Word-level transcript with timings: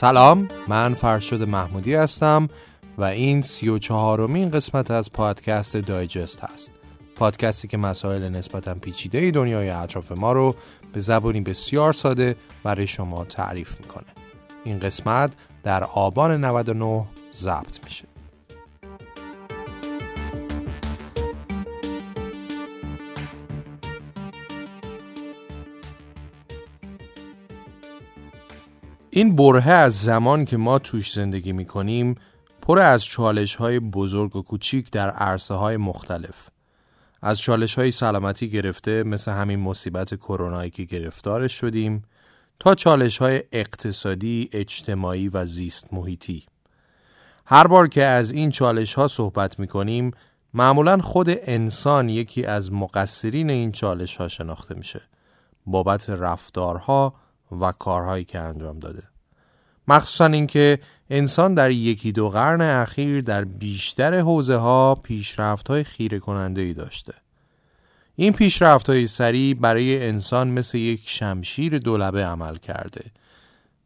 سلام 0.00 0.48
من 0.68 0.94
فرشاد 0.94 1.42
محمودی 1.42 1.94
هستم 1.94 2.48
و 2.98 3.04
این 3.04 3.42
سی 3.42 3.68
و 3.68 3.78
چهارمین 3.78 4.50
قسمت 4.50 4.90
از 4.90 5.12
پادکست 5.12 5.76
دایجست 5.76 6.40
هست. 6.40 6.70
پادکستی 7.16 7.68
که 7.68 7.76
مسائل 7.76 8.28
نسبتا 8.28 8.74
پیچیده 8.74 9.30
دنیای 9.30 9.70
اطراف 9.70 10.12
ما 10.12 10.32
رو 10.32 10.54
به 10.92 11.00
زبانی 11.00 11.40
بسیار 11.40 11.92
ساده 11.92 12.36
برای 12.62 12.86
شما 12.86 13.24
تعریف 13.24 13.80
می‌کنه. 13.80 14.06
این 14.64 14.78
قسمت 14.78 15.32
در 15.62 15.84
آبان 15.84 16.44
99 16.44 17.04
ضبط 17.38 17.84
میشه. 17.84 18.07
این 29.18 29.36
برهه 29.36 29.70
از 29.70 30.02
زمان 30.02 30.44
که 30.44 30.56
ما 30.56 30.78
توش 30.78 31.12
زندگی 31.12 31.52
می 31.52 31.64
کنیم 31.64 32.14
پر 32.62 32.78
از 32.78 33.04
چالش 33.04 33.56
های 33.56 33.80
بزرگ 33.80 34.36
و 34.36 34.42
کوچیک 34.42 34.90
در 34.90 35.10
عرصه 35.10 35.54
های 35.54 35.76
مختلف. 35.76 36.48
از 37.22 37.38
چالش 37.38 37.74
های 37.74 37.90
سلامتی 37.90 38.50
گرفته 38.50 39.02
مثل 39.02 39.32
همین 39.32 39.60
مصیبت 39.60 40.14
کرونایی 40.14 40.70
که 40.70 40.84
گرفتارش 40.84 41.52
شدیم 41.52 42.02
تا 42.60 42.74
چالش 42.74 43.18
های 43.18 43.42
اقتصادی، 43.52 44.48
اجتماعی 44.52 45.28
و 45.28 45.44
زیست 45.44 45.86
محیطی. 45.92 46.46
هر 47.46 47.66
بار 47.66 47.88
که 47.88 48.04
از 48.04 48.30
این 48.30 48.50
چالش 48.50 48.94
ها 48.94 49.08
صحبت 49.08 49.58
می 49.58 49.66
کنیم 49.66 50.10
معمولا 50.54 50.98
خود 50.98 51.26
انسان 51.28 52.08
یکی 52.08 52.44
از 52.44 52.72
مقصرین 52.72 53.50
این 53.50 53.72
چالش 53.72 54.16
ها 54.16 54.28
شناخته 54.28 54.74
میشه. 54.74 55.00
بابت 55.66 56.10
رفتارها 56.10 57.14
و 57.60 57.72
کارهایی 57.72 58.24
که 58.24 58.38
انجام 58.38 58.78
داده. 58.78 59.02
مخصوصا 59.88 60.26
اینکه 60.26 60.78
انسان 61.10 61.54
در 61.54 61.70
یکی 61.70 62.12
دو 62.12 62.28
قرن 62.28 62.60
اخیر 62.60 63.20
در 63.20 63.44
بیشتر 63.44 64.18
حوزه 64.18 64.56
ها 64.56 64.94
پیشرفت 64.94 65.68
های 65.68 65.84
خیره 65.84 66.18
کننده 66.18 66.60
ای 66.60 66.74
داشته. 66.74 67.14
این 68.16 68.32
پیشرفت 68.32 68.90
های 68.90 69.06
سریع 69.06 69.54
برای 69.54 70.06
انسان 70.06 70.48
مثل 70.48 70.78
یک 70.78 71.02
شمشیر 71.04 71.78
دولبه 71.78 72.24
عمل 72.24 72.56
کرده. 72.56 73.04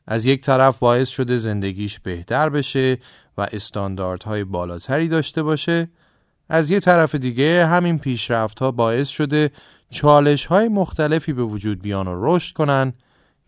از 0.06 0.26
یک 0.26 0.40
طرف 0.40 0.78
باعث 0.78 1.08
شده 1.08 1.38
زندگیش 1.38 2.00
بهتر 2.00 2.48
بشه 2.48 2.98
و 3.38 3.46
استانداردهای 3.52 4.44
بالاتری 4.44 5.08
داشته 5.08 5.42
باشه. 5.42 5.88
از 6.48 6.70
یک 6.70 6.82
طرف 6.82 7.14
دیگه 7.14 7.66
همین 7.66 7.98
پیشرفت 7.98 8.58
ها 8.58 8.70
باعث 8.70 9.08
شده 9.08 9.50
چالش 9.90 10.46
های 10.46 10.68
مختلفی 10.68 11.32
به 11.32 11.42
وجود 11.42 11.82
بیان 11.82 12.08
و 12.08 12.36
رشد 12.36 12.54
کنن 12.54 12.92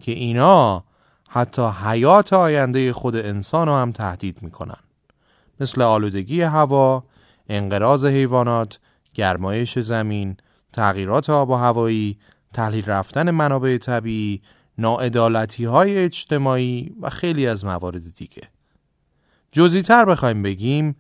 که 0.05 0.13
اینا 0.13 0.85
حتی 1.31 1.63
حیات 1.63 2.33
آینده 2.33 2.93
خود 2.93 3.17
انسان 3.17 3.69
هم 3.69 3.93
تهدید 3.93 4.43
می‌کنن 4.43 4.79
مثل 5.61 5.83
آلودگی 5.83 6.43
هوا، 6.43 7.05
انقراض 7.49 8.05
حیوانات، 8.05 8.79
گرمایش 9.15 9.79
زمین، 9.79 10.37
تغییرات 10.73 11.31
آب 11.31 11.51
و 11.51 11.55
هوایی، 11.55 12.19
تحلیل 12.53 12.85
رفتن 12.85 13.31
منابع 13.31 13.79
طبیعی، 13.79 14.43
ناعدالتی 14.79 15.65
های 15.65 15.99
اجتماعی 15.99 16.95
و 17.01 17.11
خیلی 17.11 17.47
از 17.47 17.65
موارد 17.65 18.15
دیگه. 18.15 18.43
جزی 19.53 19.83
تر 19.83 20.05
بخوایم 20.05 20.43
بگیم 20.43 20.97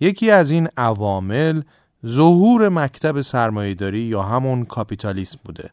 یکی 0.00 0.30
از 0.30 0.50
این 0.50 0.68
عوامل 0.76 1.62
ظهور 2.06 2.68
مکتب 2.68 3.20
سرمایهداری 3.20 4.00
یا 4.00 4.22
همون 4.22 4.64
کاپیتالیسم 4.64 5.38
بوده 5.44 5.70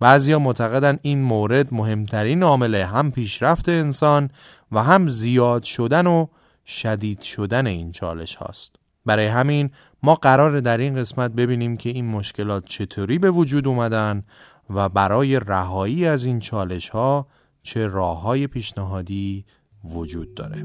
بعضیا 0.00 0.38
معتقدن 0.38 0.98
این 1.02 1.22
مورد 1.22 1.74
مهمترین 1.74 2.42
عامل 2.42 2.74
هم 2.74 3.10
پیشرفت 3.10 3.68
انسان 3.68 4.30
و 4.72 4.82
هم 4.82 5.08
زیاد 5.08 5.62
شدن 5.62 6.06
و 6.06 6.26
شدید 6.66 7.20
شدن 7.20 7.66
این 7.66 7.92
چالش 7.92 8.34
هاست. 8.34 8.76
برای 9.06 9.26
همین 9.26 9.70
ما 10.02 10.14
قرار 10.14 10.60
در 10.60 10.78
این 10.78 10.94
قسمت 10.94 11.30
ببینیم 11.30 11.76
که 11.76 11.90
این 11.90 12.06
مشکلات 12.06 12.64
چطوری 12.66 13.18
به 13.18 13.30
وجود 13.30 13.68
اومدن 13.68 14.22
و 14.70 14.88
برای 14.88 15.40
رهایی 15.40 16.06
از 16.06 16.24
این 16.24 16.40
چالش 16.40 16.88
ها 16.88 17.26
چه 17.62 17.86
راه 17.86 18.20
های 18.20 18.46
پیشنهادی 18.46 19.44
وجود 19.84 20.34
داره. 20.34 20.64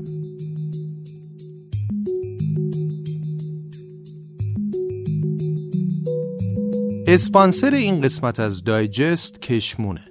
اسپانسر 7.13 7.73
این 7.73 8.01
قسمت 8.01 8.39
از 8.39 8.63
دایجست 8.63 9.41
کشمونه. 9.41 10.01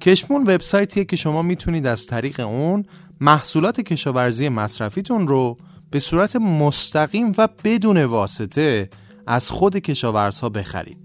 کشمون 0.00 0.42
وبسایتیه 0.42 1.04
که 1.04 1.16
شما 1.16 1.42
می‌تونید 1.42 1.86
از 1.86 2.06
طریق 2.06 2.40
اون 2.40 2.84
محصولات 3.20 3.80
کشاورزی 3.80 4.48
مصرفیتون 4.48 5.28
رو 5.28 5.56
به 5.90 6.00
صورت 6.00 6.36
مستقیم 6.36 7.32
و 7.38 7.48
بدون 7.64 8.04
واسطه 8.04 8.90
از 9.26 9.50
خود 9.50 9.76
کشاورزها 9.76 10.48
بخرید 10.48 10.98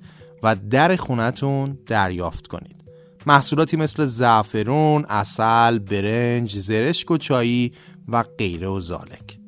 و 0.44 0.56
در 0.56 0.96
خونتون 0.96 1.78
دریافت 1.86 2.48
کنید. 2.48 2.84
محصولاتی 3.26 3.78
مثل 3.78 4.06
زعفرون، 4.06 5.06
اصل، 5.06 5.80
برنج، 5.80 6.58
زرشک 6.58 7.12
و 7.12 7.18
چایی 7.18 7.74
و 8.08 8.24
غیره 8.38 8.68
و 8.68 8.80
زالک. 8.80 9.40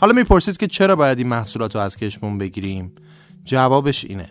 حالا 0.00 0.12
می‌پرسید 0.12 0.56
که 0.56 0.66
چرا 0.66 0.96
باید 0.96 1.18
این 1.18 1.28
محصولات 1.28 1.74
رو 1.74 1.80
از 1.82 1.96
کشمون 1.96 2.38
بگیریم؟ 2.38 2.92
جوابش 3.44 4.04
اینه. 4.04 4.30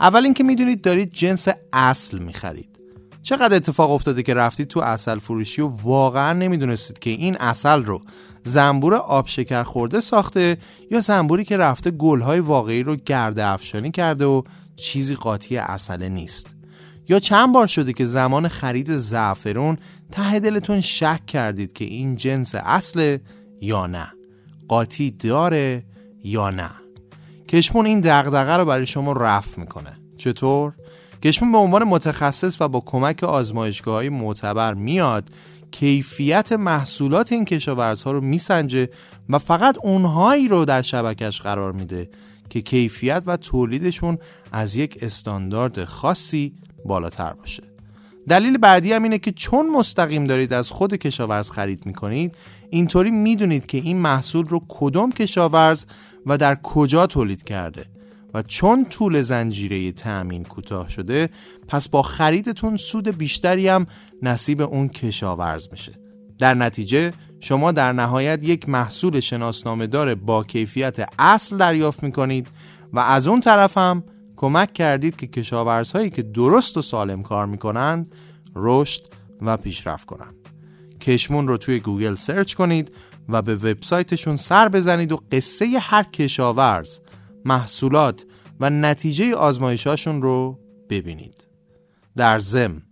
اول 0.00 0.24
اینکه 0.24 0.44
می‌دونید 0.44 0.82
دارید 0.82 1.10
جنس 1.12 1.48
اصل 1.72 2.18
می‌خرید. 2.18 2.68
چقدر 3.22 3.56
اتفاق 3.56 3.90
افتاده 3.90 4.22
که 4.22 4.34
رفتید 4.34 4.68
تو 4.68 4.80
اصل 4.80 5.18
فروشی 5.18 5.62
و 5.62 5.66
واقعا 5.66 6.32
نمی‌دونستید 6.32 6.98
که 6.98 7.10
این 7.10 7.36
اصل 7.36 7.82
رو 7.82 8.02
زنبور 8.44 8.94
آب 8.94 9.26
شکر 9.28 9.62
خورده 9.62 10.00
ساخته 10.00 10.56
یا 10.90 11.00
زنبوری 11.00 11.44
که 11.44 11.56
رفته 11.56 11.90
گلهای 11.90 12.40
واقعی 12.40 12.82
رو 12.82 12.96
گرده 12.96 13.46
افشانی 13.46 13.90
کرده 13.90 14.24
و 14.24 14.42
چیزی 14.76 15.14
قاطی 15.14 15.56
اصله 15.56 16.08
نیست. 16.08 16.54
یا 17.08 17.18
چند 17.18 17.52
بار 17.52 17.66
شده 17.66 17.92
که 17.92 18.04
زمان 18.04 18.48
خرید 18.48 18.90
زعفرون 18.90 19.76
ته 20.12 20.40
دلتون 20.40 20.80
شک 20.80 21.26
کردید 21.26 21.72
که 21.72 21.84
این 21.84 22.16
جنس 22.16 22.54
اصله 22.54 23.20
یا 23.60 23.86
نه؟ 23.86 24.12
قاطی 24.68 25.10
داره 25.10 25.84
یا 26.24 26.50
نه؟ 26.50 26.70
کشمون 27.50 27.86
این 27.86 28.00
دغدغه 28.00 28.56
رو 28.56 28.64
برای 28.64 28.86
شما 28.86 29.12
رفع 29.12 29.60
می‌کنه. 29.60 29.98
چطور؟ 30.16 30.72
کشمون 31.22 31.52
به 31.52 31.58
عنوان 31.58 31.84
متخصص 31.84 32.60
و 32.60 32.68
با 32.68 32.80
کمک 32.80 33.24
آزمایشگاه 33.24 33.94
های 33.94 34.08
معتبر 34.08 34.74
میاد 34.74 35.28
کیفیت 35.70 36.52
محصولات 36.52 37.32
این 37.32 37.44
کشاورزها 37.44 38.12
رو 38.12 38.20
میسنجه 38.20 38.88
و 39.28 39.38
فقط 39.38 39.76
اونهایی 39.82 40.48
رو 40.48 40.64
در 40.64 40.82
شبکش 40.82 41.40
قرار 41.40 41.72
میده 41.72 42.10
که 42.50 42.62
کیفیت 42.62 43.22
و 43.26 43.36
تولیدشون 43.36 44.18
از 44.52 44.76
یک 44.76 44.98
استاندارد 45.02 45.84
خاصی 45.84 46.54
بالاتر 46.84 47.32
باشه. 47.32 47.62
دلیل 48.28 48.58
بعدی 48.58 48.92
هم 48.92 49.02
اینه 49.02 49.18
که 49.18 49.32
چون 49.32 49.70
مستقیم 49.70 50.24
دارید 50.24 50.52
از 50.52 50.70
خود 50.70 50.94
کشاورز 50.94 51.50
خرید 51.50 51.86
می‌کنید 51.86 52.36
اینطوری 52.70 53.10
می‌دونید 53.10 53.66
که 53.66 53.78
این 53.78 53.96
محصول 53.96 54.46
رو 54.46 54.60
کدوم 54.68 55.12
کشاورز 55.12 55.84
و 56.26 56.38
در 56.38 56.54
کجا 56.54 57.06
تولید 57.06 57.44
کرده 57.44 57.84
و 58.34 58.42
چون 58.42 58.84
طول 58.84 59.22
زنجیره 59.22 59.92
تأمین 59.92 60.44
کوتاه 60.44 60.88
شده 60.88 61.28
پس 61.68 61.88
با 61.88 62.02
خریدتون 62.02 62.76
سود 62.76 63.18
بیشتری 63.18 63.68
هم 63.68 63.86
نصیب 64.22 64.60
اون 64.60 64.88
کشاورز 64.88 65.68
میشه. 65.72 65.92
در 66.38 66.54
نتیجه 66.54 67.12
شما 67.40 67.72
در 67.72 67.92
نهایت 67.92 68.44
یک 68.44 68.68
محصول 68.68 69.20
شناسنامه 69.20 69.86
دار 69.86 70.14
با 70.14 70.44
کیفیت 70.44 70.96
اصل 71.18 71.56
دریافت 71.56 72.02
می‌کنید 72.02 72.48
و 72.92 72.98
از 72.98 73.26
اون 73.26 73.40
طرف 73.40 73.78
هم 73.78 74.04
کمک 74.36 74.72
کردید 74.72 75.16
که 75.16 75.26
کشاورزهایی 75.26 76.10
که 76.10 76.22
درست 76.22 76.76
و 76.76 76.82
سالم 76.82 77.22
کار 77.22 77.46
می‌کنند 77.46 78.14
رشد 78.56 79.02
و 79.42 79.56
پیشرفت 79.56 80.06
کنند. 80.06 80.49
کشمون 81.00 81.48
رو 81.48 81.56
توی 81.56 81.80
گوگل 81.80 82.14
سرچ 82.14 82.54
کنید 82.54 82.92
و 83.28 83.42
به 83.42 83.56
وبسایتشون 83.56 84.36
سر 84.36 84.68
بزنید 84.68 85.12
و 85.12 85.20
قصه 85.32 85.66
هر 85.80 86.02
کشاورز 86.02 86.98
محصولات 87.44 88.24
و 88.60 88.70
نتیجه 88.70 89.34
آزمایشاشون 89.34 90.22
رو 90.22 90.58
ببینید. 90.90 91.46
در 92.16 92.38
زم 92.38 92.82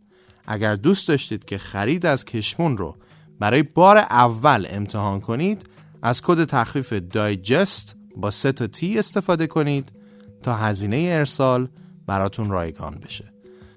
اگر 0.46 0.76
دوست 0.76 1.08
داشتید 1.08 1.44
که 1.44 1.58
خرید 1.58 2.06
از 2.06 2.25
کشمون 2.25 2.76
رو 2.76 2.96
برای 3.40 3.62
بار 3.62 3.99
اول 3.99 4.66
امتحان 4.70 5.20
کنید 5.20 5.66
از 6.02 6.22
کد 6.22 6.44
تخفیف 6.44 6.93
دایجست 6.93 7.96
با 8.16 8.31
سه 8.31 8.52
تا 8.52 8.66
تی 8.66 8.99
استفاده 8.99 9.46
کنید 9.46 9.93
تا 10.43 10.54
هزینه 10.54 11.04
ارسال 11.08 11.69
براتون 12.06 12.50
رایگان 12.50 12.94
بشه. 12.94 13.32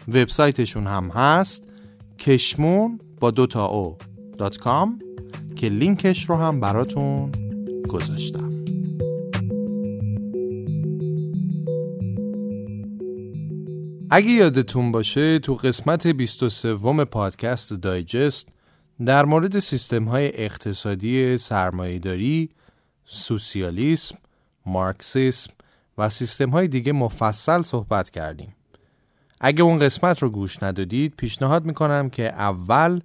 وبسایتشون 0.08 0.88
هم 0.88 1.10
هست 1.10 1.64
کشمون 2.20 3.00
با 3.20 3.32
دو 3.32 3.48
تا 3.48 3.66
او 3.66 3.98
کام 4.60 5.00
که 5.56 5.70
لینکش 5.70 6.30
رو 6.30 6.36
هم 6.36 6.60
براتون 6.60 7.32
گذاشتم 7.90 8.52
اگه 14.14 14.30
یادتون 14.30 14.92
باشه 14.92 15.40
تو 15.40 15.56
قسمت 15.56 16.08
23 16.08 16.76
پادکست 17.06 17.74
دایجست 17.74 18.48
در 19.06 19.26
مورد 19.26 19.60
سیستم 19.60 20.04
های 20.04 20.32
اقتصادی 20.44 21.38
سرمایهداری، 21.38 22.50
سوسیالیسم، 23.06 24.16
مارکسیسم 24.66 25.54
و 25.98 26.10
سیستم 26.10 26.50
های 26.50 26.68
دیگه 26.68 26.92
مفصل 26.92 27.62
صحبت 27.62 28.10
کردیم. 28.10 28.56
اگه 29.42 29.64
اون 29.64 29.80
قسمت 29.80 30.20
رو 30.20 30.30
گوش 30.30 30.64
ندادید 30.64 31.14
پیشنهاد 31.18 31.66
می‌کنم 31.66 32.10
که 32.10 32.24
اول 32.24 33.02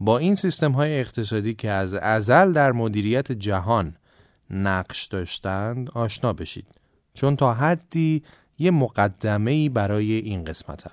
با 0.00 0.18
این 0.18 0.34
سیستم 0.34 0.72
های 0.72 1.00
اقتصادی 1.00 1.54
که 1.54 1.70
از 1.70 1.94
ازل 1.94 2.52
در 2.52 2.72
مدیریت 2.72 3.32
جهان 3.32 3.96
نقش 4.50 5.06
داشتند 5.06 5.90
آشنا 5.90 6.32
بشید. 6.32 6.66
چون 7.14 7.36
تا 7.36 7.54
حدی 7.54 8.22
یه 8.58 8.70
مقدمه 8.70 9.68
برای 9.68 10.12
این 10.12 10.44
قسمتن. 10.44 10.90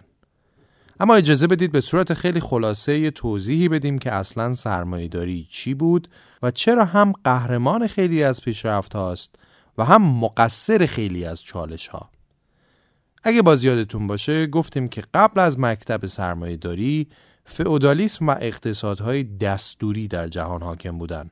اما 1.00 1.16
اجازه 1.16 1.48
بدید 1.48 1.72
به 1.72 1.82
صورت 1.82 2.14
خیلی 2.14 2.40
خلاصه 2.40 3.00
یه 3.00 3.12
توضیحی 3.12 3.70
بدیم 3.70 3.98
که 3.98 4.12
اصلا 4.12 4.54
سرمایهداری 4.54 5.48
چی 5.50 5.74
بود 5.74 6.08
و 6.44 6.52
چرا 6.52 6.86
هم 6.86 7.14
قهرمان 7.24 7.88
خیلی 7.88 8.24
از 8.24 8.42
پیشرفت 8.42 8.96
هاست 8.96 9.36
و 9.78 9.84
هم 9.84 10.02
مقصر 10.02 10.86
خیلی 10.86 11.26
از 11.26 11.44
چالش 11.44 11.88
ها 11.88 12.10
اگه 13.24 13.42
باز 13.42 13.64
یادتون 13.64 14.08
باشه 14.08 14.48
گفتیم 14.48 14.88
که 14.88 15.04
قبل 15.14 15.40
از 15.40 15.60
مکتب 15.60 16.06
سرمایهداری 16.06 17.08
فئودالیسم 17.46 18.28
و 18.28 18.36
اقتصادهای 18.42 19.24
دستوری 19.24 20.08
در 20.08 20.28
جهان 20.28 20.62
حاکم 20.62 20.98
بودن 20.98 21.30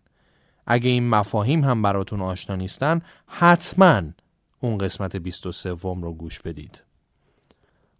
اگه 0.67 0.89
این 0.89 1.09
مفاهیم 1.09 1.63
هم 1.63 1.81
براتون 1.81 2.21
آشنا 2.21 2.55
نیستن 2.55 3.01
حتما 3.27 4.01
اون 4.59 4.77
قسمت 4.77 5.15
23 5.15 5.69
رو 5.81 6.13
گوش 6.13 6.39
بدید. 6.39 6.83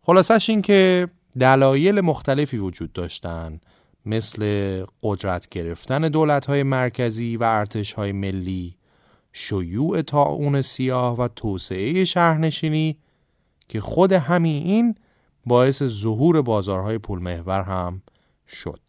خلاصش 0.02 0.50
این 0.50 0.62
که 0.62 1.08
دلایل 1.40 2.02
مختلفی 2.02 2.58
وجود 2.58 2.94
داشتن 2.94 3.60
مثل 4.06 4.86
قدرت 5.04 5.50
گرفتن 5.50 6.02
دولت 6.02 6.46
های 6.46 6.64
مرکزی 6.64 7.38
و 7.38 7.44
ارتش 7.44 7.94
های 7.94 8.12
ملی 8.12 8.76
شیوع 9.34 10.02
تاون 10.02 10.62
سیاه 10.62 11.18
و 11.18 11.28
توسعه 11.28 12.06
شهرنشینی 12.06 12.98
که 13.70 13.82
خود 13.82 14.12
همین 14.14 14.64
این 14.66 14.96
باعث 15.46 15.84
ظهور 15.84 16.42
بازارهای 16.42 16.98
پولمحور 16.98 17.62
هم 17.62 18.02
شد 18.48 18.80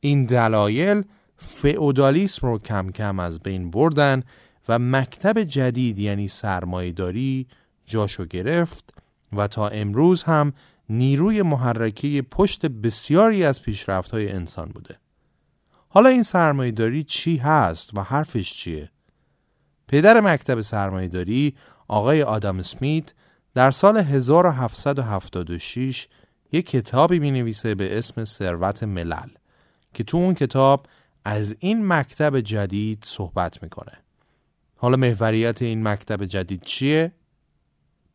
این 0.00 0.24
دلایل 0.24 1.04
فئودالیسم 1.36 2.46
رو 2.46 2.58
کم 2.58 2.90
کم 2.90 3.18
از 3.18 3.40
بین 3.40 3.70
بردن 3.70 4.22
و 4.68 4.78
مکتب 4.78 5.42
جدید 5.42 5.98
یعنی 5.98 6.28
سرمایهداری 6.28 7.46
جاشو 7.86 8.24
گرفت 8.24 8.94
و 9.32 9.46
تا 9.46 9.68
امروز 9.68 10.22
هم 10.22 10.52
نیروی 10.88 11.42
محرکه 11.42 12.22
پشت 12.30 12.66
بسیاری 12.66 13.44
از 13.44 13.62
پیشرفت 13.62 14.10
های 14.10 14.32
انسان 14.32 14.68
بوده 14.68 14.98
حالا 15.88 16.08
این 16.08 16.22
سرمایهداری 16.22 17.04
چی 17.04 17.36
هست 17.36 17.90
و 17.94 18.02
حرفش 18.02 18.54
چیه؟ 18.54 18.90
پدر 19.88 20.20
مکتب 20.20 20.60
سرمایهداری 20.60 21.54
آقای 21.88 22.22
آدم 22.22 22.62
سمیت 22.62 23.14
در 23.56 23.70
سال 23.70 23.96
1776 23.96 26.08
یک 26.52 26.66
کتابی 26.66 27.18
می 27.18 27.30
نویسه 27.30 27.74
به 27.74 27.98
اسم 27.98 28.24
ثروت 28.24 28.82
ملل 28.82 29.28
که 29.94 30.04
تو 30.04 30.16
اون 30.16 30.34
کتاب 30.34 30.86
از 31.24 31.56
این 31.58 31.86
مکتب 31.86 32.40
جدید 32.40 33.04
صحبت 33.06 33.62
می‌کنه 33.62 33.92
حالا 34.76 34.96
محوریت 34.96 35.62
این 35.62 35.88
مکتب 35.88 36.24
جدید 36.24 36.62
چیه؟ 36.62 37.12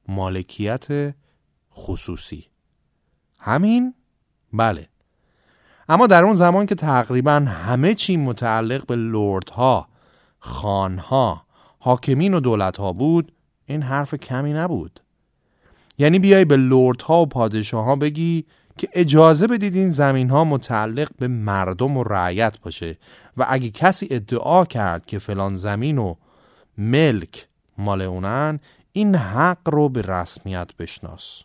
مالکیت 0.08 1.16
خصوصی 1.74 2.48
همین؟ 3.40 3.94
بله 4.54 4.90
اما 5.90 6.08
در 6.08 6.24
اون 6.24 6.36
زمان 6.36 6.66
که 6.66 6.76
تقریبا 6.76 7.34
همه 7.34 7.96
چی 7.96 8.18
متعلق 8.18 8.86
به 8.86 8.96
لردها، 8.96 9.88
خانها، 10.40 11.46
حاکمین 11.80 12.34
و 12.34 12.40
دولتها 12.40 12.94
بود 12.94 13.32
این 13.66 13.82
حرف 13.82 14.14
کمی 14.14 14.54
نبود 14.54 15.01
یعنی 15.98 16.20
بیای 16.20 16.46
به 16.46 16.58
لردها 16.58 17.22
و 17.22 17.26
پادشاه 17.26 17.86
ها 17.86 17.96
بگی 17.96 18.46
که 18.78 18.88
اجازه 18.94 19.48
بدید 19.48 19.76
این 19.76 19.90
زمین 19.90 20.30
ها 20.30 20.44
متعلق 20.44 21.10
به 21.20 21.28
مردم 21.28 21.98
و 21.98 22.04
رعیت 22.04 22.60
باشه 22.60 22.98
و 23.38 23.46
اگه 23.50 23.70
کسی 23.70 24.08
ادعا 24.12 24.66
کرد 24.66 25.06
که 25.06 25.20
فلان 25.20 25.56
زمین 25.56 25.98
و 25.98 26.16
ملک 26.78 27.48
مال 27.78 28.02
اونن 28.02 28.60
این 28.92 29.16
حق 29.16 29.70
رو 29.70 29.90
به 29.90 30.02
رسمیت 30.02 30.74
بشناس. 30.80 31.44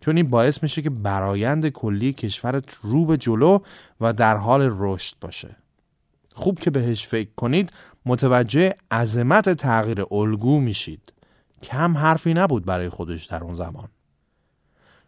چون 0.00 0.16
این 0.16 0.30
باعث 0.30 0.62
میشه 0.62 0.82
که 0.82 0.90
برایند 0.90 1.68
کلی 1.68 2.12
کشورت 2.12 2.74
رو 2.82 3.04
به 3.04 3.16
جلو 3.16 3.58
و 4.00 4.12
در 4.12 4.36
حال 4.36 4.70
رشد 4.78 5.16
باشه. 5.20 5.56
خوب 6.34 6.58
که 6.58 6.70
بهش 6.70 7.06
فکر 7.06 7.30
کنید 7.36 7.72
متوجه 8.06 8.74
عظمت 8.90 9.48
تغییر 9.48 10.04
الگو 10.10 10.60
میشید. 10.60 11.12
کم 11.62 11.96
حرفی 11.96 12.34
نبود 12.34 12.64
برای 12.64 12.88
خودش 12.88 13.26
در 13.26 13.44
اون 13.44 13.54
زمان. 13.54 13.88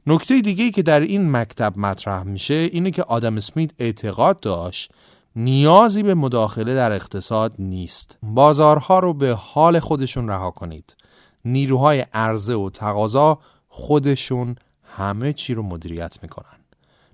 نکته 0.07 0.41
دیگه 0.41 0.71
که 0.71 0.83
در 0.83 1.01
این 1.01 1.31
مکتب 1.31 1.79
مطرح 1.79 2.23
میشه 2.23 2.55
اینه 2.55 2.91
که 2.91 3.03
آدم 3.03 3.37
اسمیت 3.37 3.71
اعتقاد 3.79 4.41
داشت 4.41 4.93
نیازی 5.37 6.03
به 6.03 6.15
مداخله 6.15 6.75
در 6.75 6.93
اقتصاد 6.93 7.55
نیست. 7.59 8.19
بازارها 8.23 8.99
رو 8.99 9.15
به 9.15 9.33
حال 9.33 9.81
خودشون 9.81 10.29
رها 10.29 10.51
کنید. 10.51 10.97
نیروهای 11.45 12.01
عرضه 12.15 12.55
و 12.55 12.71
تقاضا 12.71 13.39
خودشون 13.69 14.57
همه 14.83 15.33
چی 15.33 15.55
رو 15.55 15.63
مدیریت 15.63 16.19
می‌کنن. 16.23 16.59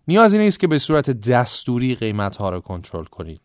نیازی 0.09 0.39
نیست 0.39 0.61
که 0.61 0.67
به 0.67 0.79
صورت 0.79 1.11
دستوری 1.11 1.95
قیمت 1.95 2.37
ها 2.37 2.51
رو 2.51 2.61
کنترل 2.61 3.05
کنید. 3.05 3.41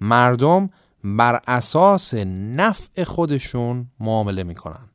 مردم 0.00 0.70
بر 1.04 1.40
اساس 1.46 2.14
نفع 2.14 3.04
خودشون 3.04 3.86
معامله 4.00 4.42
می‌کنن. 4.42 4.88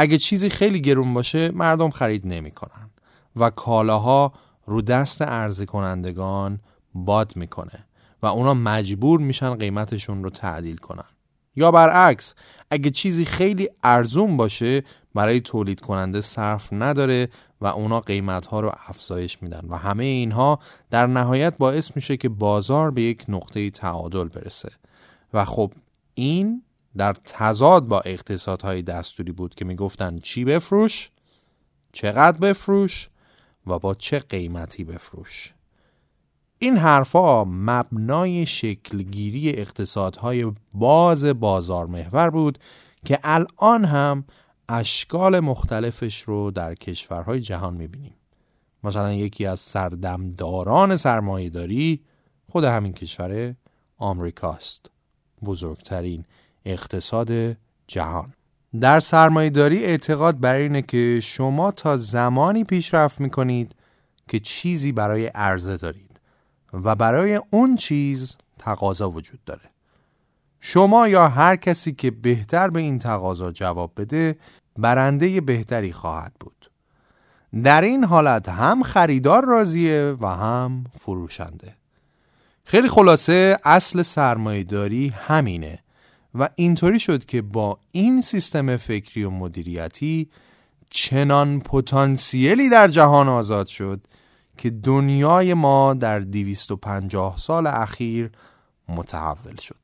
اگه 0.00 0.18
چیزی 0.18 0.50
خیلی 0.50 0.80
گرون 0.80 1.14
باشه 1.14 1.50
مردم 1.50 1.90
خرید 1.90 2.26
نمی‌کنن. 2.26 2.90
و 3.36 3.50
کالاها 3.50 4.32
رو 4.66 4.82
دست 4.82 5.22
عرضه 5.22 5.66
کنندگان 5.66 6.60
باد 6.94 7.32
می‌کنه 7.36 7.84
و 8.22 8.26
اونا 8.26 8.54
مجبور 8.54 9.20
میشن 9.20 9.54
قیمتشون 9.54 10.24
رو 10.24 10.30
تعدیل 10.30 10.76
کنن. 10.76 11.04
یا 11.56 11.70
برعکس 11.70 12.34
اگه 12.70 12.90
چیزی 12.90 13.24
خیلی 13.24 13.68
ارزون 13.82 14.36
باشه 14.36 14.82
برای 15.14 15.40
تولید 15.40 15.80
کننده 15.80 16.20
صرف 16.20 16.68
نداره 16.72 17.28
و 17.60 17.66
اونا 17.66 18.00
قیمت 18.00 18.46
ها 18.46 18.60
رو 18.60 18.72
افزایش 18.86 19.42
میدن. 19.42 19.66
و 19.68 19.76
همه 19.76 20.04
اینها 20.04 20.58
در 20.90 21.06
نهایت 21.06 21.54
باعث 21.58 21.96
میشه 21.96 22.16
که 22.16 22.28
بازار 22.28 22.90
به 22.90 23.02
یک 23.02 23.24
نقطه 23.28 23.70
تعادل 23.70 24.28
برسه. 24.28 24.70
و 25.34 25.44
خب 25.44 25.72
این 26.14 26.62
در 26.96 27.12
تضاد 27.12 27.86
با 27.86 28.00
اقتصادهای 28.00 28.82
دستوری 28.82 29.32
بود 29.32 29.54
که 29.54 29.64
می‌گفتن 29.64 30.18
چی 30.18 30.44
بفروش؟ 30.44 31.10
چقدر 31.92 32.38
بفروش؟ 32.38 33.08
و 33.66 33.78
با 33.78 33.94
چه 33.94 34.18
قیمتی 34.18 34.84
بفروش؟ 34.84 35.54
این 36.58 36.76
حرفا 36.76 37.44
مبنای 37.44 38.46
شکلگیری 38.46 39.50
اقتصادهای 39.50 40.52
باز 40.74 41.24
بازار 41.24 41.86
محور 41.86 42.30
بود 42.30 42.58
که 43.04 43.18
الان 43.22 43.84
هم 43.84 44.24
اشکال 44.68 45.40
مختلفش 45.40 46.22
رو 46.22 46.50
در 46.50 46.74
کشورهای 46.74 47.40
جهان 47.40 47.74
می‌بینیم. 47.74 48.14
مثلا 48.84 49.12
یکی 49.12 49.46
از 49.46 49.60
سردمداران 49.60 50.96
سرمایهداری 50.96 52.04
خود 52.48 52.64
همین 52.64 52.92
کشور 52.92 53.54
آمریکاست. 53.96 54.90
بزرگترین 55.44 56.24
اقتصاد 56.68 57.56
جهان. 57.86 58.32
در 58.80 59.00
سرمایهداری 59.00 59.84
اعتقاد 59.84 60.40
بر 60.40 60.54
اینه 60.54 60.82
که 60.82 61.20
شما 61.22 61.70
تا 61.70 61.96
زمانی 61.96 62.64
پیشرفت 62.64 63.20
می‌کنید 63.20 63.74
که 64.28 64.40
چیزی 64.40 64.92
برای 64.92 65.26
عرضه 65.26 65.76
دارید 65.76 66.20
و 66.72 66.94
برای 66.94 67.40
اون 67.50 67.76
چیز 67.76 68.36
تقاضا 68.58 69.10
وجود 69.10 69.44
داره. 69.44 69.68
شما 70.60 71.08
یا 71.08 71.28
هر 71.28 71.56
کسی 71.56 71.92
که 71.92 72.10
بهتر 72.10 72.70
به 72.70 72.80
این 72.80 72.98
تقاضا 72.98 73.52
جواب 73.52 73.92
بده 73.96 74.36
برنده 74.78 75.40
بهتری 75.40 75.92
خواهد 75.92 76.32
بود. 76.40 76.70
در 77.62 77.82
این 77.82 78.04
حالت 78.04 78.48
هم 78.48 78.82
خریدار 78.82 79.44
راضیه 79.44 80.16
و 80.20 80.26
هم 80.26 80.84
فروشنده. 80.92 81.74
خیلی 82.64 82.88
خلاصه 82.88 83.58
اصل 83.64 84.02
سرمایهداری 84.02 85.08
همینه. 85.08 85.78
و 86.34 86.48
اینطوری 86.54 87.00
شد 87.00 87.24
که 87.24 87.42
با 87.42 87.78
این 87.92 88.22
سیستم 88.22 88.76
فکری 88.76 89.24
و 89.24 89.30
مدیریتی 89.30 90.30
چنان 90.90 91.60
پتانسیلی 91.60 92.68
در 92.68 92.88
جهان 92.88 93.28
آزاد 93.28 93.66
شد 93.66 94.06
که 94.58 94.70
دنیای 94.70 95.54
ما 95.54 95.94
در 95.94 96.20
250 96.20 97.36
سال 97.36 97.66
اخیر 97.66 98.30
متحول 98.88 99.56
شد. 99.56 99.76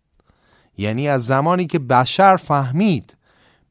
یعنی 0.78 1.08
از 1.08 1.26
زمانی 1.26 1.66
که 1.66 1.78
بشر 1.78 2.36
فهمید 2.36 3.16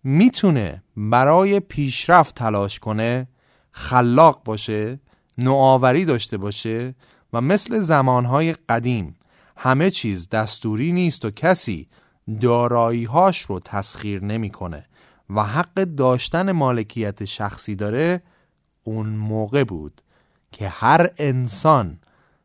می‌تونه 0.03 0.83
برای 0.97 1.59
پیشرفت 1.59 2.35
تلاش 2.35 2.79
کنه 2.79 3.27
خلاق 3.71 4.43
باشه 4.45 4.99
نوآوری 5.37 6.05
داشته 6.05 6.37
باشه 6.37 6.95
و 7.33 7.41
مثل 7.41 7.79
زمانهای 7.79 8.53
قدیم 8.69 9.15
همه 9.57 9.91
چیز 9.91 10.29
دستوری 10.29 10.91
نیست 10.91 11.25
و 11.25 11.29
کسی 11.29 11.87
داراییهاش 12.41 13.41
رو 13.41 13.59
تسخیر 13.59 14.23
نمی‌کنه 14.23 14.85
و 15.29 15.43
حق 15.43 15.73
داشتن 15.73 16.51
مالکیت 16.51 17.25
شخصی 17.25 17.75
داره 17.75 18.21
اون 18.83 19.07
موقع 19.07 19.63
بود 19.63 20.01
که 20.51 20.69
هر 20.69 21.09
انسان 21.17 21.99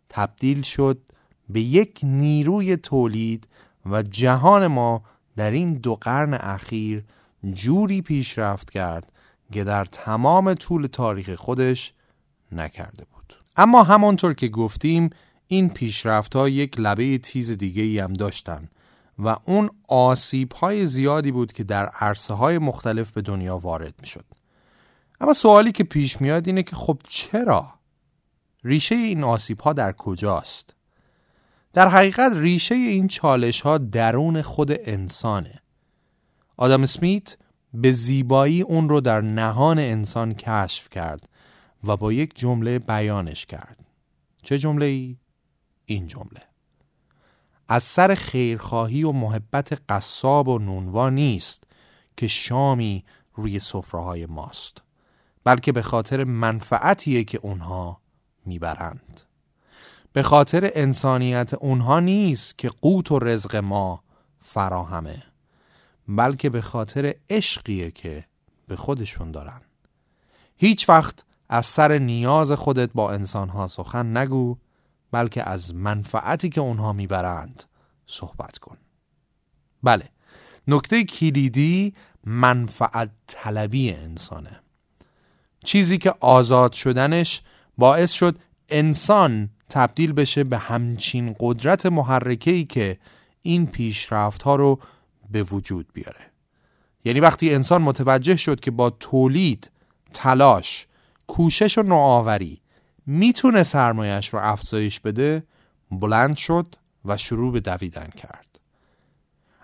تبدیل 0.08 0.62
شد 0.62 1.00
به 1.48 1.60
یک 1.60 2.00
نیروی 2.02 2.76
تولید 2.76 3.48
و 3.86 4.02
جهان 4.02 4.66
ما 4.66 5.02
در 5.36 5.50
این 5.50 5.74
دو 5.74 5.94
قرن 5.94 6.34
اخیر 6.34 7.04
جوری 7.52 8.02
پیشرفت 8.02 8.70
کرد 8.70 9.12
که 9.52 9.64
در 9.64 9.84
تمام 9.84 10.54
طول 10.54 10.86
تاریخ 10.86 11.34
خودش 11.34 11.92
نکرده 12.52 13.04
بود. 13.04 13.34
اما 13.56 13.82
همانطور 13.82 14.34
که 14.34 14.48
گفتیم 14.48 15.10
این 15.46 15.68
پیشرفت 15.68 16.36
ها 16.36 16.48
یک 16.48 16.74
لبه 16.78 17.18
تیز 17.18 17.50
دیگه 17.50 17.82
ای 17.82 17.98
هم 17.98 18.12
داشتن. 18.12 18.68
و 19.18 19.36
اون 19.44 19.70
آسیب 19.88 20.52
های 20.52 20.86
زیادی 20.86 21.32
بود 21.32 21.52
که 21.52 21.64
در 21.64 21.86
عرصه 21.86 22.34
های 22.34 22.58
مختلف 22.58 23.10
به 23.10 23.22
دنیا 23.22 23.58
وارد 23.58 23.94
می 24.00 24.06
شد. 24.06 24.24
اما 25.20 25.34
سوالی 25.34 25.72
که 25.72 25.84
پیش 25.84 26.20
میاد 26.20 26.46
اینه 26.46 26.62
که 26.62 26.76
خب 26.76 26.98
چرا؟ 27.08 27.74
ریشه 28.64 28.94
این 28.94 29.24
آسیب 29.24 29.60
ها 29.60 29.72
در 29.72 29.92
کجاست؟ 29.92 30.74
در 31.72 31.88
حقیقت 31.88 32.32
ریشه 32.34 32.74
این 32.74 33.08
چالش 33.08 33.60
ها 33.60 33.78
درون 33.78 34.42
خود 34.42 34.72
انسانه. 34.84 35.60
آدم 36.56 36.82
اسمیت 36.82 37.36
به 37.74 37.92
زیبایی 37.92 38.62
اون 38.62 38.88
رو 38.88 39.00
در 39.00 39.20
نهان 39.20 39.78
انسان 39.78 40.34
کشف 40.34 40.88
کرد 40.88 41.28
و 41.84 41.96
با 41.96 42.12
یک 42.12 42.38
جمله 42.38 42.78
بیانش 42.78 43.46
کرد. 43.46 43.76
چه 44.42 44.58
جمله 44.58 44.86
ای؟ 44.86 45.16
این 45.84 46.06
جمله. 46.06 46.47
از 47.68 47.82
سر 47.82 48.14
خیرخواهی 48.14 49.04
و 49.04 49.12
محبت 49.12 49.80
قصاب 49.88 50.48
و 50.48 50.58
نونوا 50.58 51.10
نیست 51.10 51.64
که 52.16 52.26
شامی 52.26 53.04
روی 53.34 53.58
سفره 53.58 54.26
ماست 54.26 54.82
بلکه 55.44 55.72
به 55.72 55.82
خاطر 55.82 56.24
منفعتیه 56.24 57.24
که 57.24 57.38
اونها 57.42 58.00
می‌برند. 58.46 59.20
به 60.12 60.22
خاطر 60.22 60.70
انسانیت 60.74 61.54
اونها 61.54 62.00
نیست 62.00 62.58
که 62.58 62.68
قوت 62.68 63.12
و 63.12 63.18
رزق 63.18 63.56
ما 63.56 64.02
فراهمه 64.38 65.22
بلکه 66.08 66.50
به 66.50 66.60
خاطر 66.60 67.14
عشقیه 67.30 67.90
که 67.90 68.24
به 68.68 68.76
خودشون 68.76 69.32
دارن. 69.32 69.60
هیچ 70.56 70.88
وقت 70.88 71.24
از 71.48 71.66
سر 71.66 71.98
نیاز 71.98 72.52
خودت 72.52 72.90
با 72.94 73.12
انسانها 73.12 73.66
سخن 73.66 74.16
نگو 74.16 74.56
بلکه 75.10 75.48
از 75.48 75.74
منفعتی 75.74 76.48
که 76.48 76.60
اونها 76.60 76.92
می‌برند 76.92 77.62
صحبت 78.06 78.58
کن. 78.58 78.76
بله 79.82 80.08
نکته 80.68 81.04
کلیدی 81.04 81.94
منفعت 82.24 83.10
طلبی 83.26 83.92
انسانه. 83.92 84.60
چیزی 85.64 85.98
که 85.98 86.14
آزاد 86.20 86.72
شدنش 86.72 87.42
باعث 87.78 88.12
شد 88.12 88.38
انسان 88.68 89.50
تبدیل 89.70 90.12
بشه 90.12 90.44
به 90.44 90.58
همچین 90.58 91.36
قدرت 91.40 91.86
محرکه‌ای 91.86 92.64
که 92.64 92.98
این 93.42 93.66
پیشرفت 93.66 94.42
ها 94.42 94.56
رو 94.56 94.80
به 95.30 95.42
وجود 95.42 95.86
بیاره. 95.92 96.30
یعنی 97.04 97.20
وقتی 97.20 97.54
انسان 97.54 97.82
متوجه 97.82 98.36
شد 98.36 98.60
که 98.60 98.70
با 98.70 98.90
تولید 98.90 99.70
تلاش 100.14 100.86
کوشش 101.26 101.78
و 101.78 101.82
نوآوری 101.82 102.60
می‌تونه 103.10 103.62
سرمایش 103.62 104.28
رو 104.28 104.38
افزایش 104.42 105.00
بده 105.00 105.42
بلند 105.90 106.36
شد 106.36 106.74
و 107.04 107.16
شروع 107.16 107.52
به 107.52 107.60
دویدن 107.60 108.08
کرد. 108.16 108.60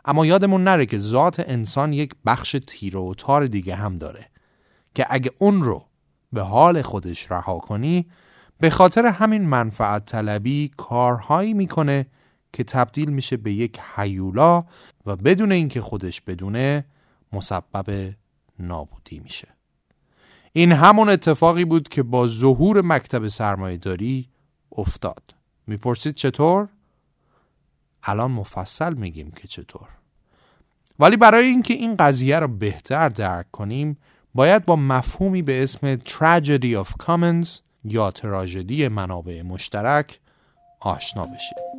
اما 0.05 0.27
یادمون 0.27 0.65
نره 0.65 0.87
که 0.87 0.99
ذات 0.99 1.41
انسان 1.41 1.93
یک 1.93 2.15
بخش 2.27 2.57
تیره 2.67 3.01
و 3.01 3.15
تار 3.15 3.47
دیگه 3.47 3.75
هم 3.75 3.99
داره 3.99 4.31
که 4.95 5.07
اگه 5.11 5.31
اون 5.39 5.63
رو 5.63 5.87
به 6.33 6.43
حال 6.43 6.83
خودش 6.83 7.31
رها 7.31 7.59
کنی 7.59 8.07
به 8.59 8.71
خاطر 8.71 9.07
همین 9.07 9.43
منفعت 9.43 10.05
طلبی 10.05 10.71
کارهایی 10.77 11.55
می‌کنه 11.55 12.07
که 12.53 12.65
تبدیل 12.65 13.11
میشه 13.11 13.37
به 13.37 13.53
یک 13.53 13.81
حیولا 13.95 14.63
و 15.07 15.17
بدون 15.17 15.53
اینکه 15.53 15.81
خودش 15.81 16.21
بدونه 16.21 16.85
مسبب 17.33 18.15
نابودی 18.59 19.19
میشه. 19.19 19.54
این 20.57 20.73
همون 20.73 21.09
اتفاقی 21.09 21.65
بود 21.65 21.89
که 21.89 22.03
با 22.03 22.29
ظهور 22.29 22.81
مکتب 22.81 23.29
سرمایه 23.29 23.77
داری 23.77 24.29
افتاد. 24.73 25.35
می‌پرسید 25.67 26.15
چطور؟ 26.15 26.69
الان 28.03 28.31
مفصل 28.31 28.95
میگیم 28.95 29.31
که 29.31 29.49
چطور. 29.49 29.89
ولی 30.99 31.17
برای 31.17 31.47
اینکه 31.47 31.75
این 31.75 31.97
قضیه 31.97 32.39
رو 32.39 32.49
بهتر 32.49 33.09
درک 33.09 33.51
کنیم 33.51 33.99
باید 34.35 34.65
با 34.65 34.77
مفهومی 34.77 35.43
به 35.43 35.63
اسم 35.63 35.97
Tragedy 35.97 36.85
of 36.85 37.05
Commons 37.05 37.49
یا 37.85 38.11
تراژدی 38.11 38.89
منابع 38.89 39.43
مشترک 39.43 40.21
آشنا 40.81 41.23
بشیم. 41.23 41.74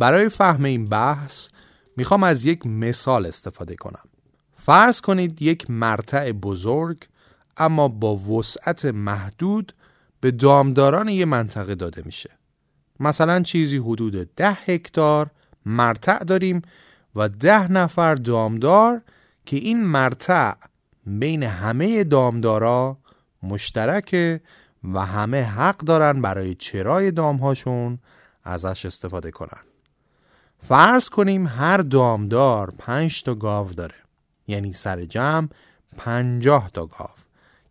برای 0.00 0.28
فهم 0.28 0.64
این 0.64 0.88
بحث 0.88 1.48
می‌خوام 1.96 2.22
از 2.22 2.44
یک 2.44 2.66
مثال 2.66 3.26
استفاده 3.26 3.76
کنم. 3.76 4.08
فرض 4.56 5.00
کنید 5.00 5.42
یک 5.42 5.70
مرتع 5.70 6.32
بزرگ 6.32 7.04
اما 7.56 7.88
با 7.88 8.16
وسعت 8.16 8.84
محدود 8.84 9.72
به 10.20 10.30
دامداران 10.30 11.08
یه 11.08 11.24
منطقه 11.24 11.74
داده 11.74 12.02
میشه. 12.04 12.30
مثلا 13.00 13.40
چیزی 13.40 13.76
حدود 13.76 14.34
ده 14.34 14.52
هکتار 14.52 15.30
مرتع 15.66 16.24
داریم 16.24 16.62
و 17.16 17.28
ده 17.28 17.72
نفر 17.72 18.14
دامدار 18.14 19.02
که 19.46 19.56
این 19.56 19.84
مرتع 19.84 20.52
بین 21.06 21.42
همه 21.42 22.04
دامدارا 22.04 22.98
مشترکه 23.42 24.40
و 24.94 25.06
همه 25.06 25.42
حق 25.42 25.78
دارن 25.78 26.22
برای 26.22 26.54
چرای 26.54 27.10
دامهاشون 27.10 27.98
ازش 28.44 28.86
استفاده 28.86 29.30
کنن. 29.30 29.69
فرض 30.62 31.08
کنیم 31.08 31.46
هر 31.46 31.76
دامدار 31.76 32.74
پنج 32.78 33.22
تا 33.22 33.34
گاو 33.34 33.72
داره. 33.72 33.94
یعنی 34.46 34.72
سر 34.72 35.04
جمع 35.04 35.48
پنجاه 35.96 36.70
تا 36.74 36.86
گاو 36.86 37.10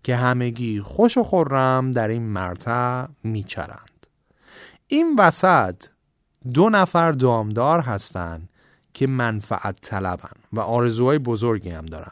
که 0.03 0.15
همگی 0.15 0.81
خوش 0.81 1.17
و 1.17 1.23
خورم 1.23 1.91
در 1.91 2.07
این 2.07 2.23
مرتع 2.23 3.05
میچرند. 3.23 4.07
این 4.87 5.15
وسط 5.19 5.75
دو 6.53 6.69
نفر 6.69 7.11
دامدار 7.11 7.79
هستند 7.79 8.49
که 8.93 9.07
منفعت 9.07 9.81
طلبن 9.81 10.39
و 10.53 10.59
آرزوهای 10.59 11.19
بزرگی 11.19 11.69
هم 11.69 11.85
دارن. 11.85 12.11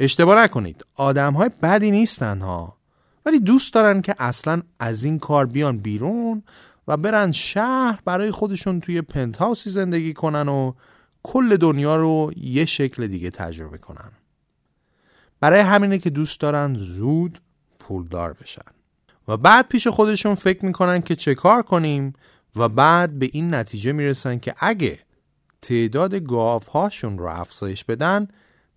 اشتباه 0.00 0.42
نکنید 0.42 0.84
آدم 0.94 1.34
های 1.34 1.50
بدی 1.62 1.90
نیستن 1.90 2.40
ها. 2.40 2.76
ولی 3.26 3.40
دوست 3.40 3.74
دارن 3.74 4.02
که 4.02 4.14
اصلا 4.18 4.62
از 4.80 5.04
این 5.04 5.18
کار 5.18 5.46
بیان 5.46 5.78
بیرون 5.78 6.42
و 6.90 6.96
برن 6.96 7.32
شهر 7.32 8.00
برای 8.04 8.30
خودشون 8.30 8.80
توی 8.80 9.02
پنت 9.02 9.36
هاوسی 9.36 9.70
زندگی 9.70 10.12
کنن 10.12 10.48
و 10.48 10.72
کل 11.22 11.56
دنیا 11.56 11.96
رو 11.96 12.30
یه 12.36 12.64
شکل 12.64 13.06
دیگه 13.06 13.30
تجربه 13.30 13.78
کنن. 13.78 14.12
برای 15.40 15.60
همینه 15.60 15.98
که 15.98 16.10
دوست 16.10 16.40
دارن 16.40 16.74
زود 16.74 17.38
پولدار 17.78 18.32
بشن. 18.32 18.70
و 19.28 19.36
بعد 19.36 19.68
پیش 19.68 19.86
خودشون 19.86 20.34
فکر 20.34 20.64
می‌کنن 20.64 21.00
که 21.00 21.16
چه 21.16 21.34
کار 21.34 21.62
کنیم 21.62 22.12
و 22.56 22.68
بعد 22.68 23.18
به 23.18 23.28
این 23.32 23.54
نتیجه 23.54 23.92
می‌رسن 23.92 24.38
که 24.38 24.54
اگه 24.58 24.98
تعداد 25.62 26.14
گاوهاشون 26.14 27.18
رو 27.18 27.26
افزایش 27.26 27.84
بدن 27.84 28.28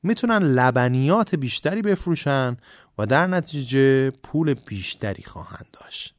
می‌تونن 0.04 0.38
لبنیات 0.38 1.36
بیشتری 1.36 1.82
بفروشن 1.82 2.58
و 2.98 3.06
در 3.06 3.28
نتیجه 3.28 4.12
پول 4.12 4.54
بیشتری 4.54 5.24
خواهند 5.24 5.68
داشت. 5.74 6.16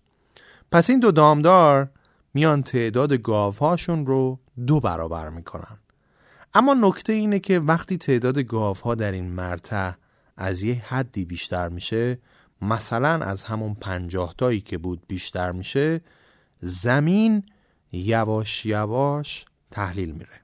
پس 0.75 0.91
این 0.91 1.01
دو 1.01 1.11
دامدار 1.11 1.91
میان 2.35 2.63
تعداد 2.63 3.13
گاوهاشون 3.13 4.07
رو 4.07 4.41
دو 4.67 4.81
برابر 4.81 5.29
می‌کنن. 5.29 5.79
اما 6.55 6.75
نکته 6.75 7.13
اینه 7.13 7.39
که 7.39 7.61
وقتی 7.61 7.99
تعداد 7.99 8.39
گاوها 8.39 8.95
در 8.95 9.13
این 9.13 9.31
مرتع 9.31 9.93
از 10.37 10.63
یه 10.63 10.75
حدی 10.75 11.25
بیشتر 11.25 11.69
میشه 11.69 12.19
مثلا 12.63 13.09
از 13.09 13.43
همون 13.43 13.75
پنجاه 13.75 14.35
تایی 14.39 14.61
که 14.61 14.79
بود 14.79 15.03
بیشتر 15.09 15.53
میشه 15.53 16.01
زمین 16.61 17.43
یواش 17.93 18.67
یواش 18.67 19.45
تحلیل 19.71 20.11
میره. 20.11 20.41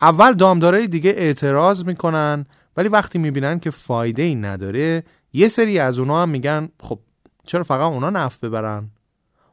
اول 0.00 0.32
دامدارای 0.32 0.86
دیگه 0.86 1.10
اعتراض 1.10 1.84
می‌کنن 1.84 2.46
ولی 2.76 2.88
وقتی 2.88 3.18
می‌بینن 3.18 3.60
که 3.60 3.70
فایده 3.70 4.22
ای 4.22 4.34
نداره 4.34 5.04
یه 5.32 5.48
سری 5.48 5.78
از 5.78 5.98
اونا 5.98 6.22
هم 6.22 6.28
میگن 6.28 6.68
خب 6.80 6.98
چرا 7.46 7.64
فقط 7.64 7.92
اونا 7.92 8.10
نفت 8.10 8.40
ببرن؟ 8.40 8.90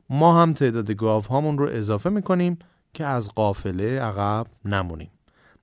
ما 0.09 0.41
هم 0.41 0.53
تعداد 0.53 0.91
گاو 0.91 1.23
هامون 1.23 1.57
رو 1.57 1.67
اضافه 1.71 2.09
می‌کنیم 2.09 2.59
که 2.93 3.05
از 3.05 3.29
قافله 3.29 3.99
عقب 3.99 4.47
نمونیم. 4.65 5.11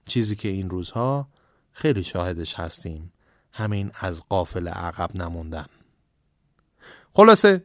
چیزی 0.05 0.37
که 0.37 0.49
این 0.49 0.71
روزها 0.71 1.29
خیلی 1.73 2.05
شاهدش 2.05 2.55
هستیم 2.55 3.12
همین 3.53 3.91
از 4.00 4.23
قافل 4.29 4.69
عقب 4.69 5.17
نموندن. 5.17 5.67
خلاصه 7.12 7.65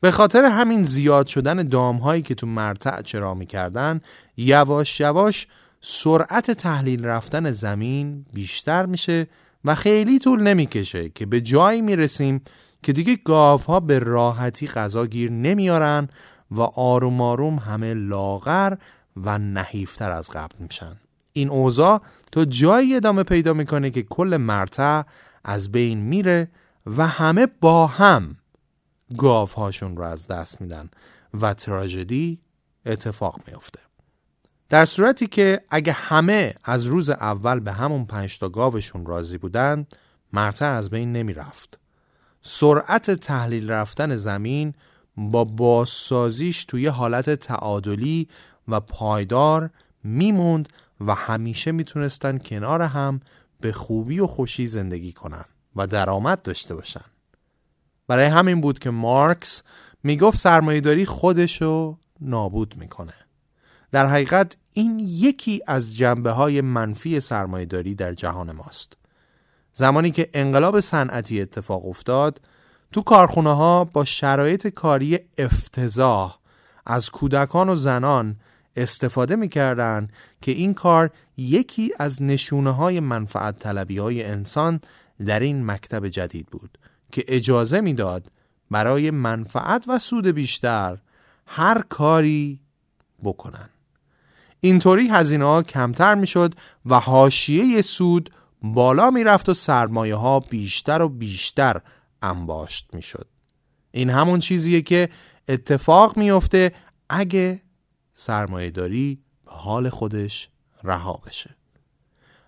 به 0.00 0.10
خاطر 0.10 0.44
همین 0.44 0.82
زیاد 0.82 1.26
شدن 1.26 1.68
دام 1.68 1.96
هایی 1.96 2.22
که 2.22 2.34
تو 2.34 2.46
مرتع 2.46 3.02
چرا 3.02 3.34
می‌کردن 3.34 4.00
یواش 4.36 5.00
یواش 5.00 5.46
سرعت 5.80 6.50
تحلیل 6.50 7.04
رفتن 7.04 7.52
زمین 7.52 8.26
بیشتر 8.32 8.86
میشه 8.86 9.26
و 9.64 9.74
خیلی 9.74 10.18
طول 10.18 10.42
نمی‌کشه 10.42 11.08
که 11.08 11.26
به 11.26 11.40
جایی 11.40 11.82
می‌رسیم 11.82 12.42
که 12.82 12.92
دیگه 12.92 13.16
گاف 13.24 13.64
ها 13.64 13.80
به 13.80 13.98
راحتی 13.98 14.66
غذا 14.66 15.06
گیر 15.06 15.30
نمیارن 15.30 16.08
و 16.50 16.60
آروم 16.60 17.20
آروم 17.20 17.58
همه 17.58 17.94
لاغر 17.94 18.76
و 19.16 19.38
نحیفتر 19.38 20.10
از 20.10 20.30
قبل 20.30 20.54
میشن 20.58 20.96
این 21.32 21.50
اوضاع 21.50 22.02
تا 22.32 22.44
جایی 22.44 22.96
ادامه 22.96 23.22
پیدا 23.22 23.52
می‌کنه 23.52 23.90
که 23.90 24.02
کل 24.02 24.36
مرتع 24.36 25.02
از 25.44 25.72
بین 25.72 25.98
میره 25.98 26.48
و 26.86 27.06
همه 27.06 27.46
با 27.60 27.86
هم 27.86 28.36
گاف 29.16 29.52
هاشون 29.52 29.96
رو 29.96 30.02
از 30.02 30.26
دست 30.26 30.60
میدن 30.60 30.90
و 31.40 31.54
تراژدی 31.54 32.40
اتفاق 32.86 33.40
میافته 33.46 33.80
در 34.68 34.84
صورتی 34.84 35.26
که 35.26 35.60
اگه 35.70 35.92
همه 35.92 36.54
از 36.64 36.86
روز 36.86 37.10
اول 37.10 37.60
به 37.60 37.72
همون 37.72 38.04
پنجتا 38.04 38.48
گاوشون 38.48 39.06
راضی 39.06 39.38
بودن 39.38 39.86
مرتع 40.32 40.66
از 40.66 40.90
بین 40.90 41.12
نمی 41.12 41.32
رفت. 41.32 41.79
سرعت 42.42 43.10
تحلیل 43.10 43.70
رفتن 43.70 44.16
زمین 44.16 44.74
با 45.16 45.44
بازسازیش 45.44 46.64
توی 46.64 46.86
حالت 46.86 47.30
تعادلی 47.30 48.28
و 48.68 48.80
پایدار 48.80 49.70
میموند 50.04 50.68
و 51.00 51.14
همیشه 51.14 51.72
می‌تونستن 51.72 52.38
کنار 52.38 52.82
هم 52.82 53.20
به 53.60 53.72
خوبی 53.72 54.20
و 54.20 54.26
خوشی 54.26 54.66
زندگی 54.66 55.12
کنن 55.12 55.44
و 55.76 55.86
درآمد 55.86 56.42
داشته 56.42 56.74
باشن. 56.74 57.04
برای 58.06 58.26
همین 58.26 58.60
بود 58.60 58.78
که 58.78 58.90
مارکس 58.90 59.62
می‌گفت 60.02 60.38
سرمایهداری 60.38 61.06
خودشو 61.06 61.98
نابود 62.20 62.74
می‌کنه. 62.76 63.14
در 63.92 64.06
حقیقت 64.06 64.56
این 64.74 64.98
یکی 64.98 65.60
از 65.66 65.96
جنبه 65.96 66.30
های 66.30 66.60
منفی 66.60 67.20
سرمایهداری 67.20 67.94
در 67.94 68.12
جهان 68.12 68.52
ماست. 68.52 68.96
زمانی 69.80 70.10
که 70.10 70.30
انقلاب 70.34 70.80
صنعتی 70.80 71.40
اتفاق 71.40 71.86
افتاد 71.86 72.40
تو 72.92 73.02
کارخونه 73.02 73.56
ها 73.56 73.84
با 73.84 74.04
شرایط 74.04 74.66
کاری 74.66 75.18
افتضاح 75.38 76.38
از 76.86 77.10
کودکان 77.10 77.68
و 77.68 77.76
زنان 77.76 78.36
استفاده 78.76 79.36
می‌کردن 79.36 80.08
که 80.42 80.52
این 80.52 80.74
کار 80.74 81.10
یکی 81.36 81.92
از 81.98 82.22
نشونه 82.22 82.70
های 82.70 83.00
منفعت 83.00 83.58
طلبی 83.58 83.98
های 83.98 84.24
انسان 84.24 84.80
در 85.26 85.40
این 85.40 85.66
مکتب 85.66 86.08
جدید 86.08 86.46
بود 86.46 86.78
که 87.12 87.24
اجازه 87.28 87.80
می‌داد 87.80 88.30
برای 88.70 89.10
منفعت 89.10 89.84
و 89.88 89.98
سود 89.98 90.26
بیشتر 90.26 90.98
هر 91.46 91.82
کاری 91.88 92.60
بکنن. 93.24 93.68
اینطوری 94.60 95.08
هزینه 95.08 95.44
ها 95.44 95.62
کمتر 95.62 96.14
می‌شد 96.14 96.54
و 96.86 97.00
حاشیه 97.00 97.82
سود 97.82 98.30
بالا 98.62 99.10
می‌رفت 99.10 99.48
و 99.48 99.54
سرمایه 99.54 100.14
ها 100.14 100.40
بیشتر 100.40 101.02
و 101.02 101.08
بیشتر 101.08 101.80
انباشت 102.22 102.88
می‌شد. 102.92 103.26
این 103.90 104.10
همون 104.10 104.38
چیزیه 104.38 104.82
که 104.82 105.08
اتفاق 105.48 106.16
میفته 106.16 106.72
اگه 107.08 107.62
سرمایه 108.14 108.70
داری 108.70 109.18
به 109.44 109.52
حال 109.52 109.88
خودش 109.88 110.48
رها 110.84 111.20
بشه. 111.26 111.56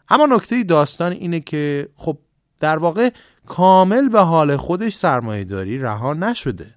اما 0.09 0.27
نکته 0.27 0.63
داستان 0.63 1.13
اینه 1.13 1.41
که 1.41 1.89
خب 1.97 2.19
در 2.61 2.79
واقع 2.79 3.11
کامل 3.47 4.09
به 4.09 4.21
حال 4.21 4.57
خودش 4.57 4.97
سرمایه 4.97 5.45
داری 5.45 5.79
رها 5.79 6.15
نشده. 6.15 6.75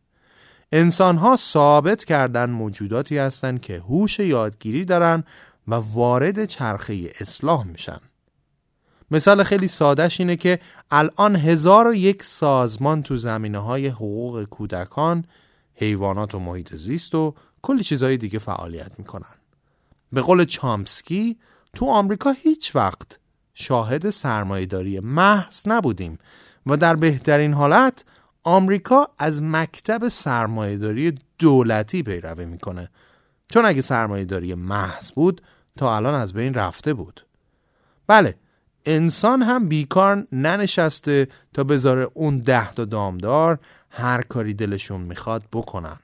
انسان 0.72 1.18
ها 1.18 1.36
ثابت 1.38 2.04
کردن 2.04 2.50
موجوداتی 2.50 3.18
هستند 3.18 3.62
که 3.62 3.78
هوش 3.80 4.20
یادگیری 4.20 4.86
دارن 4.86 5.24
و 5.68 5.76
وارد 5.76 6.46
چرخه 6.46 7.12
اصلاح 7.20 7.64
میشن. 7.64 8.00
مثال 9.12 9.44
خیلی 9.44 9.68
سادهش 9.68 10.20
اینه 10.20 10.36
که 10.36 10.60
الان 10.92 11.36
هزار 11.36 11.88
و 11.88 11.94
یک 11.94 12.24
سازمان 12.24 13.04
تو 13.04 13.18
زمینه 13.18 13.60
های 13.60 13.88
حقوق 13.88 14.44
کودکان 14.44 15.26
حیوانات 15.74 16.36
و 16.36 16.40
محیط 16.40 16.76
زیست 16.76 17.16
و 17.16 17.36
کلی 17.62 17.84
چیزهای 17.84 18.18
دیگه 18.18 18.40
فعالیت 18.40 18.92
می‌کنن. 18.98 19.36
به 20.14 20.22
قول 20.22 20.46
چامسکی 20.46 21.38
تو 21.74 21.86
آمریکا 21.86 22.32
هیچ 22.32 22.76
وقت 22.76 23.20
شاهد 23.54 24.10
سرمایهداری 24.10 25.00
محض 25.00 25.62
نبودیم 25.68 26.18
و 26.66 26.78
در 26.78 26.96
بهترین 26.96 27.54
حالت 27.54 28.04
آمریکا 28.44 29.10
از 29.18 29.42
مکتب 29.44 30.08
سرمایهداری 30.08 31.14
دولتی 31.40 32.04
پیروی 32.04 32.46
می‌کنه. 32.46 32.90
چون 33.50 33.66
اگه 33.66 33.82
سرمایهداری 33.82 34.54
محض 34.54 35.12
بود 35.12 35.42
تا 35.78 35.96
الان 35.96 36.14
از 36.14 36.34
بین 36.34 36.54
رفته 36.54 36.94
بود. 36.94 37.26
بله 38.08 38.36
انسان 38.86 39.42
هم 39.42 39.68
بیکار 39.68 40.28
ننشسته 40.32 41.28
تا 41.54 41.64
بذاره 41.64 42.08
اون 42.14 42.38
ده 42.40 42.72
تا 42.72 42.86
دامدار 42.86 43.60
هر 43.90 44.22
کاری 44.22 44.54
دلشون 44.54 45.02
می‌خواد 45.02 45.44
بکنن. 45.54 46.00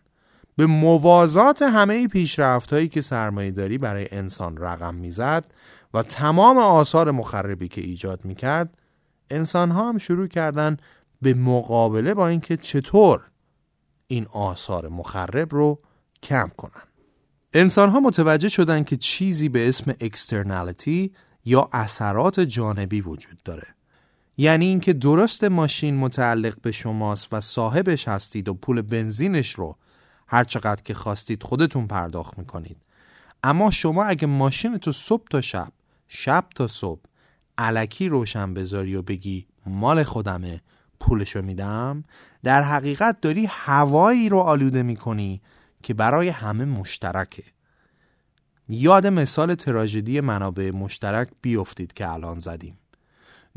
به 0.55 0.65
موازات 0.65 1.61
همه 1.61 2.07
پیشرفت 2.07 2.73
هایی 2.73 2.87
که 2.87 3.01
سرمایهداری 3.01 3.77
برای 3.77 4.07
انسان 4.11 4.57
رقم 4.57 4.95
می‌زد 4.95 5.45
و 5.93 6.03
تمام 6.03 6.57
آثار 6.57 7.11
مخربی 7.11 7.67
که 7.67 7.81
ایجاد 7.81 8.25
می‌کرد 8.25 8.77
انسان 9.29 9.71
ها 9.71 9.89
هم 9.89 9.97
شروع 9.97 10.27
کردن 10.27 10.77
به 11.21 11.33
مقابله 11.33 12.13
با 12.13 12.27
اینکه 12.27 12.57
چطور 12.57 13.21
این 14.07 14.27
آثار 14.31 14.87
مخرب 14.87 15.55
رو 15.55 15.79
کم 16.23 16.51
کنن. 16.57 16.83
انسان 17.53 17.89
ها 17.89 17.99
متوجه 17.99 18.49
شدن 18.49 18.83
که 18.83 18.97
چیزی 18.97 19.49
به 19.49 19.69
اسم 19.69 19.93
اکسترنالیتی 20.01 21.11
یا 21.45 21.69
اثرات 21.73 22.39
جانبی 22.39 23.01
وجود 23.01 23.43
داره. 23.43 23.67
یعنی 24.37 24.65
اینکه 24.65 24.93
درست 24.93 25.43
ماشین 25.43 25.97
متعلق 25.97 26.61
به 26.61 26.71
شماست 26.71 27.27
و 27.33 27.41
صاحبش 27.41 28.07
هستید 28.07 28.49
و 28.49 28.53
پول 28.53 28.81
بنزینش 28.81 29.51
رو 29.51 29.77
هر 30.27 30.43
چقدر 30.43 30.81
که 30.81 30.93
خواستید 30.93 31.43
خودتون 31.43 31.87
پرداخت 31.87 32.37
می‌کنید. 32.37 32.77
اما 33.43 33.71
شما 33.71 34.03
اگه 34.03 34.27
ماشین 34.27 34.77
تو 34.77 34.91
صبح 34.91 35.27
تا 35.29 35.41
شب 35.41 35.71
شب 36.07 36.45
تا 36.55 36.67
صبح 36.67 37.01
علکی 37.57 38.09
روشن 38.09 38.53
بذاری 38.53 38.95
و 38.95 39.01
بگی 39.01 39.47
مال 39.65 40.03
خودمه 40.03 40.61
پولشو 40.99 41.41
میدم 41.41 42.03
در 42.43 42.63
حقیقت 42.63 43.21
داری 43.21 43.45
هوایی 43.45 44.29
رو 44.29 44.39
آلوده 44.39 44.83
می‌کنی 44.83 45.41
که 45.83 45.93
برای 45.93 46.29
همه 46.29 46.65
مشترکه. 46.65 47.43
یاد 48.73 49.07
مثال 49.07 49.55
تراژدی 49.55 50.21
منابع 50.21 50.71
مشترک 50.71 51.29
بیفتید 51.41 51.93
که 51.93 52.09
الان 52.09 52.39
زدیم. 52.39 52.77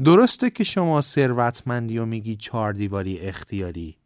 درسته 0.05 0.51
که 0.51 0.65
شما 0.65 1.01
ثروتمندی 1.01 1.99
و 1.99 2.05
میگی 2.05 2.37
چهار 2.37 2.73
دیواری 2.73 3.19
اختیاری 3.19 3.97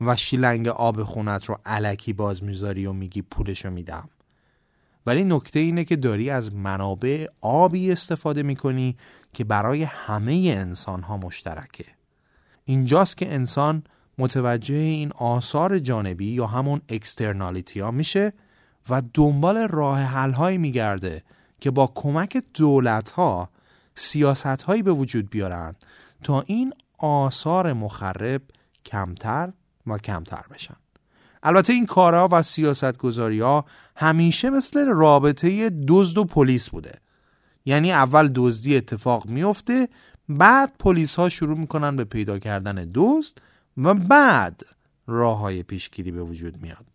و 0.00 0.16
شیلنگ 0.16 0.68
آب 0.68 1.04
خونت 1.04 1.44
رو 1.44 1.58
علکی 1.66 2.12
باز 2.12 2.44
می‌ذاری 2.44 2.86
و 2.86 2.92
میگی 2.92 3.22
پولشو 3.22 3.70
میدم. 3.70 4.08
ولی 5.06 5.24
نکته 5.24 5.60
اینه 5.60 5.84
که 5.84 5.96
داری 5.96 6.30
از 6.30 6.54
منابع 6.54 7.26
آبی 7.40 7.92
استفاده 7.92 8.42
می‌کنی 8.42 8.96
که 9.32 9.44
برای 9.44 9.82
همه 9.82 10.54
انسان 10.56 11.02
ها 11.02 11.16
مشترکه. 11.16 11.86
اینجاست 12.64 13.16
که 13.16 13.34
انسان 13.34 13.84
متوجه 14.18 14.74
این 14.74 15.12
آثار 15.12 15.78
جانبی 15.78 16.26
یا 16.26 16.46
همون 16.46 16.80
اکسترنالیتی 16.88 17.80
ها 17.80 17.90
میشه 17.90 18.32
و 18.90 19.02
دنبال 19.14 19.56
راه 19.68 20.02
حل 20.02 20.32
هایی 20.32 20.58
میگرده 20.58 21.22
که 21.60 21.70
با 21.70 21.92
کمک 21.94 22.42
دولت 22.54 23.10
ها 23.10 23.48
سیاست 23.94 24.62
هایی 24.62 24.82
به 24.82 24.92
وجود 24.92 25.30
بیارن 25.30 25.74
تا 26.24 26.40
این 26.40 26.72
آثار 26.98 27.72
مخرب 27.72 28.42
کمتر 28.84 29.52
و 29.86 29.98
کمتر 29.98 30.44
بشن. 30.50 30.76
البته 31.42 31.72
این 31.72 31.86
کارها 31.86 32.28
و 32.32 32.42
سیاست 32.42 32.98
گذاری 32.98 33.40
ها 33.40 33.64
همیشه 33.96 34.50
مثل 34.50 34.86
رابطه 34.86 35.70
دزد 35.88 36.18
و 36.18 36.24
پلیس 36.24 36.70
بوده. 36.70 36.92
یعنی 37.64 37.92
اول 37.92 38.30
دزدی 38.34 38.76
اتفاق 38.76 39.26
میفته 39.26 39.88
بعد 40.28 40.72
پلیس 40.78 41.14
ها 41.14 41.28
شروع 41.28 41.58
می‌کنن 41.58 41.96
به 41.96 42.04
پیدا 42.04 42.38
کردن 42.38 42.90
دزد 42.94 43.38
و 43.76 43.94
بعد 43.94 44.62
راه 45.06 45.38
های 45.38 45.62
پیشگیری 45.62 46.10
به 46.12 46.22
وجود 46.22 46.62
میاد. 46.62 46.91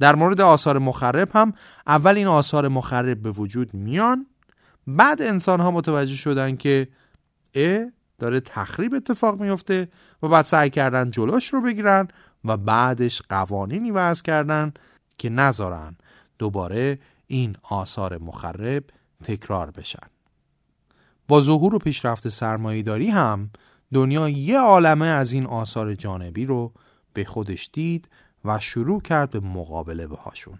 در 0.00 0.16
مورد 0.16 0.40
آثار 0.40 0.78
مخرب 0.78 1.28
هم 1.34 1.52
اول 1.86 2.16
این 2.16 2.26
آثار 2.26 2.68
مخرب 2.68 3.22
به 3.22 3.30
وجود 3.30 3.74
میان 3.74 4.26
بعد 4.86 5.22
انسان 5.22 5.60
ها 5.60 5.70
متوجه 5.70 6.16
شدن 6.16 6.56
که 6.56 6.88
اه 7.54 7.86
داره 8.18 8.40
تخریب 8.40 8.94
اتفاق 8.94 9.40
میفته 9.40 9.88
و 10.22 10.28
بعد 10.28 10.44
سعی 10.44 10.70
کردن 10.70 11.10
جلوش 11.10 11.48
رو 11.48 11.60
بگیرن 11.60 12.08
و 12.44 12.56
بعدش 12.56 13.22
قوانینی 13.28 13.90
وضع 13.90 14.22
کردن 14.22 14.72
که 15.18 15.30
نذارن 15.30 15.96
دوباره 16.38 16.98
این 17.26 17.56
آثار 17.62 18.18
مخرب 18.18 18.84
تکرار 19.24 19.70
بشن. 19.70 20.06
با 21.28 21.40
ظهور 21.40 21.74
و 21.74 21.78
پیشرفت 21.78 22.28
سرمایهداری 22.28 23.08
هم 23.08 23.50
دنیا 23.92 24.28
یه 24.28 24.58
عالمه 24.58 25.06
از 25.06 25.32
این 25.32 25.46
آثار 25.46 25.94
جانبی 25.94 26.46
رو 26.46 26.72
به 27.12 27.24
خودش 27.24 27.70
دید 27.72 28.08
و 28.44 28.58
شروع 28.58 29.00
کرد 29.00 29.30
به 29.30 29.40
مقابله 29.40 30.06
باهاشون. 30.06 30.58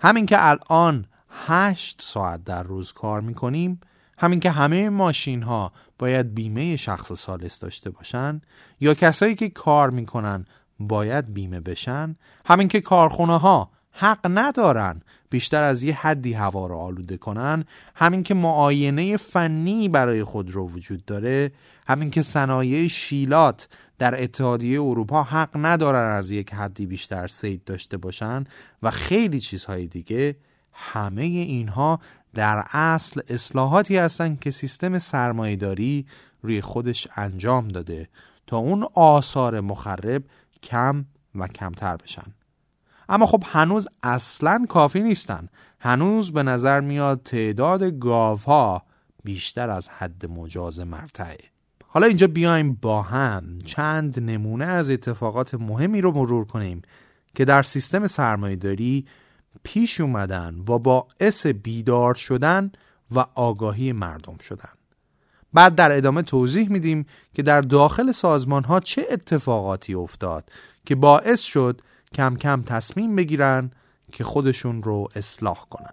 همین 0.00 0.26
که 0.26 0.48
الان 0.48 1.06
هشت 1.30 2.02
ساعت 2.02 2.44
در 2.44 2.62
روز 2.62 2.92
کار 2.92 3.20
می‌کنیم 3.20 3.80
همین 4.18 4.40
که 4.40 4.50
همه 4.50 4.90
ماشین 4.90 5.42
ها 5.42 5.72
باید 5.98 6.34
بیمه 6.34 6.76
شخص 6.76 7.12
سالس 7.12 7.58
داشته 7.58 7.90
باشن 7.90 8.40
یا 8.80 8.94
کسایی 8.94 9.34
که 9.34 9.48
کار 9.48 9.90
می‌کنن 9.90 10.44
باید 10.78 11.34
بیمه 11.34 11.60
بشن 11.60 12.16
همین 12.46 12.68
که 12.68 12.80
کارخونه 12.80 13.38
ها 13.38 13.70
حق 13.92 14.26
ندارن 14.30 15.02
بیشتر 15.30 15.62
از 15.62 15.82
یه 15.82 15.94
حدی 15.94 16.32
هوا 16.32 16.66
رو 16.66 16.76
آلوده 16.76 17.16
کنن. 17.16 17.64
همین 17.94 18.22
که 18.22 18.34
معاینه 18.34 19.16
فنی 19.16 19.88
برای 19.88 20.24
خود 20.24 20.50
رو 20.50 20.68
وجود 20.68 21.04
داره. 21.04 21.52
همین 21.86 22.10
که 22.10 22.22
صنایع 22.22 22.88
شیلات 22.88 23.68
در 23.98 24.22
اتحادیه 24.22 24.82
اروپا 24.82 25.22
حق 25.22 25.50
ندارن 25.54 26.16
از 26.16 26.30
یک 26.30 26.54
حدی 26.54 26.86
بیشتر 26.86 27.26
سید 27.26 27.64
داشته 27.64 27.96
باشن 27.96 28.44
و 28.82 28.90
خیلی 28.90 29.40
چیزهای 29.40 29.86
دیگه. 29.86 30.36
همه 30.72 31.22
اینها 31.22 32.00
در 32.34 32.64
اصل 32.72 33.20
اصلاحاتی 33.28 33.96
هستند 33.96 34.40
که 34.40 34.50
سیستم 34.50 34.98
سرمایهداری 34.98 36.06
روی 36.42 36.60
خودش 36.60 37.08
انجام 37.16 37.68
داده 37.68 38.08
تا 38.46 38.56
اون 38.56 38.86
آثار 38.94 39.60
مخرب 39.60 40.22
کم 40.62 41.04
و 41.34 41.48
کمتر 41.48 41.96
بشن. 41.96 42.39
اما 43.10 43.26
خب 43.26 43.42
هنوز 43.46 43.88
اصلا 44.02 44.66
کافی 44.68 45.00
نیستن. 45.00 45.48
هنوز 45.80 46.32
به 46.32 46.42
نظر 46.42 46.80
میاد 46.80 47.22
تعداد 47.22 47.82
گاوها 47.82 48.82
بیشتر 49.24 49.70
از 49.70 49.88
حد 49.88 50.26
مجاز 50.26 50.80
مرتعه. 50.80 51.38
حالا 51.86 52.06
اینجا 52.06 52.26
بیایم 52.26 52.78
با 52.82 53.02
هم. 53.02 53.58
چند 53.66 54.20
نمونه 54.20 54.64
از 54.64 54.90
اتفاقات 54.90 55.54
مهمی 55.54 56.00
رو 56.00 56.12
مرور 56.12 56.44
کنیم 56.44 56.82
که 57.34 57.44
در 57.44 57.62
سیستم 57.62 58.06
سرمایهداری 58.06 59.06
پیش 59.62 60.00
اومدن 60.00 60.64
و 60.68 60.78
باعث 60.78 61.46
بیدار 61.46 62.14
شدن 62.14 62.72
و 63.14 63.24
آگاهی 63.34 63.92
مردم 63.92 64.38
شدن. 64.38 64.72
بعد 65.52 65.74
در 65.74 65.92
ادامه 65.92 66.22
توضیح 66.22 66.68
میدیم 66.68 67.06
که 67.34 67.42
در 67.42 67.60
داخل 67.60 68.12
سازمان 68.12 68.64
ها 68.64 68.80
چه 68.80 69.06
اتفاقاتی 69.10 69.94
افتاد 69.94 70.50
که 70.86 70.94
باعث 70.94 71.40
شد 71.40 71.80
کم 72.14 72.36
کم 72.36 72.62
تصمیم 72.62 73.16
بگیرن 73.16 73.70
که 74.12 74.24
خودشون 74.24 74.82
رو 74.82 75.08
اصلاح 75.14 75.66
کنن. 75.70 75.90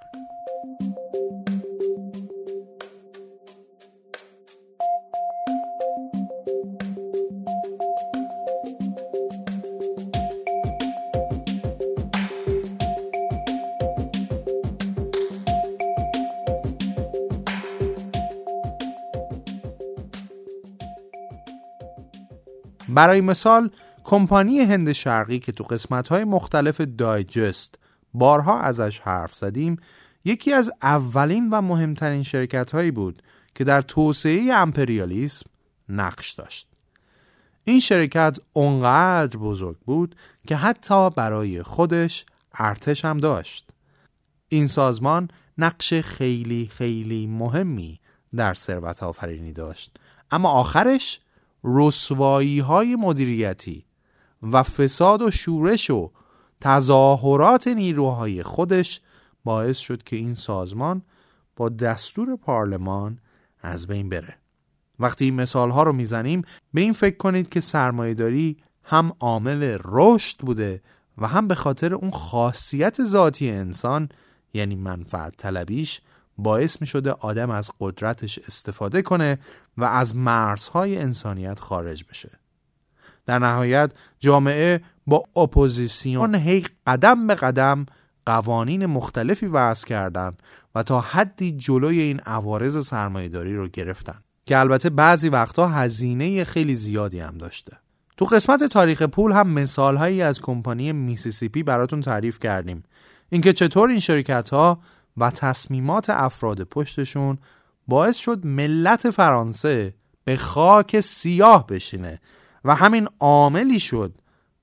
برای 22.89 23.21
مثال 23.21 23.69
کمپانی 24.09 24.59
هند 24.59 24.91
شرقی 24.91 25.39
که 25.39 25.51
تو 25.51 25.63
قسمت‌های 25.63 26.23
مختلف 26.23 26.81
دایجست 26.81 27.75
بارها 28.13 28.59
ازش 28.59 28.99
حرف 28.99 29.35
زدیم 29.35 29.77
یکی 30.25 30.53
از 30.53 30.71
اولین 30.81 31.49
و 31.49 31.61
مهمترین 31.61 32.23
شرکت 32.23 32.71
هایی 32.71 32.91
بود 32.91 33.23
که 33.55 33.63
در 33.63 33.81
توسعه 33.81 34.53
امپریالیسم 34.53 35.45
نقش 35.89 36.31
داشت. 36.31 36.67
این 37.63 37.79
شرکت 37.79 38.37
اونقدر 38.53 39.37
بزرگ 39.37 39.77
بود 39.85 40.15
که 40.47 40.55
حتی 40.55 41.09
برای 41.09 41.63
خودش 41.63 42.25
ارتش 42.53 43.05
هم 43.05 43.17
داشت. 43.17 43.69
این 44.49 44.67
سازمان 44.67 45.29
نقش 45.57 45.93
خیلی 45.93 46.69
خیلی 46.73 47.27
مهمی 47.27 47.99
در 48.35 48.53
ثروت 48.53 49.03
آفرینی 49.03 49.53
داشت. 49.53 49.97
اما 50.31 50.49
آخرش 50.49 51.19
رسوایی 51.63 52.59
های 52.59 52.95
مدیریتی 52.95 53.86
و 54.43 54.63
فساد 54.63 55.21
و 55.21 55.31
شورش 55.31 55.89
و 55.89 56.11
تظاهرات 56.61 57.67
نیروهای 57.67 58.43
خودش 58.43 59.01
باعث 59.43 59.77
شد 59.77 60.03
که 60.03 60.15
این 60.15 60.35
سازمان 60.35 61.01
با 61.55 61.69
دستور 61.69 62.35
پارلمان 62.35 63.19
از 63.61 63.87
بین 63.87 64.09
بره. 64.09 64.37
وقتی 64.99 65.25
این 65.25 65.35
مثال 65.35 65.71
ها 65.71 65.83
رو 65.83 65.93
می‌زنیم 65.93 66.41
به 66.73 66.81
این 66.81 66.93
فکر 66.93 67.17
کنید 67.17 67.49
که 67.49 67.59
سرمایهداری 67.59 68.57
هم 68.83 69.11
عامل 69.19 69.77
رشد 69.85 70.39
بوده 70.39 70.81
و 71.17 71.27
هم 71.27 71.47
به 71.47 71.55
خاطر 71.55 71.93
اون 71.93 72.11
خاصیت 72.11 73.03
ذاتی 73.03 73.51
انسان 73.51 74.09
یعنی 74.53 74.75
منفعت 74.75 75.37
طلبیش 75.37 76.01
باعث 76.37 76.81
می 76.81 76.87
شده 76.87 77.11
آدم 77.11 77.49
از 77.49 77.71
قدرتش 77.79 78.39
استفاده 78.39 79.01
کنه 79.01 79.39
و 79.77 79.83
از 79.83 80.15
مرزهای 80.15 80.97
انسانیت 80.97 81.59
خارج 81.59 82.03
بشه. 82.09 82.29
در 83.27 83.39
نهایت 83.39 83.91
جامعه 84.19 84.81
با 85.07 85.23
اپوزیسیون 85.35 86.35
هی 86.35 86.63
قدم 86.87 87.27
به 87.27 87.35
قدم 87.35 87.85
قوانین 88.25 88.85
مختلفی 88.85 89.45
وضع 89.45 89.87
کردند 89.87 90.43
و 90.75 90.83
تا 90.83 91.01
حدی 91.01 91.51
جلوی 91.51 91.99
این 91.99 92.19
عوارض 92.19 92.87
سرمایهداری 92.87 93.55
رو 93.55 93.67
گرفتن 93.67 94.19
که 94.45 94.59
البته 94.59 94.89
بعضی 94.89 95.29
وقتها 95.29 95.67
هزینه 95.67 96.43
خیلی 96.43 96.75
زیادی 96.75 97.19
هم 97.19 97.37
داشته. 97.37 97.77
تو 98.17 98.25
قسمت 98.25 98.63
تاریخ 98.63 99.01
پول 99.01 99.31
هم 99.31 99.49
مثال 99.49 99.97
هایی 99.97 100.21
از 100.21 100.41
کمپانی 100.41 100.93
میسیسیپی 100.93 101.63
براتون 101.63 102.01
تعریف 102.01 102.39
کردیم. 102.39 102.83
اینکه 103.29 103.53
چطور 103.53 103.89
این 103.89 103.99
شرکت 103.99 104.49
ها 104.49 104.79
و 105.17 105.31
تصمیمات 105.31 106.09
افراد 106.09 106.63
پشتشون 106.63 107.37
باعث 107.87 108.17
شد 108.17 108.45
ملت 108.45 109.09
فرانسه 109.09 109.93
به 110.23 110.37
خاک 110.37 110.99
سیاه 110.99 111.67
بشینه 111.67 112.19
و 112.67 112.75
همین 112.75 113.07
عاملی 113.19 113.79
شد 113.79 114.13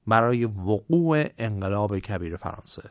برای 0.07 0.45
وقوع 0.45 1.25
انقلاب 1.39 1.99
کبیر 1.99 2.37
فرانسه. 2.37 2.91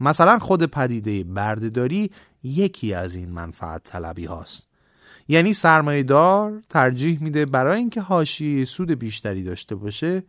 مثلا 0.00 0.38
خود 0.38 0.66
پدیده 0.66 1.24
بردهداری 1.24 2.10
یکی 2.42 2.94
از 2.94 3.14
این 3.14 3.30
منفعت 3.30 3.84
طلبی 3.84 4.24
هاست. 4.24 4.66
یعنی 5.28 5.54
دار 6.02 6.62
ترجیح 6.68 7.22
میده 7.22 7.46
برای 7.46 7.78
اینکه 7.78 8.00
حاشیه 8.00 8.64
سود 8.64 8.90
بیشتری 8.90 9.42
داشته 9.42 9.74
باشه 9.74 10.22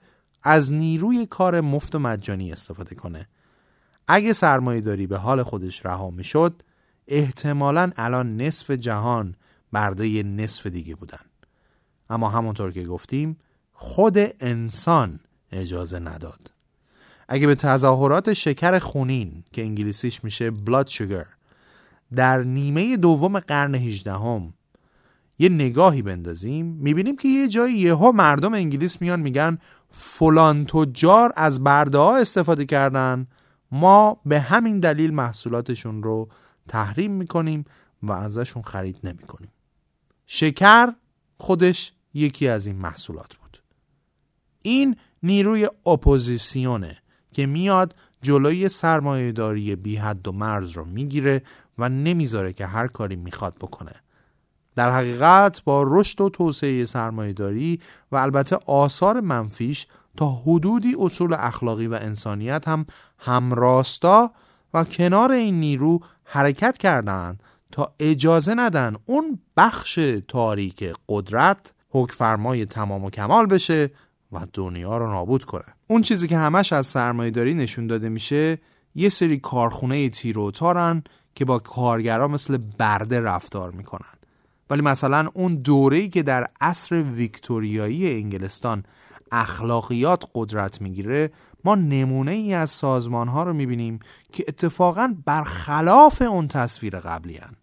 از 0.43 0.73
نیروی 0.73 1.25
کار 1.25 1.61
مفت 1.61 1.95
و 1.95 1.99
مجانی 1.99 2.51
استفاده 2.51 2.95
کنه. 2.95 3.27
اگه 4.07 4.33
داری 4.81 5.07
به 5.07 5.17
حال 5.17 5.43
خودش 5.43 5.85
رها 5.85 6.09
می‌شد 6.09 6.63
احتمالا 7.07 7.91
الان 7.97 8.41
نصف 8.41 8.71
جهان 8.71 9.35
برده 9.71 10.23
نصف 10.23 10.67
دیگه 10.67 10.95
بودن. 10.95 11.25
اما 12.09 12.29
همونطور 12.29 12.71
که 12.71 12.83
گفتیم 12.83 13.37
خود 13.83 14.17
انسان 14.39 15.19
اجازه 15.51 15.99
نداد. 15.99 16.51
اگه 17.27 17.47
به 17.47 17.55
تظاهرات 17.55 18.33
شکر 18.33 18.79
خونین 18.79 19.43
که 19.53 19.61
انگلیسیش 19.61 20.23
میشه 20.23 20.51
بلاد 20.51 20.87
شوگر 20.87 21.25
در 22.15 22.43
نیمه 22.43 22.97
دوم 22.97 23.39
قرن 23.39 23.75
18 23.75 24.13
هم 24.13 24.53
یه 25.39 25.49
نگاهی 25.49 26.01
بندازیم 26.01 26.65
می‌بینیم 26.65 27.17
که 27.17 27.27
یه 27.27 27.47
جایی 27.47 27.75
یهو 27.75 28.11
مردم 28.11 28.53
انگلیس 28.53 29.01
میان 29.01 29.19
میگن 29.19 29.57
فلان 29.89 30.65
تجار 30.65 31.33
از 31.35 31.63
برده 31.63 31.97
ها 31.97 32.17
استفاده 32.17 32.65
کردن 32.65 33.27
ما 33.71 34.21
به 34.25 34.39
همین 34.39 34.79
دلیل 34.79 35.13
محصولاتشون 35.13 36.03
رو 36.03 36.29
تحریم 36.67 37.11
می‌کنیم 37.11 37.65
و 38.03 38.11
ازشون 38.11 38.61
خرید 38.61 38.97
نمی‌کنیم. 39.03 39.51
شکر 40.27 40.93
خودش 41.37 41.93
یکی 42.13 42.47
از 42.47 42.67
این 42.67 42.75
محصولات 42.75 43.35
بود. 43.35 43.40
این 44.63 44.95
نیروی 45.24 45.69
اپوزیسیونه 45.86 46.97
که 47.34 47.45
میاد 47.45 47.95
جلوی 48.21 48.69
سرمایهداری 48.69 49.76
بی 49.76 49.95
حد 49.95 50.28
و 50.28 50.32
مرز 50.32 50.71
رو 50.71 50.86
می‌گیره 50.86 51.41
و 51.78 51.89
نمی‌ذاره 51.89 52.54
که 52.54 52.65
هر 52.65 52.88
کاری 52.88 53.15
می‌خواد 53.15 53.56
بکنه. 53.56 53.93
در 54.76 54.91
حقیقت 54.91 55.63
با 55.63 55.84
رشد 55.88 56.21
و 56.21 56.30
توسعه 56.30 56.86
سرمایهداری 56.86 57.80
و 58.12 58.15
البته 58.15 58.58
آثار 58.65 59.21
منفیش 59.21 59.88
تا 60.17 60.30
حدودی 60.30 60.95
اصول 61.00 61.34
اخلاقی 61.39 61.88
و 61.88 61.93
انسانیت 61.93 62.67
هم 62.67 62.86
همراستا 63.17 64.32
و 64.74 64.84
کنار 64.84 65.32
این 65.32 65.60
نیرو 65.60 66.00
حرکت 66.24 66.78
کردند 66.78 67.43
تا 67.71 67.93
اجازه 68.00 68.54
ندن 68.54 68.95
اون 69.06 69.39
بخش 69.58 70.00
تاریک 70.28 70.93
قدرت 71.10 71.74
حکم 71.89 72.15
فرمای 72.15 72.65
تمام 72.65 73.04
و 73.04 73.10
کمال 73.10 73.45
بشه 73.45 73.91
و 74.31 74.39
دنیا 74.53 74.97
رو 74.97 75.11
نابود 75.11 75.43
کنه 75.43 75.63
اون 75.87 76.01
چیزی 76.01 76.27
که 76.27 76.37
همش 76.37 76.73
از 76.73 76.87
سرمایه 76.87 77.31
داری 77.31 77.53
نشون 77.53 77.87
داده 77.87 78.09
میشه 78.09 78.57
یه 78.95 79.09
سری 79.09 79.37
کارخونه 79.37 80.09
تیر 80.09 80.39
و 80.39 80.51
تارن 80.51 81.03
که 81.35 81.45
با 81.45 81.59
کارگرا 81.59 82.27
مثل 82.27 82.57
برده 82.57 83.21
رفتار 83.21 83.71
می‌کنن 83.71 84.13
ولی 84.69 84.81
مثلا 84.81 85.29
اون 85.33 85.55
دوره‌ای 85.55 86.09
که 86.09 86.23
در 86.23 86.47
عصر 86.61 87.03
ویکتوریایی 87.03 88.13
انگلستان 88.13 88.83
اخلاقیات 89.31 90.23
قدرت 90.35 90.81
می‌گیره 90.81 91.31
ما 91.63 91.75
نمونه 91.75 92.31
ای 92.31 92.53
از 92.53 92.69
سازمان 92.69 93.27
ها 93.27 93.43
رو 93.43 93.53
می‌بینیم 93.53 93.99
که 94.31 94.45
اتفاقا 94.47 95.15
برخلاف 95.25 96.21
اون 96.21 96.47
تصویر 96.47 96.99
قبلی 96.99 97.37
هن. 97.37 97.55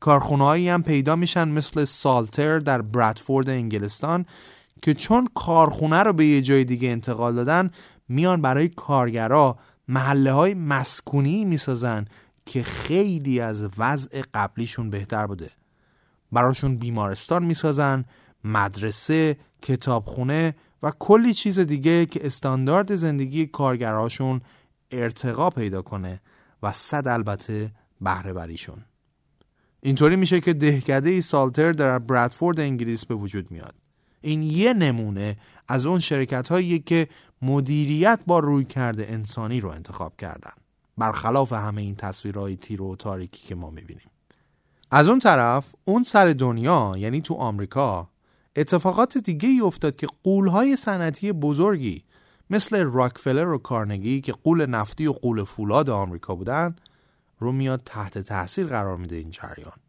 کارخونه 0.00 0.72
هم 0.72 0.82
پیدا 0.82 1.16
میشن 1.16 1.48
مثل 1.48 1.84
سالتر 1.84 2.58
در 2.58 2.82
برادفورد 2.82 3.48
انگلستان 3.48 4.26
که 4.82 4.94
چون 4.94 5.28
کارخونه 5.34 6.02
رو 6.02 6.12
به 6.12 6.26
یه 6.26 6.42
جای 6.42 6.64
دیگه 6.64 6.88
انتقال 6.88 7.34
دادن 7.34 7.70
میان 8.08 8.42
برای 8.42 8.68
کارگرا 8.68 9.58
محله 9.88 10.32
های 10.32 10.54
مسکونی 10.54 11.44
می‌سازن 11.44 12.04
که 12.46 12.62
خیلی 12.62 13.40
از 13.40 13.66
وضع 13.78 14.22
قبلیشون 14.34 14.90
بهتر 14.90 15.26
بوده. 15.26 15.50
براشون 16.32 16.76
بیمارستان 16.76 17.44
می‌سازن 17.44 18.04
مدرسه 18.44 19.36
کتابخونه 19.62 20.54
و 20.82 20.92
کلی 20.98 21.34
چیز 21.34 21.58
دیگه 21.58 22.06
که 22.06 22.26
استاندارد 22.26 22.94
زندگی 22.94 23.46
کارگراشون 23.46 24.40
ارتقا 24.90 25.50
پیدا 25.50 25.82
کنه 25.82 26.20
و 26.62 26.72
صد 26.72 27.08
البته 27.08 27.72
بهره 28.00 28.32
بریشون 28.32 28.84
اینطوری 29.80 30.16
میشه 30.16 30.40
که 30.40 30.52
دهکده 30.52 31.10
ای 31.10 31.22
سالتر 31.22 31.72
در 31.72 31.98
برادفورد 31.98 32.60
انگلیس 32.60 33.04
به 33.04 33.14
وجود 33.14 33.50
میاد. 33.50 33.81
این 34.22 34.42
یه 34.42 34.72
نمونه 34.72 35.36
از 35.68 35.86
اون 35.86 35.98
شرکت 35.98 36.48
هایی 36.48 36.78
که 36.78 37.08
مدیریت 37.42 38.20
با 38.26 38.38
روی 38.38 38.64
کرده 38.64 39.06
انسانی 39.08 39.60
رو 39.60 39.68
انتخاب 39.68 40.16
کردن. 40.16 40.52
برخلاف 40.98 41.52
همه 41.52 41.82
این 41.82 41.96
تصویرهای 41.96 42.56
تیر 42.56 42.82
و 42.82 42.96
تاریکی 42.96 43.46
که 43.48 43.54
ما 43.54 43.70
می‌بینیم. 43.70 44.10
از 44.90 45.08
اون 45.08 45.18
طرف 45.18 45.74
اون 45.84 46.02
سر 46.02 46.26
دنیا 46.26 46.94
یعنی 46.96 47.20
تو 47.20 47.34
آمریکا 47.34 48.08
اتفاقات 48.56 49.18
دیگه 49.18 49.48
ای 49.48 49.60
افتاد 49.60 49.96
که 49.96 50.06
قولهای 50.22 50.76
صنعتی 50.76 51.32
بزرگی 51.32 52.04
مثل 52.50 52.82
راکفلر 52.84 53.48
و 53.48 53.58
کارنگی 53.58 54.20
که 54.20 54.32
قول 54.32 54.66
نفتی 54.66 55.06
و 55.06 55.12
قول 55.12 55.44
فولاد 55.44 55.90
آمریکا 55.90 56.34
بودن 56.34 56.76
رو 57.38 57.52
میاد 57.52 57.82
تحت 57.84 58.18
تاثیر 58.18 58.66
قرار 58.66 58.96
میده 58.96 59.16
این 59.16 59.30
جریان. 59.30 59.81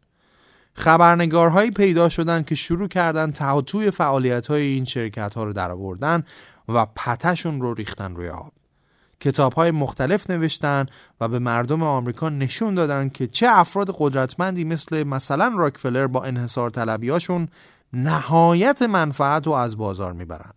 خبرنگارهایی 0.74 1.70
پیدا 1.70 2.08
شدن 2.08 2.42
که 2.42 2.54
شروع 2.54 2.88
کردن 2.88 3.30
توی 3.60 3.90
فعالیت 3.90 4.46
های 4.46 4.62
این 4.62 4.84
شرکت 4.84 5.34
ها 5.34 5.44
رو 5.44 5.52
در 5.52 5.70
آوردن 5.70 6.24
و 6.68 6.86
پتشون 6.86 7.60
رو 7.60 7.74
ریختن 7.74 8.16
روی 8.16 8.28
آب. 8.28 8.52
کتاب 9.20 9.52
های 9.52 9.70
مختلف 9.70 10.30
نوشتن 10.30 10.86
و 11.20 11.28
به 11.28 11.38
مردم 11.38 11.82
آمریکا 11.82 12.28
نشون 12.28 12.74
دادن 12.74 13.08
که 13.08 13.26
چه 13.26 13.46
افراد 13.50 13.96
قدرتمندی 13.98 14.64
مثل 14.64 15.02
مثلا 15.02 15.54
راکفلر 15.56 16.06
با 16.06 16.24
انحصار 16.24 16.70
طلبیاشون 16.70 17.48
نهایت 17.92 18.82
منفعت 18.82 19.46
رو 19.46 19.52
از 19.52 19.76
بازار 19.76 20.12
می‌برن. 20.12 20.52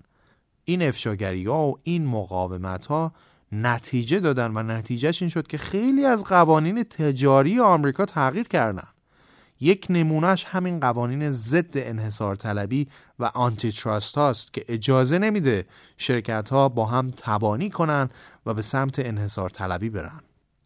این 0.64 0.84
افشاگری 0.84 1.46
ها 1.46 1.68
و 1.68 1.80
این 1.84 2.06
مقاومت 2.06 2.86
ها 2.86 3.12
نتیجه 3.52 4.20
دادن 4.20 4.58
و 4.58 4.64
نتیجهش 4.64 5.22
این 5.22 5.30
شد 5.30 5.48
که 5.48 5.58
خیلی 5.58 6.06
از 6.06 6.24
قوانین 6.24 6.84
تجاری 6.84 7.60
آمریکا 7.60 8.06
تغییر 8.06 8.48
کردن. 8.48 8.88
یک 9.60 9.88
نمونهش 9.90 10.46
همین 10.48 10.80
قوانین 10.80 11.32
ضد 11.32 11.78
انحصار 11.78 12.36
طلبی 12.36 12.88
و 13.20 13.26
آنتی 13.26 13.72
تراست 13.72 14.18
هاست 14.18 14.54
که 14.54 14.66
اجازه 14.68 15.20
نمیده 15.20 15.66
شرکت 15.98 16.50
ها 16.50 16.70
با 16.70 16.86
هم 16.86 17.08
تبانی 17.08 17.70
کنن 17.70 18.10
و 18.46 18.54
به 18.54 18.62
سمت 18.62 19.00
انحصار 19.00 19.50
طلبی 19.50 19.90
برن. 19.90 20.22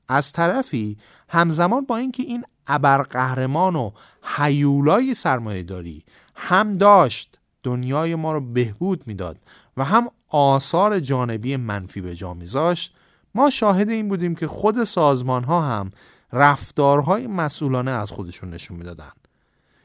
از 0.07 0.31
طرفی 0.31 0.97
همزمان 1.29 1.85
با 1.85 1.97
اینکه 1.97 2.23
این 2.23 2.45
ابرقهرمان 2.67 3.75
و 3.75 3.91
حیولای 4.21 5.13
سرمایه 5.13 5.63
داری 5.63 6.03
هم 6.35 6.73
داشت 6.73 7.39
دنیای 7.63 8.15
ما 8.15 8.33
رو 8.33 8.41
بهبود 8.41 9.07
می‌داد 9.07 9.37
و 9.77 9.83
هم 9.85 10.09
آثار 10.29 10.99
جانبی 10.99 11.55
منفی 11.55 12.01
به 12.01 12.15
جا 12.15 12.33
میذاشت 12.33 12.95
ما 13.35 13.49
شاهد 13.49 13.89
این 13.89 14.09
بودیم 14.09 14.35
که 14.35 14.47
خود 14.47 14.83
سازمان 14.83 15.43
ها 15.43 15.61
هم 15.61 15.91
رفتارهای 16.33 17.27
مسئولانه 17.27 17.91
از 17.91 18.11
خودشون 18.11 18.49
نشون 18.49 18.77
می‌دادن. 18.77 19.11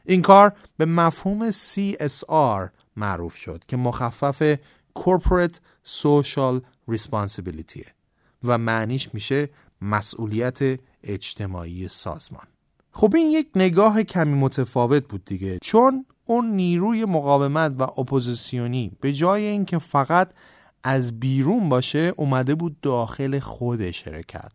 این 0.04 0.22
کار 0.22 0.52
به 0.76 0.84
مفهوم 0.84 1.50
CSR 1.50 2.70
معروف 2.96 3.36
شد 3.36 3.64
که 3.68 3.76
مخفف 3.76 4.56
Corporate 4.98 5.56
Social 5.86 6.60
Responsibility 6.90 7.86
و 8.44 8.58
معنیش 8.58 9.10
میشه 9.14 9.48
مسئولیت 9.82 10.58
اجتماعی 11.02 11.88
سازمان. 11.88 12.46
خب 12.92 13.12
این 13.16 13.30
یک 13.30 13.48
نگاه 13.54 14.02
کمی 14.02 14.34
متفاوت 14.34 15.08
بود 15.08 15.24
دیگه 15.24 15.58
چون 15.62 16.06
اون 16.24 16.50
نیروی 16.50 17.04
مقاومت 17.04 17.74
و 17.78 17.82
اپوزیسیونی 17.82 18.92
به 19.00 19.12
جای 19.12 19.44
اینکه 19.44 19.78
فقط 19.78 20.32
از 20.84 21.20
بیرون 21.20 21.68
باشه 21.68 22.12
اومده 22.16 22.54
بود 22.54 22.80
داخل 22.80 23.38
خود 23.38 23.90
شرکت 23.90 24.52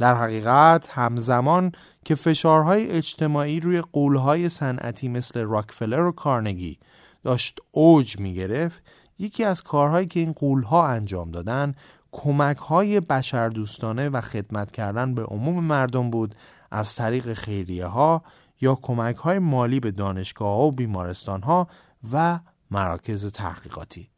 در 0.00 0.14
حقیقت 0.14 0.88
همزمان 0.90 1.72
که 2.04 2.14
فشارهای 2.14 2.90
اجتماعی 2.90 3.60
روی 3.60 3.80
قولهای 3.80 4.48
صنعتی 4.48 5.08
مثل 5.08 5.40
راکفلر 5.40 6.00
و 6.00 6.12
کارنگی 6.12 6.78
داشت 7.22 7.58
اوج 7.70 8.18
می 8.18 8.34
گرفت 8.34 8.82
یکی 9.18 9.44
از 9.44 9.62
کارهایی 9.62 10.06
که 10.06 10.20
این 10.20 10.32
قولها 10.32 10.86
انجام 10.86 11.30
دادن 11.30 11.74
کمک 12.12 12.56
های 12.56 13.00
بشردوستانه 13.00 14.08
و 14.08 14.20
خدمت 14.20 14.70
کردن 14.70 15.14
به 15.14 15.22
عموم 15.24 15.64
مردم 15.64 16.10
بود 16.10 16.34
از 16.70 16.94
طریق 16.94 17.32
خیریه 17.32 17.86
ها 17.86 18.22
یا 18.60 18.74
کمک 18.82 19.16
های 19.16 19.38
مالی 19.38 19.80
به 19.80 19.90
دانشگاه 19.90 20.56
ها 20.56 20.62
و 20.62 20.72
بیمارستان 20.72 21.42
ها 21.42 21.68
و 22.12 22.40
مراکز 22.70 23.32
تحقیقاتی 23.32 24.08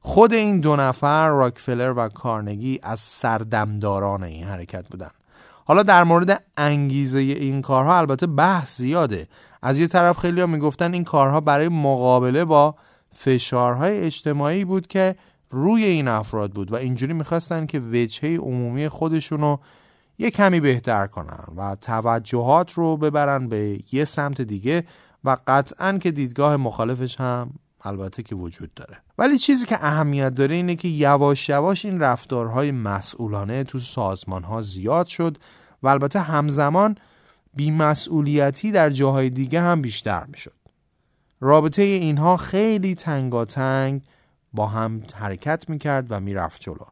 خود 0.00 0.32
این 0.32 0.60
دو 0.60 0.76
نفر 0.76 1.28
راکفلر 1.28 1.94
و 1.96 2.08
کارنگی 2.08 2.80
از 2.82 3.00
سردمداران 3.00 4.22
این 4.22 4.44
حرکت 4.44 4.88
بودند. 4.88 5.21
حالا 5.64 5.82
در 5.82 6.04
مورد 6.04 6.44
انگیزه 6.56 7.18
این 7.18 7.62
کارها 7.62 7.98
البته 7.98 8.26
بحث 8.26 8.76
زیاده. 8.78 9.28
از 9.62 9.78
یه 9.78 9.86
طرف 9.86 10.18
خیلی 10.18 10.40
ها 10.40 10.46
می‌گفتن 10.46 10.92
این 10.92 11.04
کارها 11.04 11.40
برای 11.40 11.68
مقابله 11.68 12.44
با 12.44 12.74
فشارهای 13.10 13.98
اجتماعی 13.98 14.64
بود 14.64 14.86
که 14.86 15.16
روی 15.50 15.84
این 15.84 16.08
افراد 16.08 16.52
بود 16.52 16.72
و 16.72 16.76
اینجوری 16.76 17.12
می‌خواستن 17.12 17.66
که 17.66 17.80
وجهه 17.80 18.36
عمومی 18.36 18.88
خودشونو 18.88 19.56
یه 20.18 20.30
کمی 20.30 20.60
بهتر 20.60 21.06
کنن 21.06 21.44
و 21.56 21.76
توجهات 21.80 22.72
رو 22.72 22.96
ببرن 22.96 23.48
به 23.48 23.80
یه 23.92 24.04
سمت 24.04 24.40
دیگه 24.40 24.84
و 25.24 25.36
قطعا 25.46 25.98
که 25.98 26.10
دیدگاه 26.10 26.56
مخالفش 26.56 27.20
هم 27.20 27.50
البته 27.84 28.22
که 28.22 28.34
وجود 28.34 28.74
داره. 28.74 28.96
ولی 29.18 29.38
چیزی 29.38 29.66
که 29.66 29.84
اهمیت 29.84 30.34
داره 30.34 30.54
اینه 30.54 30.74
که 30.74 30.88
یواش 30.88 31.48
یواش 31.48 31.84
این 31.84 32.00
رفتارهای 32.00 32.72
مسئولانه 32.72 33.64
تو 33.64 33.78
سازمان 33.78 34.44
ها 34.44 34.62
زیاد 34.62 35.06
شد 35.06 35.38
و 35.82 35.88
البته 35.88 36.20
همزمان 36.20 36.96
بیمسئولیتی 37.54 38.72
در 38.72 38.90
جاهای 38.90 39.30
دیگه 39.30 39.60
هم 39.60 39.82
بیشتر 39.82 40.24
می‌شد. 40.28 40.52
رابطه 41.40 41.82
اینها 41.82 42.36
خیلی 42.36 42.94
تنگاتنگ 42.94 44.02
با 44.52 44.66
هم 44.66 45.02
حرکت 45.14 45.68
می‌کرد 45.68 46.06
و 46.10 46.20
می‌رفت 46.20 46.60
جلو. 46.60 46.86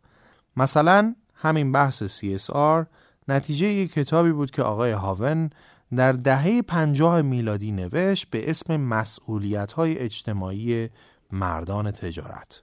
مثلا 0.57 1.15
همین 1.35 1.73
بحث 1.73 2.03
CSR 2.03 2.87
نتیجه 3.29 3.67
یک 3.67 3.93
کتابی 3.93 4.33
بود 4.33 4.51
که 4.51 4.63
آقای 4.63 4.91
هاون 4.91 5.51
در 5.97 6.13
دهه 6.13 6.63
پنجاه 6.63 7.23
میلادی 7.23 7.73
نوشت 7.73 8.31
به 8.31 8.51
اسم 8.51 8.77
مسئولیت 8.77 9.73
های 9.73 9.99
اجتماعی 9.99 10.89
مردان 11.33 11.91
تجارت. 11.91 12.63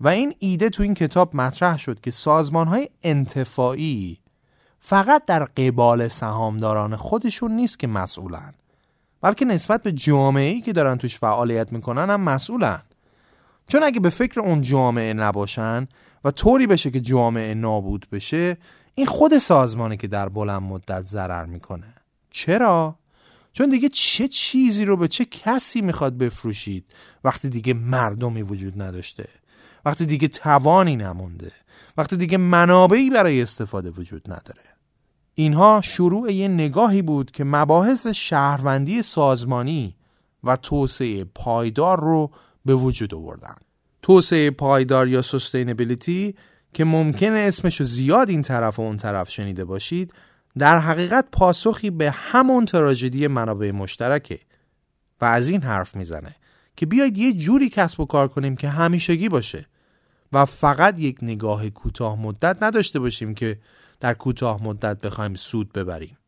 و 0.00 0.08
این 0.08 0.34
ایده 0.38 0.70
تو 0.70 0.82
این 0.82 0.94
کتاب 0.94 1.36
مطرح 1.36 1.78
شد 1.78 2.00
که 2.00 2.10
سازمان 2.10 2.68
های 2.68 2.88
انتفاعی 3.02 4.20
فقط 4.78 5.24
در 5.24 5.44
قبال 5.44 6.08
سهامداران 6.08 6.96
خودشون 6.96 7.52
نیست 7.52 7.78
که 7.78 7.86
مسئولن 7.86 8.54
بلکه 9.20 9.44
نسبت 9.44 9.82
به 9.82 9.92
جامعه 9.92 10.50
ای 10.50 10.60
که 10.60 10.72
دارن 10.72 10.96
توش 10.96 11.18
فعالیت 11.18 11.72
می‌کنن 11.72 12.10
هم 12.10 12.20
مسئولن. 12.20 12.82
چون 13.68 13.82
اگه 13.82 14.00
به 14.00 14.10
فکر 14.10 14.40
اون 14.40 14.62
جامعه 14.62 15.14
نباشن 15.14 15.88
و 16.24 16.30
طوری 16.30 16.66
بشه 16.66 16.90
که 16.90 17.00
جامعه 17.00 17.54
نابود 17.54 18.06
بشه 18.12 18.56
این 18.94 19.06
خود 19.06 19.38
سازمانی 19.38 19.96
که 19.96 20.06
در 20.08 20.28
بلند 20.28 20.62
مدت 20.62 21.06
ضرر 21.06 21.46
می‌کنه. 21.46 21.94
چرا؟ 22.30 22.98
چون 23.58 23.68
دیگه 23.68 23.88
چه 23.88 24.28
چیزی 24.28 24.84
رو 24.84 24.96
به 24.96 25.08
چه 25.08 25.24
کسی 25.24 25.80
می‌خواد 25.80 26.18
بفروشید 26.18 26.84
وقتی 27.24 27.48
دیگه 27.48 27.74
مردمی 27.74 28.42
وجود 28.42 28.82
نداشته؟ 28.82 29.28
وقتی 29.84 30.06
دیگه 30.06 30.28
توانی 30.28 30.96
نمونده؟ 30.96 31.52
وقتی 31.96 32.16
دیگه 32.16 32.38
منابعی 32.38 33.10
برای 33.10 33.42
استفاده 33.42 33.90
وجود 33.90 34.22
نداره؟ 34.26 34.60
اینها 35.34 35.80
شروع 35.84 36.32
یه 36.32 36.48
نگاهی 36.48 37.02
بود 37.02 37.30
که 37.30 37.44
مباحث 37.44 38.06
شهروندی 38.06 39.02
سازمانی 39.02 39.96
و 40.44 40.56
توسعه 40.56 41.24
پایدار 41.24 42.00
رو 42.00 42.30
به 42.64 42.74
وجود 42.74 43.14
آوردن. 43.14 43.56
توسعه 44.02 44.50
پایدار 44.50 45.08
یا 45.08 45.22
سستینبیلیتی 45.22 46.34
که 46.72 46.84
ممکنه 46.84 47.40
اسمشو 47.40 47.84
زیاد 47.84 48.30
این 48.30 48.42
طرف 48.42 48.78
و 48.78 48.82
اون 48.82 48.96
طرف 48.96 49.30
شنیده 49.30 49.64
باشید 49.64 50.12
در 50.58 50.78
حقیقت 50.78 51.28
پاسخی 51.32 51.90
به 51.90 52.10
همون 52.10 52.64
تراژدی 52.64 53.26
منابع 53.26 53.70
مشترکه 53.70 54.40
و 55.20 55.24
از 55.24 55.48
این 55.48 55.62
حرف 55.62 55.96
می‌زنه 55.96 56.36
که 56.76 56.86
بیاید 56.86 57.18
یه 57.18 57.32
جوری 57.32 57.68
کسب 57.68 58.00
و 58.00 58.04
کار 58.04 58.28
کنیم 58.28 58.56
که 58.56 58.68
همیشگی 58.68 59.28
باشه 59.28 59.66
و 60.32 60.44
فقط 60.44 61.00
یک 61.00 61.18
نگاه 61.22 61.70
کوتاه 61.70 62.20
مدت 62.20 62.62
نداشته 62.62 63.00
باشیم 63.00 63.34
که 63.34 63.58
در 64.00 64.14
کوتاه 64.14 64.62
مدت 64.62 65.00
بخوایم 65.00 65.34
سود 65.34 65.72
ببریم 65.72 66.18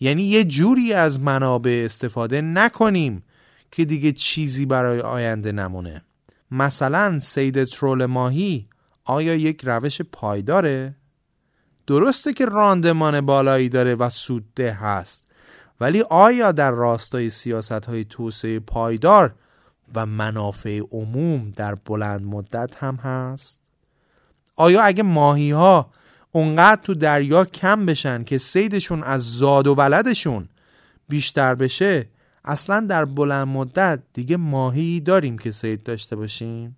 یعنی 0.00 0.22
یه 0.22 0.44
جوری 0.44 0.92
از 0.92 1.20
منابع 1.20 1.82
استفاده 1.84 2.40
نکنیم 2.40 3.22
که 3.70 3.84
دیگه 3.84 4.12
چیزی 4.12 4.66
برای 4.66 5.00
آینده 5.00 5.52
نمونه 5.52 6.02
مثلا 6.50 7.18
سید 7.18 7.64
ترول 7.64 8.06
ماهی 8.06 8.68
آیا 9.04 9.34
یک 9.34 9.60
روش 9.64 10.02
پایداره؟ 10.02 10.94
درسته 11.88 12.32
که 12.32 12.44
راندمان 12.44 13.20
بالایی 13.20 13.68
داره 13.68 13.94
و 13.94 14.10
سودده 14.10 14.72
هست 14.72 15.26
ولی 15.80 16.04
آیا 16.10 16.52
در 16.52 16.70
راستای 16.70 17.30
سیاست 17.30 17.84
های 17.84 18.04
توسعه 18.04 18.60
پایدار 18.60 19.34
و 19.94 20.06
منافع 20.06 20.80
عموم 20.90 21.50
در 21.56 21.74
بلند 21.74 22.22
مدت 22.22 22.76
هم 22.76 22.94
هست؟ 22.94 23.60
آیا 24.56 24.82
اگه 24.82 25.02
ماهی 25.02 25.50
ها 25.50 25.90
اونقدر 26.32 26.82
تو 26.82 26.94
دریا 26.94 27.44
کم 27.44 27.86
بشن 27.86 28.24
که 28.24 28.38
سیدشون 28.38 29.02
از 29.02 29.22
زاد 29.22 29.66
و 29.66 29.74
ولدشون 29.74 30.48
بیشتر 31.08 31.54
بشه 31.54 32.08
اصلا 32.44 32.80
در 32.80 33.04
بلند 33.04 33.48
مدت 33.48 34.00
دیگه 34.12 34.36
ماهی 34.36 35.00
داریم 35.00 35.38
که 35.38 35.50
سید 35.50 35.82
داشته 35.82 36.16
باشیم؟ 36.16 36.76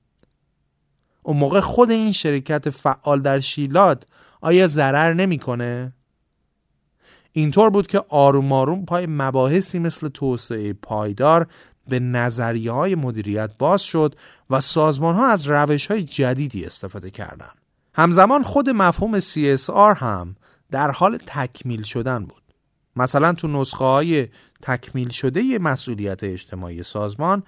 اون 1.22 1.36
موقع 1.36 1.60
خود 1.60 1.90
این 1.90 2.12
شرکت 2.12 2.70
فعال 2.70 3.22
در 3.22 3.40
شیلات 3.40 4.06
آیا 4.40 4.68
ضرر 4.68 5.14
نمی‌کنه؟ 5.14 5.92
اینطور 7.32 7.70
بود 7.70 7.86
که 7.86 8.04
آروم 8.08 8.52
آروم 8.52 8.84
پای 8.84 9.06
مباحثی 9.06 9.78
مثل 9.78 10.08
توسعه 10.08 10.72
پایدار 10.72 11.46
به 11.88 12.00
نظریه 12.00 12.72
های 12.72 12.94
مدیریت 12.94 13.50
باز 13.58 13.82
شد 13.82 14.14
و 14.50 14.60
سازمان 14.60 15.14
ها 15.14 15.26
از 15.26 15.46
روش 15.46 15.86
های 15.86 16.02
جدیدی 16.02 16.64
استفاده 16.64 17.10
کردند. 17.10 17.58
همزمان 17.94 18.42
خود 18.42 18.70
مفهوم 18.70 19.20
CSR 19.20 19.96
هم 19.96 20.36
در 20.70 20.90
حال 20.90 21.18
تکمیل 21.26 21.82
شدن 21.82 22.24
بود. 22.24 22.42
مثلا 22.96 23.32
تو 23.32 23.48
نسخه 23.48 23.84
های 23.84 24.28
تکمیل 24.62 25.08
شده 25.08 25.58
مسئولیت 25.58 26.24
اجتماعی 26.24 26.82
سازمان 26.82 27.42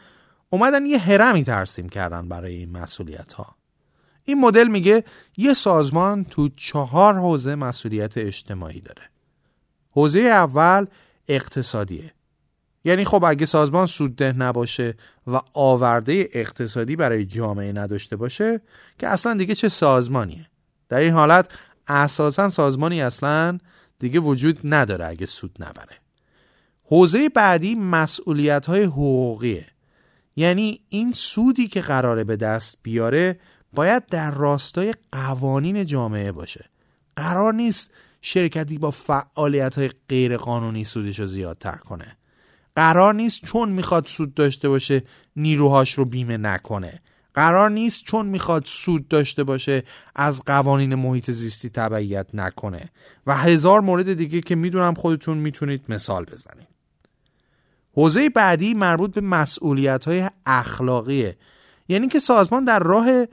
اومدن 0.50 0.86
یه 0.86 0.98
هرمی 0.98 1.44
ترسیم 1.44 1.88
کردن 1.88 2.28
برای 2.28 2.54
این 2.54 2.70
مسئولیت 2.70 3.32
ها. 3.32 3.56
این 4.24 4.40
مدل 4.40 4.68
میگه 4.68 5.04
یه 5.36 5.54
سازمان 5.54 6.24
تو 6.24 6.48
چهار 6.48 7.14
حوزه 7.14 7.54
مسئولیت 7.54 8.18
اجتماعی 8.18 8.80
داره. 8.80 9.02
حوزه 9.90 10.20
اول 10.20 10.86
اقتصادیه. 11.28 12.12
یعنی 12.84 13.04
خب 13.04 13.24
اگه 13.24 13.46
سازمان 13.46 13.86
سودده 13.86 14.32
نباشه 14.32 14.94
و 15.26 15.40
آورده 15.54 16.28
اقتصادی 16.32 16.96
برای 16.96 17.24
جامعه 17.24 17.72
نداشته 17.72 18.16
باشه 18.16 18.60
که 18.98 19.08
اصلا 19.08 19.34
دیگه 19.34 19.54
چه 19.54 19.68
سازمانیه 19.68 20.46
در 20.88 21.00
این 21.00 21.12
حالت 21.12 21.48
اساسا 21.86 22.50
سازمانی 22.50 23.02
اصلا 23.02 23.58
دیگه 23.98 24.20
وجود 24.20 24.60
نداره 24.64 25.06
اگه 25.06 25.26
سود 25.26 25.56
نبره 25.58 25.96
حوزه 26.84 27.28
بعدی 27.28 27.74
مسئولیت 27.74 28.66
های 28.66 28.82
حقوقیه 28.82 29.66
یعنی 30.36 30.80
این 30.88 31.12
سودی 31.12 31.68
که 31.68 31.80
قراره 31.80 32.24
به 32.24 32.36
دست 32.36 32.78
بیاره 32.82 33.38
باید 33.72 34.06
در 34.06 34.30
راستای 34.30 34.94
قوانین 35.12 35.86
جامعه 35.86 36.32
باشه. 36.32 36.64
قرار 37.16 37.54
نیست 37.54 37.90
شرکتی 38.20 38.78
با 38.78 38.90
فعالیت 38.90 39.78
های 39.78 39.90
غیر 40.08 40.36
قانونی 40.36 40.84
سودش 40.84 41.20
رو 41.20 41.26
زیادتر 41.26 41.76
کنه. 41.76 42.16
قرار 42.76 43.14
نیست 43.14 43.40
چون 43.44 43.68
می‌خواد 43.68 44.06
سود 44.06 44.34
داشته 44.34 44.68
باشه 44.68 45.02
نیروهاش 45.36 45.92
رو 45.92 46.04
بیمه 46.04 46.36
نکنه. 46.36 47.02
قرار 47.34 47.70
نیست 47.70 48.04
چون 48.04 48.26
می‌خواد 48.26 48.64
سود 48.66 49.08
داشته 49.08 49.44
باشه 49.44 49.82
از 50.16 50.42
قوانین 50.46 50.94
محیط 50.94 51.30
زیستی 51.30 51.70
تبعیت 51.70 52.26
نکنه. 52.34 52.90
و 53.26 53.36
هزار 53.36 53.80
مورد 53.80 54.14
دیگه 54.14 54.40
که 54.40 54.54
می‌دونم 54.54 54.94
خودتون 54.94 55.38
می‌تونید 55.38 55.84
مثال 55.88 56.24
بزنید. 56.24 56.68
حوزه 57.94 58.30
بعدی 58.30 58.74
مربوط 58.74 59.14
به 59.14 59.20
مسئولیت 59.20 60.04
های 60.04 60.30
اخلاقیه. 60.46 61.36
یعنی 61.88 62.08
که 62.08 62.20
سازمان 62.20 62.64
در 62.64 62.78
راه 62.78 63.26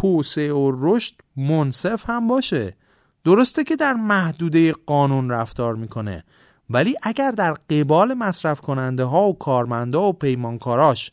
توسعه 0.00 0.52
و 0.52 0.72
رشد 0.74 1.14
منصف 1.36 2.10
هم 2.10 2.26
باشه. 2.26 2.76
درسته 3.24 3.64
که 3.64 3.76
در 3.76 3.92
محدوده 3.92 4.72
قانون 4.72 5.30
رفتار 5.30 5.74
می‌کنه 5.74 6.24
ولی 6.70 6.96
اگر 7.02 7.30
در 7.30 7.52
قبال 7.52 8.14
مصرف 8.14 8.60
کننده 8.60 9.04
ها 9.04 9.28
و 9.28 9.38
کارمنده 9.38 9.98
و 9.98 10.12
پیمانکاراش 10.12 11.12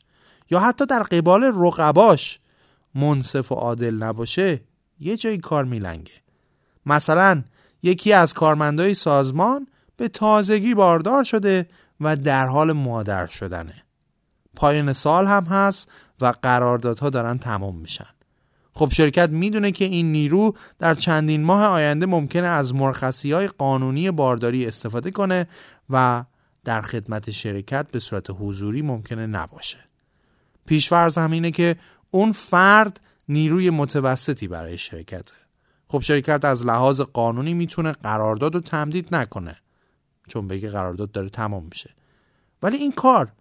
یا 0.52 0.60
حتی 0.60 0.86
در 0.86 1.04
قبال 1.04 1.44
رقباش 1.44 2.40
منصف 2.96 3.52
و 3.52 3.56
عادل 3.56 3.96
نباشه 3.96 4.62
یه 5.00 5.18
جایی 5.18 5.38
کار 5.38 5.66
میلنگه. 5.66 6.14
مثلا 6.86 7.44
یکی 7.84 8.14
از 8.14 8.34
کارمندای 8.34 8.94
سازمان 8.94 9.68
به 9.98 10.08
تازگی 10.08 10.74
باردار 10.74 11.24
شده 11.24 11.70
و 12.00 12.16
در 12.16 12.48
حال 12.48 12.72
مادر 12.72 13.28
شدنه. 13.28 13.84
پایان 14.56 14.94
سال 14.94 15.28
هم 15.28 15.44
هست 15.44 15.90
و 16.22 16.34
قراردادها 16.42 17.10
دارن 17.10 17.38
تمام 17.38 17.76
میشن. 17.76 18.06
خب 18.74 18.90
شرکت 18.92 19.30
می‌دونه 19.30 19.72
که 19.72 19.86
این 19.86 20.12
نیرو 20.12 20.56
در 20.80 20.96
چندین 20.96 21.44
ماه 21.44 21.66
آینده 21.66 22.06
ممکنه 22.06 22.48
از 22.48 22.74
مرخصی 22.74 23.32
های 23.32 23.48
قانونی 23.48 24.12
بارداری 24.12 24.66
استفاده 24.66 25.12
کنه 25.12 25.48
و 25.90 26.26
در 26.66 26.82
خدمت 26.82 27.32
شرکت 27.32 27.92
به 27.92 28.00
صورت 28.00 28.28
حضوری 28.30 28.82
ممکنه 28.82 29.28
نباشه. 29.28 29.78
پیشفرض 30.66 31.18
هم 31.18 31.32
اینه 31.32 31.52
که 31.52 31.76
اون 32.12 32.32
فرد 32.32 33.00
نیروی 33.30 33.70
متوسطی 33.70 34.48
برای 34.48 34.78
شرکته. 34.78 35.36
خب 35.88 36.00
شرکت 36.00 36.46
از 36.46 36.66
لحاظ 36.66 37.02
قانونی 37.02 37.54
می‌تونه 37.54 37.92
قرارداد 37.92 38.56
رو 38.56 38.62
تمدید 38.62 39.16
نکنه 39.16 39.56
چون 40.28 40.48
بگه 40.48 40.70
قرارداد 40.70 41.12
داره 41.12 41.30
تمام 41.30 41.64
میشه. 41.64 41.90
ولی 42.64 42.78
این 42.78 42.92
کار 42.92 43.32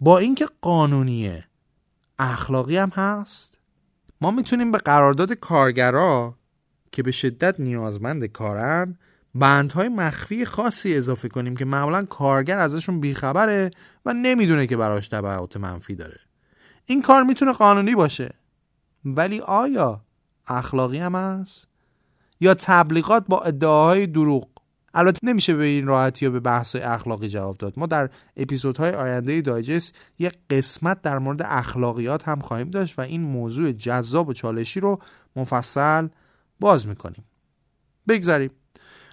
با 0.00 0.18
اینکه 0.18 0.46
قانونیه 0.60 1.44
اخلاقی 2.18 2.76
هم 2.76 2.88
هست؟ 2.88 3.51
ما 4.22 4.30
می‌تونیم 4.30 4.72
به 4.72 4.78
قرارداد 4.78 5.32
کارگرا 5.32 6.34
که 6.92 7.02
به 7.02 7.12
شدت 7.12 7.60
نیازمند 7.60 8.24
کارن 8.24 8.98
بندهای 9.34 9.88
مخفی 9.88 10.44
خاصی 10.44 10.96
اضافه 10.96 11.28
کنیم 11.28 11.56
که 11.56 11.64
معمولا 11.64 12.04
کارگر 12.04 12.58
ازشون 12.58 13.00
بیخبره 13.00 13.70
و 14.06 14.12
نمی‌دونه 14.12 14.66
که 14.66 14.76
براش 14.76 15.08
تبعات 15.08 15.56
منفی 15.56 15.94
داره 15.94 16.20
این 16.86 17.02
کار 17.02 17.22
می‌تونه 17.22 17.52
قانونی 17.52 17.94
باشه 17.94 18.34
ولی 19.04 19.40
آیا 19.40 20.04
اخلاقی 20.46 20.98
هم 20.98 21.14
هست؟ 21.14 21.68
یا 22.40 22.54
تبلیغات 22.54 23.24
با 23.28 23.40
ادعاهای 23.40 24.06
دروغ 24.06 24.48
البته 24.94 25.18
نمیشه 25.22 25.54
به 25.54 25.64
این 25.64 25.86
راحتی 25.86 26.24
یا 26.24 26.30
به 26.30 26.40
بحث 26.40 26.76
اخلاقی 26.76 27.28
جواب 27.28 27.56
داد. 27.56 27.74
ما 27.76 27.86
در 27.86 28.10
اپیزودهای 28.36 28.90
آینده 28.90 29.40
دایجست 29.40 29.94
یک 30.18 30.34
قسمت 30.50 31.02
در 31.02 31.18
مورد 31.18 31.42
اخلاقیات 31.42 32.28
هم 32.28 32.40
خواهیم 32.40 32.70
داشت 32.70 32.98
و 32.98 33.02
این 33.02 33.22
موضوع 33.22 33.72
جذاب 33.72 34.28
و 34.28 34.32
چالشی 34.32 34.80
رو 34.80 34.98
مفصل 35.36 36.08
باز 36.60 36.86
می‌کنیم. 36.86 37.24
بگذاریم. 38.08 38.50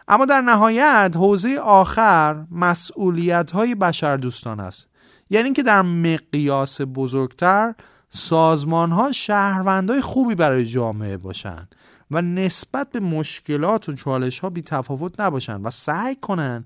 اما 0.08 0.26
در 0.26 0.42
نهایت 0.42 1.12
حوزه 1.16 1.58
آخر 1.58 2.46
مسئولیت 2.52 3.52
های 3.52 3.76
بشر 3.76 4.18
دوستان 4.18 4.60
است. 4.60 4.90
یعنی 5.30 5.54
که 5.54 5.64
در 5.64 5.82
مقیاس 5.82 6.82
بزرگتر 6.82 7.76
سازمان 8.10 8.92
ها 8.92 9.12
شهروندهای 9.12 10.02
خوبی 10.02 10.36
برای 10.36 10.66
جامعه 10.66 11.18
باشند 11.18 11.76
و 12.12 12.22
نسبت 12.22 12.92
به 12.92 13.00
مشکلات 13.00 13.90
و 13.90 13.94
چالش 13.94 14.40
ها 14.40 14.50
بی 14.50 14.62
تفاوت 14.62 15.20
نباشن 15.20 15.62
و 15.62 15.72
سعی 15.72 16.16
کنن 16.16 16.64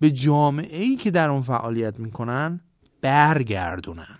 به 0.00 0.10
جامعه 0.10 0.82
ای 0.82 0.96
که 0.96 1.10
در 1.10 1.30
اون 1.30 1.42
فعالیت 1.42 1.98
می‌کنن 1.98 2.60
برگردونن. 3.00 4.18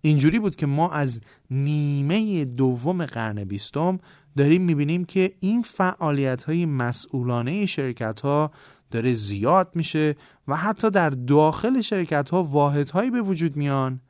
اینجوری 0.00 0.38
بود 0.38 0.56
که 0.56 0.66
ما 0.66 0.90
از 0.90 1.20
نیمه 1.50 2.44
دوم 2.44 3.06
قرن 3.06 3.44
بیستم 3.44 3.98
داریم 4.36 4.62
می‌بینیم 4.62 5.04
که 5.04 5.32
این 5.40 5.62
فعالیت 5.62 6.42
های 6.42 6.66
مسئولانه 6.66 7.66
شرکت 7.66 8.20
ها 8.20 8.50
داره 8.90 9.14
زیاد 9.14 9.70
میشه 9.74 10.16
و 10.48 10.56
حتی 10.56 10.90
در 10.90 11.10
داخل 11.10 11.80
شرکت 11.80 12.30
ها 12.30 12.44
واحد 12.44 13.12
به 13.12 13.22
وجود 13.22 13.56
میان 13.56 14.00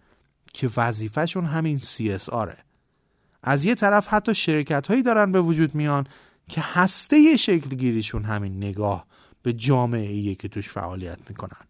که 0.54 0.70
وظیفهشون 0.76 1.44
همین 1.44 1.78
CSRه 1.78 2.71
از 3.42 3.64
یه 3.64 3.74
طرف 3.74 4.08
حتی 4.08 4.34
شرکت 4.34 4.86
هایی 4.86 5.02
دارن 5.02 5.32
به 5.32 5.40
وجود 5.40 5.74
میان 5.74 6.06
که 6.48 6.60
هسته 6.64 7.36
شکل 7.36 7.76
گیریشون 7.76 8.24
همین 8.24 8.56
نگاه 8.56 9.06
به 9.42 9.52
جامعه 9.52 10.10
ایه 10.10 10.34
که 10.34 10.48
توش 10.48 10.68
فعالیت 10.68 11.18
می‌کنن. 11.28 11.66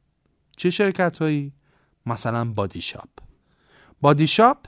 چه 0.57 0.71
شرکت 0.71 1.19
هایی؟ 1.19 1.53
مثلا 2.07 2.45
بادی 2.45 2.81
شاپ 2.81 3.09
بادی 4.01 4.27
شاپ 4.27 4.59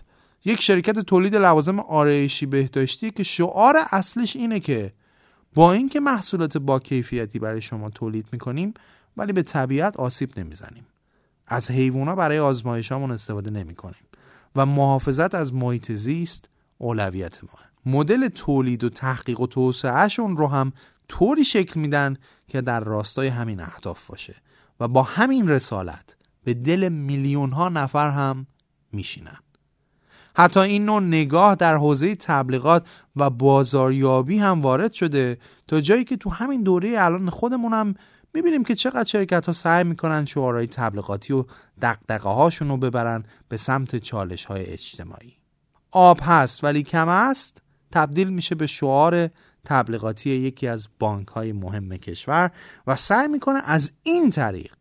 یک 0.44 0.62
شرکت 0.62 0.98
تولید 0.98 1.36
لوازم 1.36 1.78
آرایشی 1.78 2.46
بهداشتی 2.46 3.10
که 3.10 3.22
شعار 3.22 3.76
اصلش 3.90 4.36
اینه 4.36 4.60
که 4.60 4.92
با 5.54 5.72
اینکه 5.72 6.00
محصولات 6.00 6.58
با 6.58 6.78
کیفیتی 6.78 7.38
برای 7.38 7.62
شما 7.62 7.90
تولید 7.90 8.28
می‌کنیم 8.32 8.74
ولی 9.16 9.32
به 9.32 9.42
طبیعت 9.42 9.96
آسیب 9.96 10.38
نمی‌زنیم. 10.38 10.86
از 11.46 11.70
حیوانا 11.70 12.14
برای 12.14 12.38
آزمایشامون 12.38 13.10
استفاده 13.10 13.50
نمی‌کنیم 13.50 14.04
و 14.56 14.66
محافظت 14.66 15.34
از 15.34 15.54
محیط 15.54 15.92
زیست 15.92 16.48
اولویت 16.78 17.44
ما. 17.44 17.50
مدل 17.86 18.28
تولید 18.28 18.84
و 18.84 18.88
تحقیق 18.88 19.40
و 19.40 19.46
توسعهشون 19.46 20.36
رو 20.36 20.46
هم 20.46 20.72
طوری 21.08 21.44
شکل 21.44 21.80
میدن 21.80 22.16
که 22.48 22.60
در 22.60 22.80
راستای 22.80 23.28
همین 23.28 23.60
اهداف 23.60 24.06
باشه 24.06 24.34
و 24.80 24.88
با 24.88 25.02
همین 25.02 25.48
رسالت 25.48 26.16
به 26.44 26.54
دل 26.54 26.88
میلیون 26.88 27.52
ها 27.52 27.68
نفر 27.68 28.10
هم 28.10 28.46
میشینن. 28.92 29.36
حتی 30.36 30.60
این 30.60 30.84
نوع 30.84 31.02
نگاه 31.02 31.54
در 31.54 31.76
حوزه 31.76 32.14
تبلیغات 32.14 32.86
و 33.16 33.30
بازاریابی 33.30 34.38
هم 34.38 34.60
وارد 34.60 34.92
شده 34.92 35.38
تا 35.68 35.80
جایی 35.80 36.04
که 36.04 36.16
تو 36.16 36.30
همین 36.30 36.62
دوره 36.62 36.94
الان 36.98 37.30
خودمون 37.30 37.72
هم 37.72 37.94
می‌بینیم 38.34 38.64
که 38.64 38.74
چقدر 38.74 39.04
شرکت 39.04 39.46
ها 39.46 39.52
سعی 39.52 39.84
می‌کنن 39.84 40.24
شعارهای 40.24 40.66
تبلیغاتی 40.66 41.32
و 41.32 41.44
دقدقه 41.82 42.28
هاشون 42.28 42.68
رو 42.68 42.76
ببرن 42.76 43.24
به 43.48 43.56
سمت 43.56 43.96
چالش 43.96 44.44
های 44.44 44.66
اجتماعی. 44.66 45.33
آب 45.94 46.20
هست 46.22 46.64
ولی 46.64 46.82
کم 46.82 47.08
است 47.08 47.62
تبدیل 47.92 48.30
میشه 48.30 48.54
به 48.54 48.66
شعار 48.66 49.28
تبلیغاتی 49.64 50.30
یکی 50.30 50.68
از 50.68 50.88
بانک 50.98 51.28
های 51.28 51.52
مهم 51.52 51.96
کشور 51.96 52.50
و 52.86 52.96
سعی 52.96 53.28
می‌کنه 53.28 53.60
از 53.64 53.92
این 54.02 54.30
طریق 54.30 54.74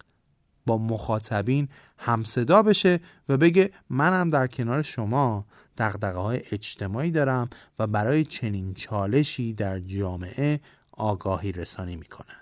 با 0.66 0.78
مخاطبین 0.78 1.68
همصدا 1.97 2.64
بشه 2.64 2.99
و 3.30 3.38
بگه 3.38 3.72
منم 3.89 4.30
در 4.30 4.47
کنار 4.47 4.82
شما 4.82 5.45
دقدقه 5.78 6.20
های 6.20 6.41
اجتماعی 6.51 7.11
دارم 7.11 7.49
و 7.80 7.88
برای 7.88 8.24
چنین 8.24 8.74
چالشی 8.74 9.53
در 9.53 9.80
جامعه 9.80 10.59
آگاهی 10.91 11.51
رسانی 11.51 11.95
می‌کنه 11.95 12.34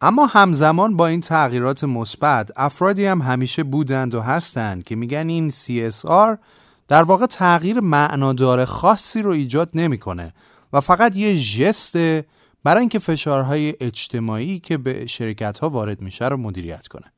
اما 0.00 0.26
همزمان 0.26 0.96
با 0.96 1.06
این 1.06 1.20
تغییرات 1.20 1.84
مثبت 1.84 2.50
افرادی 2.56 3.06
هم 3.06 3.22
همیشه 3.22 3.62
بودند 3.64 4.14
و 4.14 4.20
هستند 4.20 4.84
که 4.84 4.96
میگن 4.96 5.28
این 5.28 5.50
CSR 5.50 6.36
در 6.88 7.02
واقع 7.02 7.26
تغییر 7.26 7.80
معنادار 7.80 8.64
خاصی 8.64 9.22
رو 9.22 9.30
ایجاد 9.30 9.70
نمی‌کنه 9.74 10.34
و 10.72 10.80
فقط 10.80 11.16
یه 11.16 11.34
ژست 11.34 11.96
برای 12.64 12.80
اینکه 12.80 12.98
فشارهای 12.98 13.74
اجتماعی 13.80 14.58
که 14.58 14.78
به 14.78 15.06
شرکت 15.06 15.58
ها 15.58 15.68
وارد 15.68 16.00
میشه 16.00 16.28
رو 16.28 16.36
مدیریت 16.36 16.86
کنه. 16.86 17.12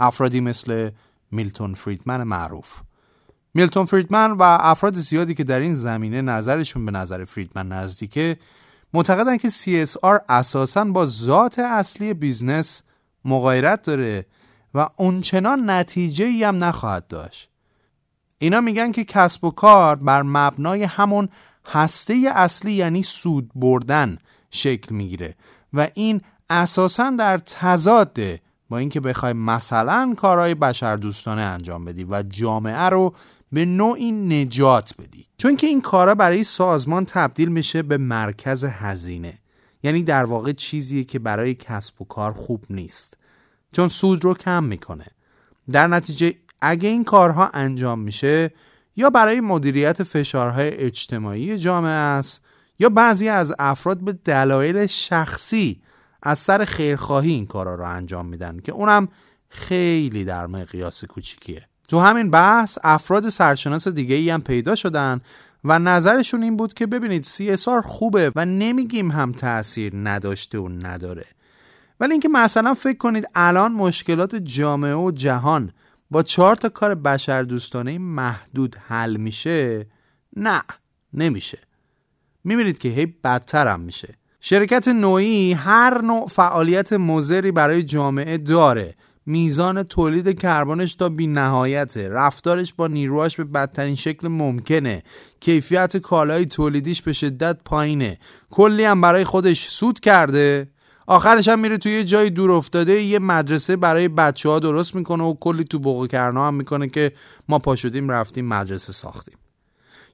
افرادی 0.00 0.40
مثل 0.40 0.90
میلتون 1.30 1.74
فریدمن 1.74 2.22
معروف. 2.22 2.80
میلتون 3.54 3.84
فریدمن 3.84 4.30
و 4.30 4.42
افراد 4.42 4.94
زیادی 4.94 5.34
که 5.34 5.44
در 5.44 5.60
این 5.60 5.74
زمینه 5.74 6.22
نظرشون 6.22 6.86
به 6.86 6.92
نظر 6.92 7.24
فریدمن 7.24 7.68
نزدیکه 7.68 8.36
معتقدن 8.94 9.36
که 9.36 9.50
CSR 9.50 10.20
اساسا 10.28 10.84
با 10.84 11.06
ذات 11.06 11.58
اصلی 11.58 12.14
business 12.14 12.82
مغایرت 13.24 13.82
داره 13.82 14.26
و 14.74 14.88
اونچنان 14.96 15.70
نتیجه 15.70 16.24
ای 16.24 16.44
هم 16.44 16.64
نخواهد 16.64 17.06
داشت. 17.08 17.50
اینا 18.38 18.60
میگن 18.60 18.92
که 18.92 19.04
کسب 19.04 19.44
و 19.44 19.50
کار 19.50 19.96
بر 19.96 20.22
مبنای 20.22 20.82
همون 20.82 21.28
هسته 21.66 22.32
اصلی 22.34 22.72
یعنی 22.72 23.02
سود 23.02 23.50
بردن 23.54 24.18
شکل 24.50 24.94
می‌گیره 24.94 25.34
و 25.72 25.88
این 25.94 26.20
اساسا 26.50 27.10
در 27.10 27.38
تضاده 27.38 28.40
با 28.68 28.78
اینکه 28.78 29.00
بخوای 29.00 29.32
مثلا 29.32 30.14
کارهای 30.16 30.54
بشردوستانه 30.54 31.42
انجام 31.42 31.84
بدی 31.84 32.04
و 32.04 32.22
جامعه 32.22 32.82
رو 32.88 33.14
به 33.52 33.64
نوعی 33.64 34.12
نجات 34.12 34.94
بدی. 34.98 35.26
چون 35.38 35.56
که 35.56 35.66
این 35.66 35.80
کارا 35.80 36.14
برای 36.14 36.44
سازمان 36.44 37.04
تبدیل 37.04 37.48
میشه 37.48 37.82
به 37.82 37.96
مرکز 37.96 38.64
هزینه. 38.64 39.38
یعنی 39.82 40.02
در 40.02 40.24
واقع 40.24 40.52
چیزیه 40.52 41.04
که 41.04 41.18
برای 41.18 41.54
کسب 41.54 42.02
و 42.02 42.04
کار 42.04 42.32
خوب 42.32 42.64
نیست. 42.70 43.16
چون 43.72 43.88
سود 43.88 44.24
رو 44.24 44.34
کم 44.34 44.64
می‌کنه. 44.64 45.06
در 45.70 45.86
نتیجه 45.86 46.34
اگه 46.60 46.88
این 46.88 47.04
کارها 47.04 47.50
انجام 47.54 47.98
میشه 47.98 48.50
یا 48.96 49.10
برای 49.10 49.40
مدیریت 49.40 50.02
فشارهای 50.02 50.68
اجتماعی 50.68 51.58
جامعه 51.58 51.90
است 51.90 52.42
یا 52.78 52.88
بعضی 52.88 53.28
از 53.28 53.54
افراد 53.58 54.00
به 54.00 54.12
دلایل 54.12 54.86
شخصی 54.86 55.82
از 56.22 56.38
سر 56.38 56.64
خیرخواهی 56.64 57.30
این 57.30 57.46
کارا 57.46 57.74
رو 57.74 57.84
انجام 57.84 58.26
میدن 58.26 58.58
که 58.58 58.72
اونم 58.72 59.08
خیلی 59.48 60.24
در 60.24 60.46
مقیاس 60.46 61.04
کوچیکیه. 61.04 61.66
تو 61.88 62.00
همین 62.00 62.30
بحث 62.30 62.78
افراد 62.84 63.28
سرشناس 63.28 63.88
دیگه 63.88 64.14
ای 64.14 64.30
هم 64.30 64.42
پیدا 64.42 64.74
شدن 64.74 65.20
و 65.64 65.78
نظرشون 65.78 66.42
این 66.42 66.56
بود 66.56 66.74
که 66.74 66.86
ببینید 66.86 67.26
CSR 67.26 67.84
خوبه 67.84 68.32
و 68.36 68.44
نمیگیم 68.44 69.10
هم 69.10 69.32
تاثیر 69.32 69.92
نداشته 69.94 70.58
و 70.58 70.68
نداره. 70.68 71.24
ولی 72.00 72.12
اینکه 72.12 72.28
مثلا 72.28 72.74
فکر 72.74 72.98
کنید 72.98 73.28
الان 73.34 73.72
مشکلات 73.72 74.36
جامعه 74.36 74.94
و 74.94 75.10
جهان 75.10 75.72
چهار 76.22 76.56
تا 76.56 76.68
کار 76.68 76.94
بشردوستانه 76.94 77.98
محدود 77.98 78.76
حل 78.86 79.16
میشه؟ 79.16 79.86
نه 80.36 80.62
نمیشه. 81.12 81.58
می‌بینید 82.44 82.78
که 82.78 82.88
هی 82.88 83.06
بدتر 83.06 83.66
هم 83.66 83.80
میشه. 83.80 84.14
شرکت 84.40 84.88
نوعی 84.88 85.52
هر 85.52 86.00
نوع 86.02 86.26
فعالیت 86.26 86.92
مزری 86.92 87.52
برای 87.52 87.82
جامعه 87.82 88.38
داره. 88.38 88.94
میزان 89.26 89.82
تولید 89.82 90.40
کربنش 90.40 90.94
تا 90.94 91.08
بی 91.08 91.26
نهایته 91.26 92.08
رفتارش 92.08 92.74
با 92.74 92.86
نیروهاش 92.86 93.36
به 93.36 93.44
بدترین 93.44 93.94
شکل 93.94 94.28
ممکنه. 94.28 95.02
کیفیت 95.40 95.96
کالای 95.96 96.46
تولیدیش 96.46 97.02
به 97.02 97.12
شدت 97.12 97.58
پایینه. 97.64 98.18
کلی 98.50 98.84
هم 98.84 99.00
برای 99.00 99.24
خودش 99.24 99.68
سود 99.68 100.00
کرده. 100.00 100.68
آخرش 101.06 101.48
هم 101.48 101.58
میره 101.58 101.78
توی 101.78 101.92
یه 101.92 102.04
جای 102.04 102.30
دور 102.30 102.50
افتاده 102.50 103.02
یه 103.02 103.18
مدرسه 103.18 103.76
برای 103.76 104.08
بچه 104.08 104.48
ها 104.48 104.58
درست 104.58 104.94
می‌کنه 104.94 105.24
و 105.24 105.34
کلی 105.40 105.64
تو 105.64 105.78
بوق 105.78 106.06
کرنا 106.06 106.46
هم 106.46 106.54
می‌کنه 106.54 106.88
که 106.88 107.12
ما 107.48 107.58
پا 107.58 107.76
شدیم 107.76 108.08
رفتیم 108.08 108.46
مدرسه 108.46 108.92
ساختیم. 108.92 109.38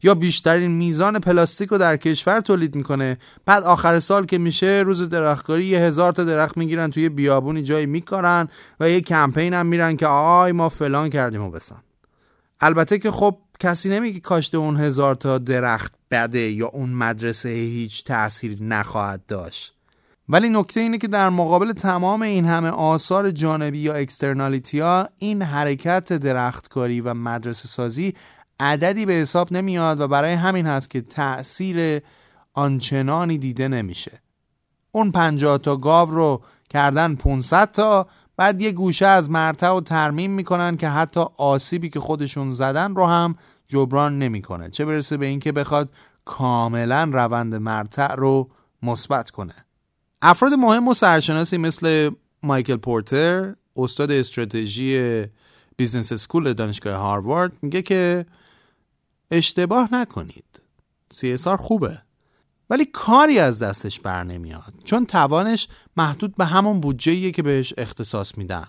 یا 0.03 0.15
بیشترین 0.15 0.71
میزان 0.71 1.19
پلاستیک 1.19 1.69
رو 1.69 1.79
در 1.79 1.97
کشور 1.97 2.41
تولید 2.41 2.75
می‌کنه. 2.75 3.19
بعد 3.45 3.63
آخر 3.63 4.01
سال 4.01 4.25
که 4.25 4.39
میشه 4.39 4.83
روز 4.87 5.09
درختکاری 5.09 5.65
یه 5.65 5.79
هزار 5.79 6.13
تا 6.13 6.25
درخت 6.25 6.57
می‌گیرن 6.57 6.91
توی 6.91 7.09
بیابونی 7.09 7.63
جایی 7.63 7.87
میکارن 7.87 8.49
و 8.81 8.91
یه 8.91 9.01
کمپین 9.01 9.55
هم 9.55 9.67
میرن 9.67 9.97
که 9.97 10.07
آی 10.07 10.53
ما 10.53 10.69
فلان 10.69 11.09
کردیم 11.09 11.43
و 11.43 11.51
بسن. 11.51 11.83
البته 12.61 12.99
که 12.99 13.11
خب 13.11 13.39
کسی 13.61 13.89
نمیگه 13.89 14.21
کاشته 14.21 14.59
اون 14.59 14.77
هزار 14.77 15.15
تا 15.15 15.39
درخت 15.39 15.93
بده 16.11 16.51
یا 16.51 16.67
اون 16.67 16.91
مدرسه 16.91 17.49
هیچ 17.49 18.05
تأثیر 18.05 18.63
نخواهد 18.63 19.27
داشت. 19.27 19.75
ولی 20.33 20.49
نکته 20.49 20.81
اینه 20.81 20.99
که 20.99 21.09
در 21.09 21.31
مقابل 21.31 21.73
تمام 21.73 22.23
این 22.23 22.45
همه 22.45 22.69
آثار 22.69 23.31
جانبی 23.31 23.79
یا 23.79 23.95
externality 23.95 24.81
ها 24.81 25.09
این 25.19 25.43
حرکت 25.43 26.13
درختکاری 26.13 27.01
و 27.01 27.15
مدرسه 27.15 27.69
سازی 27.69 28.15
عددی 28.61 29.07
به 29.07 29.13
حساب 29.13 29.53
نمیاد 29.53 30.01
و 30.01 30.09
برای 30.09 30.33
همین 30.33 30.67
هست 30.67 30.91
که 30.91 31.01
تأثیر 31.01 32.03
آنچنانی 32.55 33.39
دیده 33.39 33.69
نمیشه. 33.69 34.21
اون 34.93 35.13
50 35.13 35.59
تا 35.59 35.77
گاو 35.77 36.11
رو 36.11 36.43
کردن 36.71 37.15
500 37.15 37.71
تا 37.71 38.07
بعد 38.37 38.63
یه 38.63 38.73
گوشه 38.73 39.07
از 39.07 39.31
مرتع 39.31 39.71
و 39.71 39.81
ترمیم 39.81 40.31
می‌کنن 40.31 40.77
که 40.77 40.89
حتی 40.89 41.25
آسیبی 41.37 41.89
که 41.89 42.01
خودشون 42.01 42.53
زدن 42.53 42.95
رو 42.95 43.07
هم 43.07 43.35
جبران 43.69 44.19
نمی‌کنه. 44.19 44.71
چه 44.71 44.85
برسه 44.85 45.17
به 45.17 45.27
اینکه 45.27 45.53
بخواد 45.53 45.91
کاملا 46.25 47.11
روند 47.13 47.55
مرتع 47.55 48.15
رو 48.15 48.51
مثبت 48.83 49.31
کنه. 49.31 49.55
افراد 50.23 50.53
مهم 50.53 50.89
و 50.89 50.95
سرشناسی 50.95 51.59
مثل 51.59 52.11
مایکل 52.43 52.77
پورتر 52.77 53.55
استاد 53.77 54.11
استراتژی 54.11 55.25
business 55.77 56.13
school 56.13 56.53
دانشگاه 56.53 56.97
هاروارد 56.97 57.53
میگه 57.63 57.83
که 57.83 58.27
اشتباه 59.31 59.95
نکنید. 59.95 60.45
CSR 61.15 61.57
خوبه. 61.61 61.99
ولی 62.71 62.85
کاری 62.85 63.39
از 63.39 63.63
دستش 63.63 64.01
بر 64.01 64.25
نمیاد. 64.25 64.75
چون 64.85 65.07
توانش 65.07 65.69
محدود 65.97 66.37
به 66.37 66.45
همون 66.45 66.81
بودجه 66.81 67.31
که 67.31 67.43
بهش 67.43 67.75
اختصاص 67.79 68.39
میدن. 68.39 68.67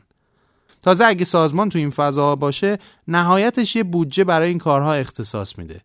تازه 0.81 1.05
اگه 1.05 1.25
سازمان 1.25 1.69
تو 1.69 1.77
این 1.79 1.89
فضا 1.89 2.35
باشه 2.35 2.77
نهایتش 3.07 3.75
یه 3.75 3.83
بودجه 3.83 4.23
برای 4.23 4.49
این 4.49 4.57
کارها 4.57 4.93
اختصاص 4.93 5.57
میده. 5.57 5.81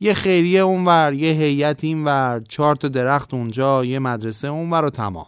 یه 0.00 0.14
خیریه 0.14 0.60
اونور 0.60 1.12
یه 1.12 1.32
هیئت 1.32 1.84
اینور 1.84 2.42
چهار 2.48 2.76
تا 2.76 2.88
درخت 2.88 3.34
اونجا 3.34 3.84
یه 3.84 3.98
مدرسه 3.98 4.48
اونور 4.48 4.84
و 4.84 4.90
تمام. 4.90 5.26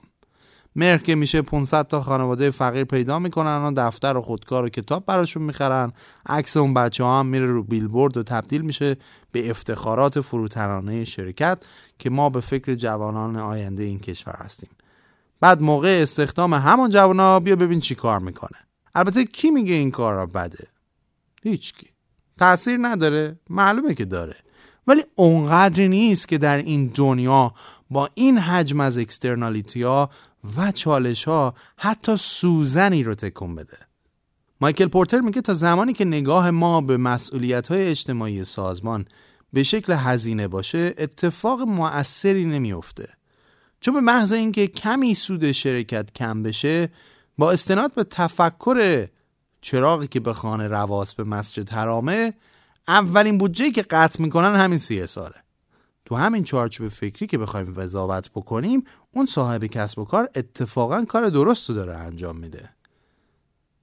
مهر 0.77 0.99
که 0.99 1.15
میشه 1.15 1.43
500 1.43 1.87
تا 1.87 2.01
خانواده 2.01 2.51
فقیر 2.51 2.85
پیدا 2.85 3.19
می‌کنن 3.19 3.63
و 3.63 3.73
دفتر 3.77 4.17
و 4.17 4.23
خودکار 4.23 4.65
و 4.65 4.69
کتاب 4.69 5.07
براشون 5.07 5.43
می‌خرن. 5.43 5.93
عکس 6.27 6.57
اون 6.57 6.75
بچه 6.75 7.05
ها 7.05 7.21
هم 7.21 7.27
میره 7.27 7.47
رو 7.47 7.63
بیلبورد 7.63 8.17
و 8.17 8.23
تبدیل 8.23 8.63
میشه 8.63 8.97
به 9.33 9.51
افتخارات 9.51 10.21
فروترانه 10.21 11.05
شرکت 11.05 11.63
که 11.99 12.11
ما 12.11 12.31
به 12.31 12.41
فکر 12.41 12.75
جوانان 12.75 13.37
آینده 13.37 13.83
این 13.83 13.99
کشور 13.99 14.37
هستیم. 14.39 14.71
بعد 15.41 15.63
موقع 15.63 16.01
استخدام 16.03 16.55
همون 16.55 16.91
جوانا 16.91 17.41
بیا 17.41 17.57
ببین 17.57 17.81
چی 17.81 17.95
کار 17.95 18.19
می‌کنه. 18.19 18.59
البته 18.95 19.25
کی 19.25 19.51
میگه 19.51 19.75
این 19.75 19.91
کار 19.91 20.15
را 20.15 20.27
بده 20.27 20.67
هیچکی 21.43 21.89
تاثیر 22.39 22.79
نداره. 22.83 23.39
معلومه 23.51 23.95
که 23.95 24.05
داره. 24.05 24.37
ولی 24.87 25.03
اونقدری 25.15 25.89
نیست 25.89 26.29
که 26.29 26.39
در 26.39 26.57
این 26.57 26.87
دنیا 26.95 27.55
با 27.91 28.09
این 28.15 28.39
حجم 28.39 28.81
از 28.81 28.99
اکسترنالیتی 28.99 29.83
ها 29.83 30.11
و 30.57 30.73
چالش 30.73 31.25
ها 31.25 31.55
حتی 31.77 32.17
سوزنی 32.17 33.03
رو 33.03 33.15
تکون 33.15 33.55
بده. 33.55 33.79
مایکل 34.61 34.87
پورتر 34.87 35.21
میگه 35.21 35.41
تا 35.41 35.55
زمانی 35.55 35.93
که 35.93 36.05
نگاه 36.05 36.51
ما 36.51 36.81
به 36.81 36.97
مسئولیت 36.97 37.69
های 37.69 37.89
اجتماعی 37.89 38.45
سازمان 38.45 39.07
به 39.53 39.63
شکل 39.63 39.93
هزینه 39.93 40.49
باشه 40.49 40.95
اتفاق 40.99 41.61
مؤثری 41.61 42.45
نمیافته. 42.45 43.09
چون 43.81 43.95
به 43.95 44.01
محض 44.01 44.33
اینکه 44.33 44.67
کمی 44.67 45.15
سود 45.15 45.53
شرکت 45.53 46.13
کم 46.13 46.43
بشه 46.43 46.89
با 47.39 47.53
استناد 47.53 47.95
به 47.95 48.05
تفکر 48.05 49.09
چراغی 49.61 50.07
که 50.07 50.21
به 50.21 50.33
خانه 50.33 50.69
رواس 50.69 51.15
به 51.15 51.25
مسجد 51.25 51.71
حرامه 51.71 52.33
اولین 52.89 53.39
بودجه 53.39 53.71
که 53.71 53.83
قطع 53.83 54.23
می‌کنن 54.23 54.57
همین 54.57 54.79
سی 54.79 55.07
تو 56.05 56.17
همین 56.17 56.45
چارچوب 56.45 56.89
فکری 56.89 57.27
که 57.27 57.39
بخوایم 57.39 57.73
وضاحت 57.77 58.31
بکنیم 58.31 58.85
اون 59.13 59.27
صاحب 59.27 59.65
کسب 59.65 59.99
و 59.99 60.05
کار 60.05 60.29
اتفاقا 60.35 61.05
کار 61.05 61.29
درست 61.29 61.69
رو 61.69 61.75
داره 61.75 61.97
انجام 61.97 62.37
میده. 62.37 62.71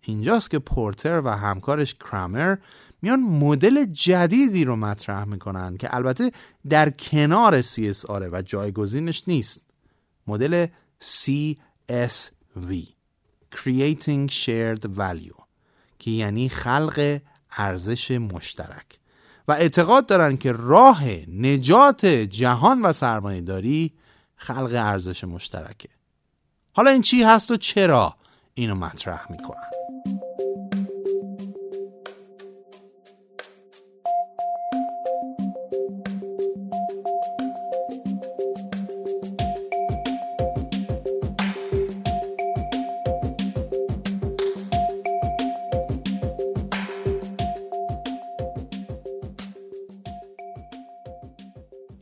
اینجاست 0.02 0.52
که 0.52 0.60
پورتر 0.60 1.22
و 1.26 1.30
همکارش 1.30 1.96
کرامر 1.96 2.58
میان 3.02 3.20
مدل 3.20 3.86
جدیدی 3.86 4.66
رو 4.66 4.76
مطرح 4.76 5.24
می‌کنن 5.24 5.78
که 5.78 5.96
البته 5.96 6.32
در 6.70 6.90
کنار 6.90 7.62
CSR 7.62 8.30
و 8.32 8.42
جایگزینش 8.42 9.24
نیست. 9.28 9.62
مدل 10.28 10.68
CSV 11.02 12.74
Creating 13.56 14.30
Shared 14.32 14.84
Value 14.98 15.44
که 16.00 16.12
یعنی 16.12 16.50
خلق 16.50 17.20
ارزش 17.58 18.12
مشترک. 18.12 19.00
و 19.48 19.52
اعتقاد 19.52 20.06
دارن 20.06 20.38
که 20.38 20.52
راه 20.52 21.04
نجات 21.28 22.06
جهان 22.06 22.82
و 22.82 22.94
سرمایه 22.94 23.42
داری 23.42 23.94
خلق 24.36 24.72
ارزش 24.74 25.24
مشترکه. 25.24 25.90
حالا 26.72 26.92
این 26.92 27.02
چی 27.02 27.24
هست 27.24 27.52
و 27.52 27.58
چرا 27.58 28.16
اینو 28.54 28.76
مطرح 28.76 29.32
می‌کنن؟ 29.32 29.79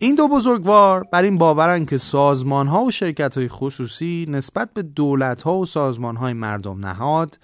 این 0.08 0.16
دو 0.16 0.28
بزرگوار 0.28 1.04
بر 1.04 1.24
این 1.24 1.38
باورن 1.38 1.86
که 1.86 1.98
سازمان 1.98 2.68
ها 2.68 2.84
و 2.84 2.92
شرکت 2.92 3.38
های 3.38 3.48
خصوصی 3.48 4.26
نسبت 4.30 4.74
به 4.74 4.84
دولت 4.84 5.42
ها 5.42 5.58
و 5.58 5.66
سازمان 5.66 6.16
های 6.16 6.34
مردم 6.34 6.86
نهاد 6.86 7.40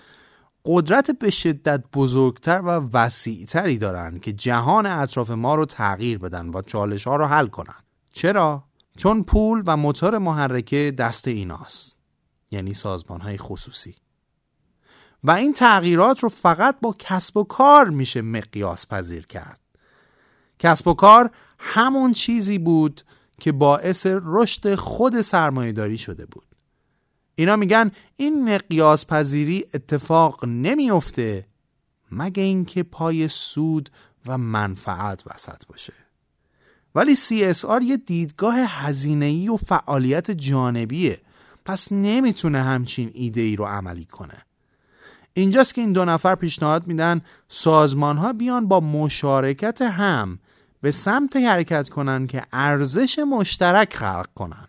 قدرت 0.66 1.12
به 1.12 1.30
شدت 1.30 1.84
بزرگتر 1.94 2.62
و 2.62 2.90
وسیعتری 2.94 3.78
دارند 3.78 4.22
که 4.22 4.34
جهان 4.34 4.86
اطراف 4.86 5.30
ما 5.30 5.56
رو 5.56 5.66
تغییر 5.66 6.18
بدن 6.18 6.50
و 6.50 6.62
چالش 6.62 7.08
ها 7.08 7.16
رو 7.16 7.26
حل 7.26 7.48
کنن. 7.48 7.84
چرا؟ 8.14 8.64
چون 8.98 9.24
پول 9.24 9.64
و 9.66 9.78
موتور 9.78 10.18
محرکه 10.18 10.94
دست 10.98 11.28
ایناست 11.28 11.98
یعنی 12.52 12.74
سازمان 12.74 13.22
های 13.22 13.38
خصوصی. 13.38 13.96
و 15.24 15.32
این 15.32 15.54
تغییرات 15.54 16.20
رو 16.20 16.30
فقط 16.30 16.76
با 16.82 16.96
کسب 17.00 17.38
و 17.38 17.44
کار 17.44 17.90
میشه 17.90 18.22
مقیاس 18.22 18.88
پذیر 18.88 19.26
کرد. 19.26 19.60
کسب 20.60 20.88
و 20.88 20.94
کار 20.94 21.32
همون 21.66 22.14
چیزی 22.14 22.58
بود 22.58 23.02
که 23.40 23.52
باعث 23.52 24.08
رشد 24.10 24.76
خود 24.76 25.22
سرمایهداری 25.22 25.98
شده 25.98 26.26
بود. 26.26 26.46
اینا 27.36 27.56
میگن 27.56 27.92
این 28.16 28.54
مقیاس 28.56 29.06
پذیری 29.06 29.66
اتفاق 29.74 30.46
نمیافته 30.46 31.48
مگه 32.12 32.44
اینکه 32.44 32.84
پای 32.84 33.28
سود 33.28 33.90
و 34.28 34.38
منفعت 34.38 35.24
وسط 35.28 35.66
باشه. 35.66 35.94
ولی 36.96 37.16
CSR 37.16 37.84
یه 37.84 37.98
دیدگاه 37.98 38.56
هزینه‌ای 38.56 39.50
و 39.50 39.58
فعالیت 39.58 40.32
جانبیه. 40.32 41.22
پس 41.66 41.92
نمی‌تونه 41.92 42.64
همچین 42.64 43.12
ایده 43.14 43.42
ای 43.42 43.56
رو 43.56 43.66
عملی 43.66 44.06
کنه. 44.06 44.46
اینجاست 45.34 45.74
که 45.74 45.82
این 45.82 45.94
دو 45.94 46.06
نفر 46.06 46.36
پیشنهاد 46.36 46.88
میدن 46.88 47.22
سازمان 47.48 48.18
ها 48.18 48.34
بیان 48.34 48.68
با 48.68 48.80
مشارکت 48.80 49.82
هم 49.82 50.40
به 50.84 50.92
سمت 50.92 51.36
حرکت 51.36 51.90
کنن 51.90 52.28
که 52.28 52.44
ارزش 52.54 53.20
مشترک 53.20 53.94
خلق 53.96 54.28
کنن. 54.36 54.68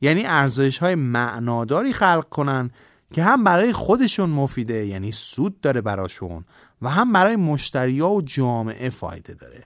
یعنی 0.00 0.26
ارزش 0.26 0.78
های 0.78 0.94
معناداری 0.94 1.92
خلق 1.92 2.28
کنن 2.28 2.70
که 3.12 3.22
هم 3.22 3.44
برای 3.44 3.72
خودشون 3.72 4.30
مفیده 4.30 4.86
یعنی 4.86 5.12
سود 5.12 5.60
داره 5.60 5.80
براشون 5.80 6.44
و 6.82 6.88
هم 6.88 7.12
برای 7.12 7.36
مشتری 7.36 8.00
و 8.00 8.20
جامعه 8.20 8.90
فایده 8.90 9.34
داره. 9.34 9.64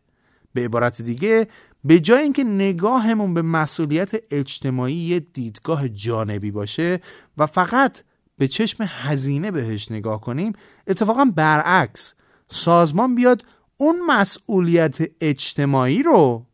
به 0.53 0.64
عبارت 0.64 1.03
دیگه 1.03 1.49
به 1.85 2.01
جای 2.01 2.22
اینکه 2.22 2.45
نگاهمون 2.45 3.35
به 3.35 3.43
مسئولیت 3.43 4.11
اجتماعی 4.31 4.95
یه 4.95 5.20
دیدگاه 5.20 5.89
جانبی 5.89 6.51
باشه 6.51 7.01
و 7.39 7.47
فقط 7.47 8.03
به 8.39 8.49
چشم 8.49 8.85
هزینه 8.89 9.51
بهش 9.51 9.91
نگاه 9.91 10.20
کنیم 10.20 10.53
اتفاقا 10.87 11.24
برعکس 11.24 12.14
سازمان 12.49 13.14
بیاد 13.14 13.45
اون 13.81 14.07
مسئولیت 14.07 14.99
اجتماعی 15.20 16.03
رو 16.03 16.47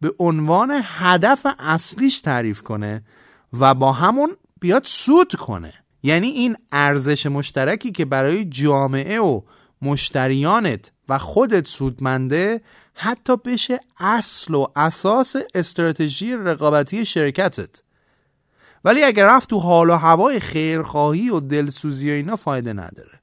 به 0.00 0.14
عنوان 0.18 0.80
هدف 0.84 1.46
اصلیش 1.58 2.20
تعریف 2.20 2.62
کنه 2.62 3.02
و 3.60 3.74
با 3.74 3.92
همون 3.92 4.36
بیاد 4.60 4.82
سود 4.84 5.34
کنه. 5.34 5.72
یعنی 6.02 6.28
این 6.28 6.56
ارزش 6.72 7.26
مشترکی 7.26 7.92
که 7.92 8.04
برای 8.04 8.44
جامعه 8.44 9.20
و 9.20 9.40
مشتریانت 9.82 10.92
و 11.08 11.18
خودت 11.18 11.66
سودمنده 11.66 12.60
حتی 12.94 13.36
بشه 13.36 13.80
اصل 14.00 14.54
و 14.54 14.66
اساس 14.76 15.36
استراتژی 15.54 16.36
رقابتی 16.36 17.06
شرکتت. 17.06 17.82
ولی 18.84 19.04
اگر 19.04 19.26
رفت 19.26 19.50
تو 19.50 19.58
حال 19.58 19.90
و 19.90 19.96
هوای 19.96 20.40
خیرخواهی 20.40 21.30
و 21.30 21.40
دلسوزی 21.40 22.10
و 22.10 22.12
اینا 22.12 22.36
فایده 22.36 22.72
نداره. 22.72 23.20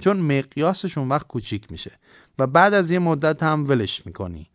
چون 0.00 0.16
مقیاسشون 0.16 1.08
وقت 1.08 1.26
کوچیک 1.26 1.72
میشه. 1.72 1.90
و 2.38 2.46
بعد 2.46 2.74
از 2.74 2.90
یه 2.90 2.98
مدت 2.98 3.42
هم 3.42 3.64
ولش 3.68 4.06
می‌کنی 4.06 4.50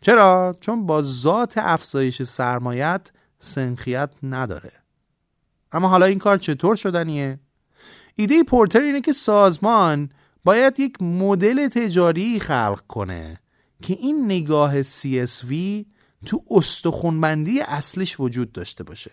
چرا؟ 0.00 0.56
چون 0.60 0.86
با 0.86 1.02
ذات 1.02 1.58
افزایش 1.58 2.22
سرمایت 2.22 3.10
سنخیت 3.38 4.10
نداره 4.22 4.72
اما 5.72 5.88
حالا 5.88 6.06
این 6.06 6.18
کار 6.18 6.38
چطور 6.38 6.76
شدنیه؟ 6.76 7.40
ایده 8.14 8.42
پورتر 8.42 8.80
اینه 8.80 9.00
که 9.00 9.12
سازمان 9.12 10.10
باید 10.44 10.80
یک 10.80 11.02
مدل 11.02 11.68
تجاری 11.68 12.40
خلق 12.40 12.80
کنه 12.88 13.40
که 13.82 13.94
این 13.94 14.24
نگاه 14.24 14.82
CSV 14.82 15.54
تو 16.26 16.44
استخونبندی 16.50 17.60
اصلش 17.60 18.20
وجود 18.20 18.52
داشته 18.52 18.84
باشه 18.84 19.10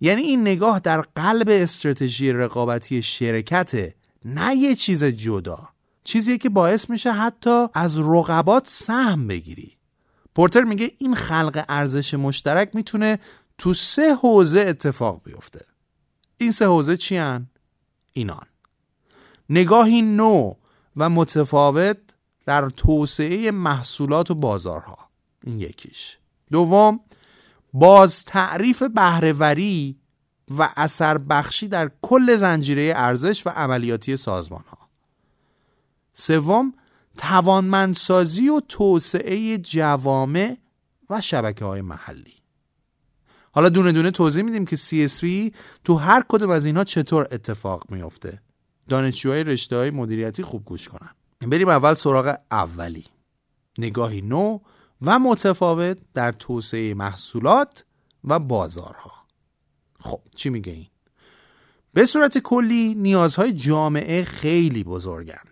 یعنی 0.00 0.22
این 0.22 0.40
نگاه 0.40 0.78
در 0.78 1.00
قلب 1.00 1.48
استراتژی 1.50 2.32
رقابتی 2.32 3.02
شرکته 3.02 3.94
نه 4.24 4.56
یه 4.56 4.74
چیز 4.74 5.04
جدا 5.04 5.68
چیزیه 6.08 6.38
که 6.38 6.48
باعث 6.48 6.90
میشه 6.90 7.12
حتی 7.12 7.66
از 7.74 7.98
رقبات 7.98 8.68
سهم 8.68 9.26
بگیری. 9.26 9.76
پورتر 10.34 10.64
میگه 10.64 10.90
این 10.98 11.14
خلق 11.14 11.64
ارزش 11.68 12.14
مشترک 12.14 12.70
می‌تونه 12.74 13.18
تو 13.58 13.74
سه 13.74 14.14
حوزه 14.14 14.60
اتفاق 14.60 15.20
بیفته. 15.24 15.64
این 16.38 16.52
سه 16.52 16.66
حوزه 16.66 16.96
چی 16.96 17.16
هن؟ 17.16 17.46
اینان. 18.12 18.46
نگاهی 19.50 20.02
نو 20.02 20.52
و 20.96 21.10
متفاوت 21.10 21.98
در 22.46 22.70
توسعه 22.70 23.50
محصولات 23.50 24.30
و 24.30 24.34
بازارها. 24.34 24.98
این 25.44 25.60
یکیش. 25.60 26.18
دوم 26.50 27.00
باز 27.72 28.24
تعریف 28.24 28.82
بهرهوری 28.82 29.98
و 30.58 30.68
اثر 30.76 31.18
بخشی 31.18 31.68
در 31.68 31.90
کل 32.02 32.36
زنجیره 32.36 32.92
ارزش 32.96 33.46
و 33.46 33.50
عملیاتی 33.50 34.16
سازمان. 34.16 34.64
سوم 36.18 36.74
توانمندسازی 37.16 38.48
و 38.48 38.60
توسعه 38.68 39.58
جوامع 39.58 40.56
و 41.10 41.20
شبکه 41.20 41.64
های 41.64 41.82
محلی. 41.82 42.34
حالا 43.52 43.68
دونه 43.68 43.92
دونه 43.92 44.10
توضیح 44.10 44.42
میدیم 44.42 44.64
که 44.66 44.76
CSV 44.76 45.54
تو 45.84 45.94
هر 45.94 46.24
کدوم 46.28 46.50
از 46.50 46.66
اینها 46.66 46.84
چطور 46.84 47.28
اتفاق 47.30 47.84
میفته 47.90 48.42
دانشجوهای 48.88 49.44
رشته 49.44 49.76
های 49.76 49.90
مدیریتی 49.90 50.42
خوب 50.42 50.64
گوش 50.64 50.88
کنن. 50.88 51.10
بریم 51.40 51.68
اول 51.68 51.94
سراغ 51.94 52.36
اولی. 52.50 53.04
نگاهی 53.78 54.20
نو 54.20 54.58
و 55.02 55.18
متفاوت 55.18 55.98
در 56.14 56.32
توسعه 56.32 56.94
محصولات 56.94 57.84
و 58.24 58.38
بازارها. 58.38 59.12
خب 60.00 60.20
چی 60.36 60.50
میگه 60.50 60.72
این؟ 60.72 60.86
به 61.92 62.06
صورت 62.06 62.38
کلی 62.38 62.94
نیازهای 62.94 63.52
جامعه 63.52 64.24
خیلی 64.24 64.84
بزرگن. 64.84 65.47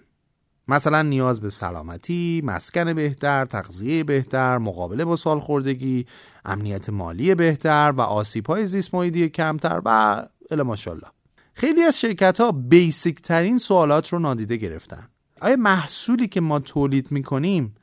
مثلا 0.68 1.02
نیاز 1.02 1.40
به 1.40 1.50
سلامتی، 1.50 2.42
مسکن 2.44 2.94
بهتر، 2.94 3.44
تغذیه 3.44 4.04
بهتر، 4.04 4.58
مقابله 4.58 5.04
با 5.04 5.16
سالخوردگی، 5.16 6.06
امنیت 6.44 6.90
مالی 6.90 7.34
بهتر 7.34 7.94
و 7.96 8.00
آسیب 8.00 8.46
های 8.46 8.66
زیست 8.66 8.94
کمتر 9.34 9.82
و 9.84 10.22
الی 10.50 10.62
ماشاءالله. 10.62 11.08
خیلی 11.54 11.82
از 11.82 12.00
شرکت 12.00 12.40
ها 12.40 12.52
بیسیک 12.52 13.20
ترین 13.20 13.58
سوالات 13.58 14.08
رو 14.08 14.18
نادیده 14.18 14.56
گرفتن. 14.56 15.08
آیا 15.40 15.56
محصولی 15.56 16.28
که 16.28 16.40
ما 16.40 16.58
تولید 16.58 17.12
می‌کنیم 17.12 17.74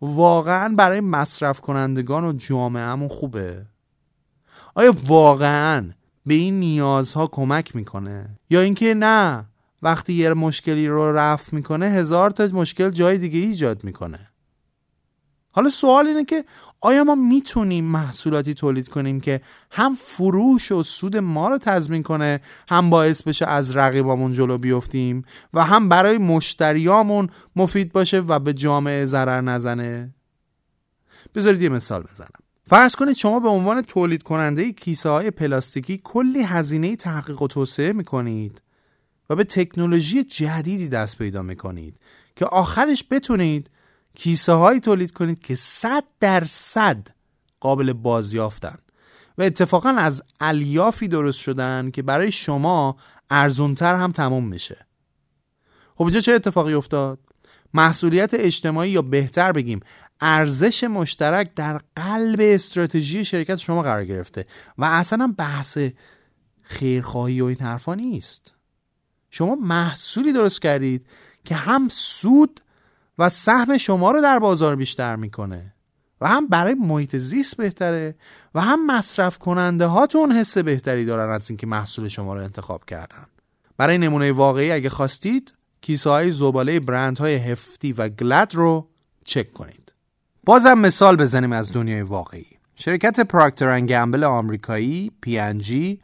واقعا 0.00 0.68
برای 0.68 1.00
مصرف 1.00 1.60
کنندگان 1.60 2.24
و 2.24 2.32
جامعهمون 2.32 3.08
خوبه؟ 3.08 3.66
آیا 4.74 4.94
واقعا 5.06 5.90
به 6.26 6.34
این 6.34 6.60
نیازها 6.60 7.26
کمک 7.26 7.76
می‌کنه؟ 7.76 8.38
یا 8.50 8.60
اینکه 8.60 8.94
نه 8.94 9.44
وقتی 9.82 10.12
یه 10.12 10.34
مشکلی 10.34 10.88
رو 10.88 11.12
رفع 11.12 11.56
می‌کنه 11.56 11.86
هزار 11.86 12.30
تا 12.30 12.46
مشکل 12.46 12.90
جای 12.90 13.18
دیگه 13.18 13.38
ایجاد 13.38 13.84
می‌کنه. 13.84 14.28
حالا 15.50 15.70
سوال 15.70 16.06
اینه 16.06 16.24
که 16.24 16.44
آیا 16.80 17.04
ما 17.04 17.14
می‌تونیم 17.14 17.84
محصولاتی 17.84 18.54
تولید 18.54 18.88
کنیم 18.88 19.20
که 19.20 19.40
هم 19.70 19.94
فروش 19.94 20.72
و 20.72 20.82
سود 20.82 21.16
ما 21.16 21.48
رو 21.48 21.58
تضمین 21.58 22.02
کنه 22.02 22.40
هم 22.68 22.90
باعث 22.90 23.22
بشه 23.22 23.46
از 23.46 23.76
رقیبامون 23.76 24.32
جلو 24.32 24.58
بیفتیم 24.58 25.24
و 25.54 25.64
هم 25.64 25.88
برای 25.88 26.18
مشتریامون 26.18 27.28
مفید 27.56 27.92
باشه 27.92 28.20
و 28.20 28.38
به 28.38 28.52
جامعه 28.52 29.04
ضرر 29.04 29.40
نزنه؟ 29.40 30.14
بذارید 31.34 31.62
یه 31.62 31.68
مثال 31.68 32.02
بزنم. 32.02 32.28
فرض 32.66 32.94
کنید 32.94 33.16
شما 33.16 33.40
به 33.40 33.48
عنوان 33.48 33.82
تولید 33.82 34.22
کننده 34.22 34.72
کیسه 34.72 35.08
های 35.08 35.30
پلاستیکی 35.30 36.00
کلی 36.04 36.42
هزینه 36.42 36.96
تحقیق 36.96 37.42
و 37.42 37.48
توسعه 37.48 37.92
می‌کنید. 37.92 38.62
به 39.34 39.44
تکنولوژی 39.44 40.24
جدیدی 40.24 40.88
دست 40.88 41.18
پیدا 41.18 41.42
می‌کنید 41.42 41.96
که 42.36 42.44
آخرش 42.44 43.04
بتونید 43.10 43.70
کیسه 44.14 44.52
هایی 44.52 44.80
تولید 44.80 45.12
کنید 45.12 45.42
که 45.42 45.54
صد 45.54 46.04
درصد 46.20 47.08
قابل 47.60 47.92
بازیافتن 47.92 48.78
و 49.38 49.42
اتفاقا 49.42 49.88
از 49.88 50.22
الیافی 50.40 51.08
درست 51.08 51.38
شدن 51.38 51.90
که 51.90 52.02
برای 52.02 52.32
شما 52.32 52.96
ارزونتر 53.30 53.94
هم 53.94 54.12
تموم 54.12 54.48
میشه 54.48 54.86
خب 55.94 56.02
اینجا 56.02 56.20
چه 56.20 56.32
اتفاقی 56.32 56.74
افتاد؟ 56.74 57.18
محصولیت 57.74 58.30
اجتماعی 58.34 58.90
یا 58.90 59.02
بهتر 59.02 59.52
بگیم 59.52 59.80
ارزش 60.20 60.84
مشترک 60.84 61.54
در 61.54 61.80
قلب 61.96 62.38
استراتژی 62.42 63.24
شرکت 63.24 63.56
شما 63.56 63.82
قرار 63.82 64.04
گرفته 64.04 64.46
و 64.78 64.84
اصلا 64.84 65.34
بحث 65.38 65.78
خیرخواهی 66.62 67.40
و 67.40 67.44
این 67.44 67.58
حرفا 67.58 67.94
نیست 67.94 68.54
شما 69.34 69.54
محصولی 69.54 70.32
درست 70.32 70.62
کردید 70.62 71.06
که 71.44 71.54
هم 71.54 71.88
سود 71.90 72.60
و 73.18 73.28
سهم 73.28 73.78
شما 73.78 74.10
رو 74.10 74.20
در 74.20 74.38
بازار 74.38 74.76
بیشتر 74.76 75.16
می‌کنه 75.16 75.74
و 76.20 76.28
هم 76.28 76.48
برای 76.48 76.74
محیط 76.74 77.16
زیست 77.16 77.56
بهتره 77.56 78.14
و 78.54 78.60
هم 78.60 78.86
مصرف 78.86 79.38
کننده 79.38 79.86
هاتون 79.86 80.32
حس 80.32 80.58
بهتری 80.58 81.04
دارن 81.04 81.34
از 81.34 81.50
اینکه 81.50 81.66
محصول 81.66 82.08
شما 82.08 82.34
رو 82.34 82.42
انتخاب 82.42 82.84
کردن. 82.84 83.26
برای 83.76 83.98
نمونه 83.98 84.32
واقعی 84.32 84.72
اگه 84.72 84.88
خواستید 84.88 85.54
کیسه 85.80 86.10
های 86.10 86.32
زباله 86.32 86.80
برند 86.80 87.18
های 87.18 87.34
هفتی 87.34 87.92
و 87.92 88.08
گلد 88.08 88.54
رو 88.54 88.88
چک 89.24 89.52
کنید. 89.52 89.92
بازم 90.44 90.78
مثال 90.78 91.16
بزنیم 91.16 91.52
از 91.52 91.72
دنیای 91.72 92.02
واقعی. 92.02 92.46
شرکت 92.76 93.20
پراکتر 93.20 93.80
گمبل 93.80 94.24
آمریکایی 94.24 95.12
PNG 95.26 95.98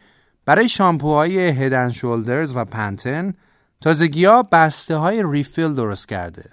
برای 0.48 0.68
شامپوهای 0.68 1.38
Head 1.38 1.69
and 1.69 1.92
Shoulders 1.92 2.52
و 2.56 2.64
Pantene 2.64 3.34
تازگی 3.80 4.24
ها 4.24 4.42
بسته 4.42 4.96
های 4.96 5.22
refill 5.26 5.74
درست 5.74 6.08
کرده 6.08 6.50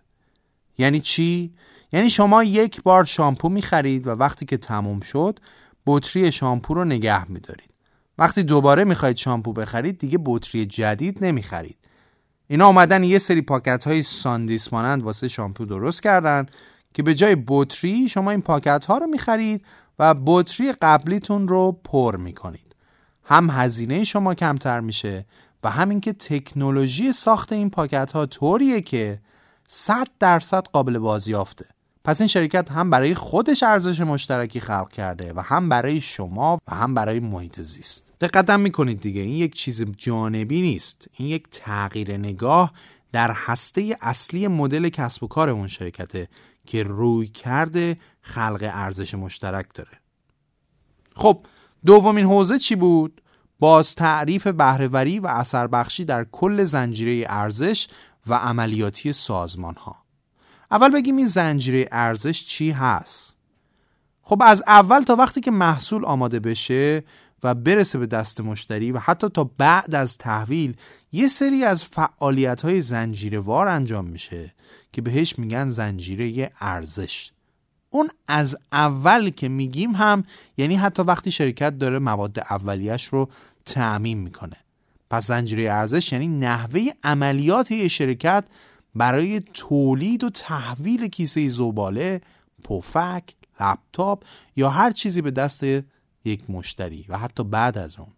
یعنی 0.77 0.99
چی؟ 0.99 1.53
یعنی 1.91 2.09
شما 2.09 2.43
یک 2.43 2.83
بار 2.83 3.05
شامپو 3.05 3.49
می 3.49 3.61
خرید 3.61 4.07
و 4.07 4.09
وقتی 4.09 4.45
که 4.45 4.57
تموم 4.57 4.99
شد 4.99 5.39
بطری 5.87 6.31
شامپو 6.31 6.73
رو 6.73 6.85
نگه 6.85 7.31
می 7.31 7.39
دارید. 7.39 7.69
وقتی 8.17 8.43
دوباره 8.43 8.83
می 8.83 8.95
خواهید 8.95 9.17
شامپو 9.17 9.53
بخرید 9.53 9.97
دیگه 9.97 10.19
بطری 10.25 10.65
جدید 10.65 11.25
نمی 11.25 11.43
خرید. 11.43 11.77
اینا 12.47 12.67
آمدن 12.67 13.03
یه 13.03 13.19
سری 13.19 13.41
پاکت 13.41 13.87
های 13.87 14.03
ساندیس 14.03 14.73
مانند 14.73 15.03
واسه 15.03 15.27
شامپو 15.27 15.65
درست 15.65 16.03
کردن 16.03 16.45
که 16.93 17.03
به 17.03 17.15
جای 17.15 17.37
بطری 17.47 18.09
شما 18.09 18.31
این 18.31 18.41
پاکت 18.41 18.85
ها 18.85 18.97
رو 18.97 19.07
می 19.07 19.17
خرید 19.17 19.65
و 19.99 20.15
بطری 20.25 20.73
قبلیتون 20.81 21.47
رو 21.47 21.71
پر 21.83 22.15
می 22.15 22.33
کنید. 22.33 22.74
هم 23.25 23.49
هزینه 23.49 24.03
شما 24.03 24.33
کمتر 24.33 24.79
میشه 24.79 25.25
و 25.63 25.69
همین 25.69 26.01
که 26.01 26.13
تکنولوژی 26.13 27.13
ساخت 27.13 27.53
این 27.53 27.69
پاکت 27.69 28.11
ها 28.11 28.25
طوریه 28.25 28.81
که 28.81 29.19
100 29.67 30.07
درصد 30.19 30.67
قابل 30.73 30.99
بازیافته. 30.99 31.65
پس 32.03 32.21
این 32.21 32.27
شرکت 32.27 32.71
هم 32.71 32.89
برای 32.89 33.15
خودش 33.15 33.63
ارزش 33.63 33.99
مشترکی 33.99 34.59
خلق 34.59 34.91
کرده 34.91 35.33
و 35.33 35.39
هم 35.39 35.69
برای 35.69 36.01
شما 36.01 36.59
و 36.67 36.75
هم 36.75 36.93
برای 36.93 37.19
محیط 37.19 37.61
زیست. 37.61 38.03
دقت 38.21 38.49
می‌کنید 38.49 39.01
دیگه 39.01 39.21
این 39.21 39.31
یک 39.31 39.55
چیز 39.55 39.83
جانبی 39.97 40.61
نیست. 40.61 41.07
این 41.13 41.29
یک 41.29 41.47
تغییر 41.51 42.17
نگاه 42.17 42.73
در 43.11 43.31
هسته 43.31 43.97
اصلی 44.01 44.47
مدل 44.47 44.89
کسب 44.89 45.23
و 45.23 45.27
کار 45.27 45.49
اون 45.49 45.67
شرکته 45.67 46.27
که 46.65 46.83
روی 46.83 47.27
کرده 47.27 47.97
خلق 48.21 48.69
ارزش 48.73 49.13
مشترک 49.13 49.65
داره. 49.73 49.99
خب 51.15 51.45
دومین 51.85 52.25
حوزه 52.25 52.59
چی 52.59 52.75
بود؟ 52.75 53.21
باز 53.59 53.95
تعریف 53.95 54.47
بهرهوری 54.47 55.19
و 55.19 55.27
اثر 55.27 55.67
بخشی 55.67 56.05
در 56.05 56.23
کل 56.23 56.63
زنجیره 56.63 57.25
ارزش 57.29 57.87
و 58.27 58.33
عملیاتی 58.33 59.13
سازمان 59.13 59.75
ها 59.75 59.95
اول 60.71 60.89
بگیم 60.89 61.17
این 61.17 61.27
زنجیره 61.27 61.87
ارزش 61.91 62.45
چی 62.45 62.71
هست؟ 62.71 63.35
خب 64.21 64.41
از 64.45 64.63
اول 64.67 65.01
تا 65.01 65.15
وقتی 65.15 65.41
که 65.41 65.51
محصول 65.51 66.05
آماده 66.05 66.39
بشه 66.39 67.03
و 67.43 67.53
برسه 67.53 67.99
به 67.99 68.05
دست 68.05 68.41
مشتری 68.41 68.91
و 68.91 68.99
حتی 68.99 69.29
تا 69.29 69.43
بعد 69.57 69.95
از 69.95 70.17
تحویل 70.17 70.77
یه 71.11 71.27
سری 71.27 71.63
از 71.63 71.83
فعالیت 71.83 72.61
های 72.61 72.81
زنجیره 72.81 73.39
وار 73.39 73.67
انجام 73.67 74.05
میشه 74.05 74.53
که 74.93 75.01
بهش 75.01 75.39
میگن 75.39 75.69
زنجیره 75.69 76.51
ارزش. 76.61 77.31
اون 77.95 78.09
از 78.27 78.57
اول 78.71 79.29
که 79.29 79.49
میگیم 79.49 79.91
هم 79.95 80.23
یعنی 80.57 80.75
حتی 80.75 81.03
وقتی 81.03 81.31
شرکت 81.31 81.77
داره 81.77 81.99
مواد 81.99 82.39
اولیش 82.39 83.05
رو 83.05 83.29
تعمین 83.65 84.17
می‌کنه. 84.17 84.57
پس 85.09 85.27
زنجیره 85.27 85.63
ارزش 85.71 86.11
یعنی 86.11 86.27
نحوه 86.27 86.89
عملیات 87.03 87.71
یه 87.71 87.87
شرکت 87.87 88.43
برای 88.95 89.41
تولید 89.53 90.23
و 90.23 90.29
تحویل 90.29 91.07
کیسه 91.07 91.49
زباله، 91.49 92.21
پفک، 92.63 93.23
لپتاپ 93.59 94.23
یا 94.55 94.69
هر 94.69 94.91
چیزی 94.91 95.21
به 95.21 95.31
دست 95.31 95.63
یک 96.25 96.49
مشتری 96.49 97.05
و 97.09 97.17
حتی 97.17 97.43
بعد 97.43 97.77
از 97.77 97.99
اون. 97.99 98.11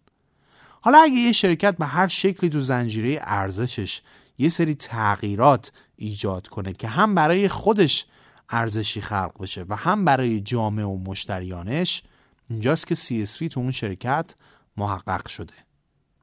حالا 0.80 0.98
اگه 0.98 1.14
یه 1.14 1.32
شرکت 1.32 1.76
به 1.76 1.86
هر 1.86 2.08
شکلی 2.08 2.50
تو 2.50 2.60
زنجیره 2.60 3.18
ارزشش 3.22 4.00
یه 4.38 4.48
سری 4.48 4.74
تغییرات 4.74 5.72
ایجاد 5.96 6.48
کنه 6.48 6.72
که 6.72 6.88
هم 6.88 7.14
برای 7.14 7.48
خودش 7.48 8.06
ارزشی 8.50 9.00
خلق 9.00 9.32
بشه. 9.40 9.64
و 9.68 9.76
هم 9.76 10.04
برای 10.04 10.40
جامعه 10.40 10.84
و 10.84 10.98
مشتریانش 10.98 12.02
اینجاست 12.50 12.86
که 12.86 12.94
CSV 12.94 13.48
تو 13.48 13.60
اون 13.60 13.70
شرکت 13.70 14.34
محقق 14.76 15.28
شده. 15.28 15.54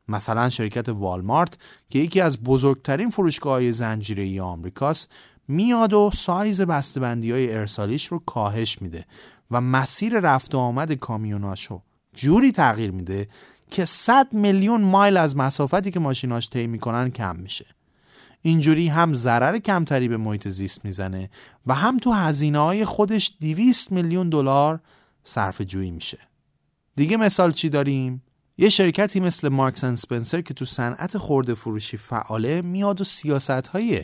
مثلا 0.07 0.49
شرکت 0.49 0.89
والمارت 0.89 1.57
که 1.89 1.99
یکی 1.99 2.21
از 2.21 2.43
بزرگترین 2.43 3.09
فروشگاه 3.09 3.53
های 3.53 3.73
زنجیره 3.73 4.41
آمریکاست 4.41 5.11
میاد 5.47 5.93
و 5.93 6.11
سایز 6.13 6.61
بسته‌بندی 6.61 7.31
های 7.31 7.53
ارسالیش 7.53 8.07
رو 8.07 8.19
کاهش 8.19 8.81
میده 8.81 9.05
و 9.51 9.61
مسیر 9.61 10.19
رفت 10.19 10.55
و 10.55 10.57
آمد 10.57 10.93
کامیوناشو 10.93 11.81
جوری 12.15 12.51
تغییر 12.51 12.91
میده 12.91 13.27
که 13.71 13.85
100 13.85 14.33
میلیون 14.33 14.81
مایل 14.81 15.17
از 15.17 15.37
مسافتی 15.37 15.91
که 15.91 15.99
ماشیناش 15.99 16.49
طی 16.49 16.67
می‌کنن 16.67 17.11
کم 17.11 17.35
میشه. 17.35 17.74
اینجوری 18.45 18.87
هم 18.87 19.13
ضرر 19.13 19.59
کمتری 19.59 20.07
به 20.07 20.17
محیط 20.17 20.47
زیست 20.47 20.85
می‌زنه 20.85 21.29
و 21.65 21.73
هم 21.73 21.97
تو 21.97 22.11
هزینه 22.11 22.59
های 22.59 22.85
خودش 22.85 23.33
200 23.41 23.91
میلیون 23.91 24.29
دلار 24.29 24.79
صرف 25.23 25.61
جویی 25.61 25.91
میشه. 25.91 26.17
دیگه 26.95 27.17
مثال 27.17 27.51
چی 27.51 27.69
داریم؟ 27.69 28.23
یه 28.57 28.69
شرکتی 28.69 29.19
مثل 29.19 29.49
مارکس 29.49 29.85
سپنسر 29.85 30.41
که 30.41 30.53
تو 30.53 30.65
صنعت 30.65 31.17
خورده 31.17 31.53
فروشی 31.53 31.97
فعاله 31.97 32.61
میاد 32.61 33.01
و 33.01 33.03
سیاست 33.03 33.67
های 33.67 34.01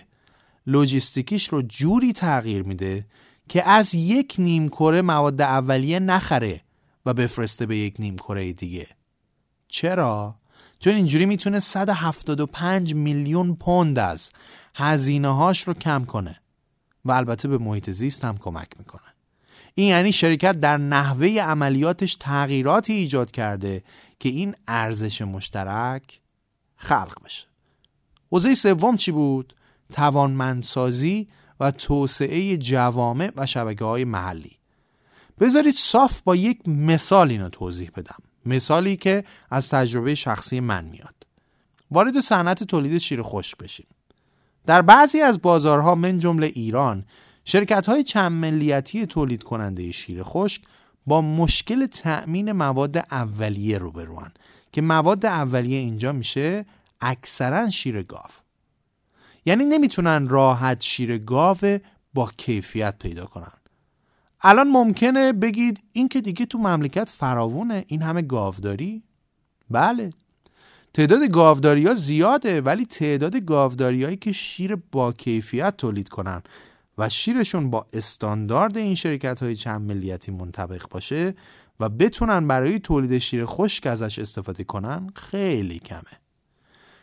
لوجیستیکیش 0.68 1.48
رو 1.48 1.62
جوری 1.62 2.14
تغییر 2.14 2.64
میده 2.64 3.06
که 3.50 3.70
از 3.70 3.96
یک 3.96 4.36
نیم 4.40 4.70
کره 4.70 5.02
مواد 5.02 5.42
اولیه 5.42 6.00
نخره 6.00 6.62
و 7.06 7.14
بفرسته 7.14 7.66
به 7.66 7.78
یک 7.78 7.96
نیم 8.00 8.16
کره 8.16 8.54
دیگه. 8.54 8.88
چرا؟ 9.68 10.41
چون 10.82 10.96
اینجوری 10.96 11.26
می‌تونه 11.26 11.60
175 11.60 12.94
میلیون 12.94 13.56
پوند 13.56 14.00
از 14.00 14.32
هزینه 14.76 15.28
هاش 15.28 15.68
رو 15.68 15.74
کم 15.74 16.06
کنه 16.06 16.42
و 17.06 17.12
البته 17.12 17.48
به 17.48 17.58
محیط 17.58 17.90
زیست 17.90 18.26
هم 18.26 18.38
کمک 18.38 18.68
می‌کنه. 18.80 19.02
این 19.76 19.88
یعنی 19.90 20.14
شرکت 20.14 20.60
در 20.60 20.78
نحوه 20.78 21.28
عملیاتش 21.28 22.16
تغییراتی 22.16 22.94
ایجاد 22.94 23.32
کرده 23.32 23.84
که 24.20 24.30
این 24.30 24.56
ارزش 24.68 25.22
مشترک 25.22 26.20
خلق 26.76 27.24
بشه. 27.26 27.48
حوزه 28.32 28.56
سوم 28.56 28.98
چی 28.98 29.12
بود؟ 29.12 29.56
توانمندسازی 29.94 31.28
و 31.60 31.72
توسعه 31.72 32.58
جوامع 32.58 33.32
و 33.36 33.46
شبکه 33.46 33.86
های 33.86 34.06
محلی. 34.06 34.58
بذارید 35.40 35.76
صاف 35.76 36.22
با 36.22 36.36
یک 36.36 36.68
مثال 36.68 37.32
اینو 37.32 37.50
توضیح 37.50 37.92
بدم. 37.96 38.31
مثالی 38.46 38.96
که 38.96 39.24
از 39.50 39.70
تجربه 39.70 40.16
شخصی 40.16 40.60
من 40.60 40.86
میاد. 40.86 41.16
وارد 41.92 42.20
صنعت 42.20 42.64
تولید 42.64 42.98
شیر 42.98 43.22
خشک 43.24 43.58
بشیم. 43.58 43.88
در 44.66 44.82
بعضی 44.82 45.22
از 45.22 45.42
بازارها 45.42 45.96
من 45.96 46.20
جمله 46.20 46.48
ایران 46.48 47.06
شرکت 47.46 47.86
های 47.86 48.04
چند 48.04 48.32
ملیتی 48.32 49.06
تولید 49.06 49.44
کننده 49.44 49.92
شیر 49.92 50.24
خشک 50.24 50.62
با 51.08 51.22
مشکل 51.22 51.86
تأمین 51.86 52.52
مواد 52.52 52.98
اولیه 52.98 53.78
روبروان 53.78 54.32
که 54.72 54.82
مواد 54.82 55.26
اولیه 55.26 55.78
اینجا 55.78 56.12
میشه 56.12 56.66
اکثرا 57.02 57.70
شیر 57.70 58.04
گاو. 58.04 58.30
یعنی 59.46 59.66
نمی‌تونن 59.66 60.28
راحت 60.28 60.82
شیر 60.82 61.18
گاو 61.18 61.58
با 62.14 62.32
کیفیت 62.38 62.96
پیدا 63.00 63.26
کنن. 63.26 63.61
الان 64.44 64.68
ممکنه 64.68 65.34
بگید 65.34 65.80
این 65.92 66.08
که 66.08 66.22
دیگه 66.22 66.46
تو 66.46 66.58
مملکت 66.58 67.10
فراوونه 67.10 67.86
این 67.88 68.02
همه 68.02 68.22
گاوداری؟ 68.22 69.04
بله. 69.70 70.14
تعداد 70.94 71.24
گاوداری 71.24 71.88
ها 71.88 71.96
زیاده 71.96 72.62
ولی 72.62 72.86
تعداد 72.86 73.38
گاوداری 73.38 74.16
که 74.18 74.32
شیر 74.32 74.76
با 74.92 75.12
کیفیت 75.12 75.78
تولید 75.78 76.10
کنن 76.10 76.42
و 76.98 77.10
شیرشون 77.10 77.70
با 77.70 77.88
استاندارد 77.94 78.78
این 78.78 78.96
شرکت 78.96 79.44
های 79.44 79.56
چند 79.56 79.82
ملیتی 79.82 80.32
منطبق 80.32 80.90
باشه 80.90 81.36
و 81.80 81.90
بتونن 81.90 82.48
برای 82.48 82.80
تولید 82.80 83.18
شیر 83.18 83.46
خشک 83.46 83.88
ازش 83.88 84.20
استفاده 84.20 84.64
کنن 84.64 85.10
خیلی 85.16 85.80
کمه. 85.80 86.22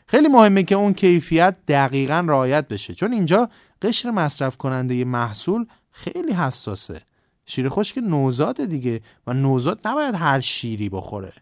خیلی 0.06 0.28
مهمه 0.28 0.62
که 0.62 0.74
اون 0.74 0.92
کیفیت 0.94 1.56
دقیقا 1.68 2.24
رعایت 2.28 2.68
بشه 2.68 2.94
چون 2.94 3.12
اینجا 3.12 3.50
قشر 3.82 4.10
مصرف 4.10 4.56
کننده 4.56 5.04
محصول 5.04 5.66
خیلی 5.90 6.32
حساسه. 6.32 7.07
شیر 7.50 7.68
خشک 7.68 7.98
نوزاد 7.98 8.64
دیگه 8.64 9.00
و 9.26 9.34
نوزاد 9.34 9.80
نباید 9.84 10.14
هر 10.14 10.40
شیری 10.40 10.88
بخوره. 10.88 11.32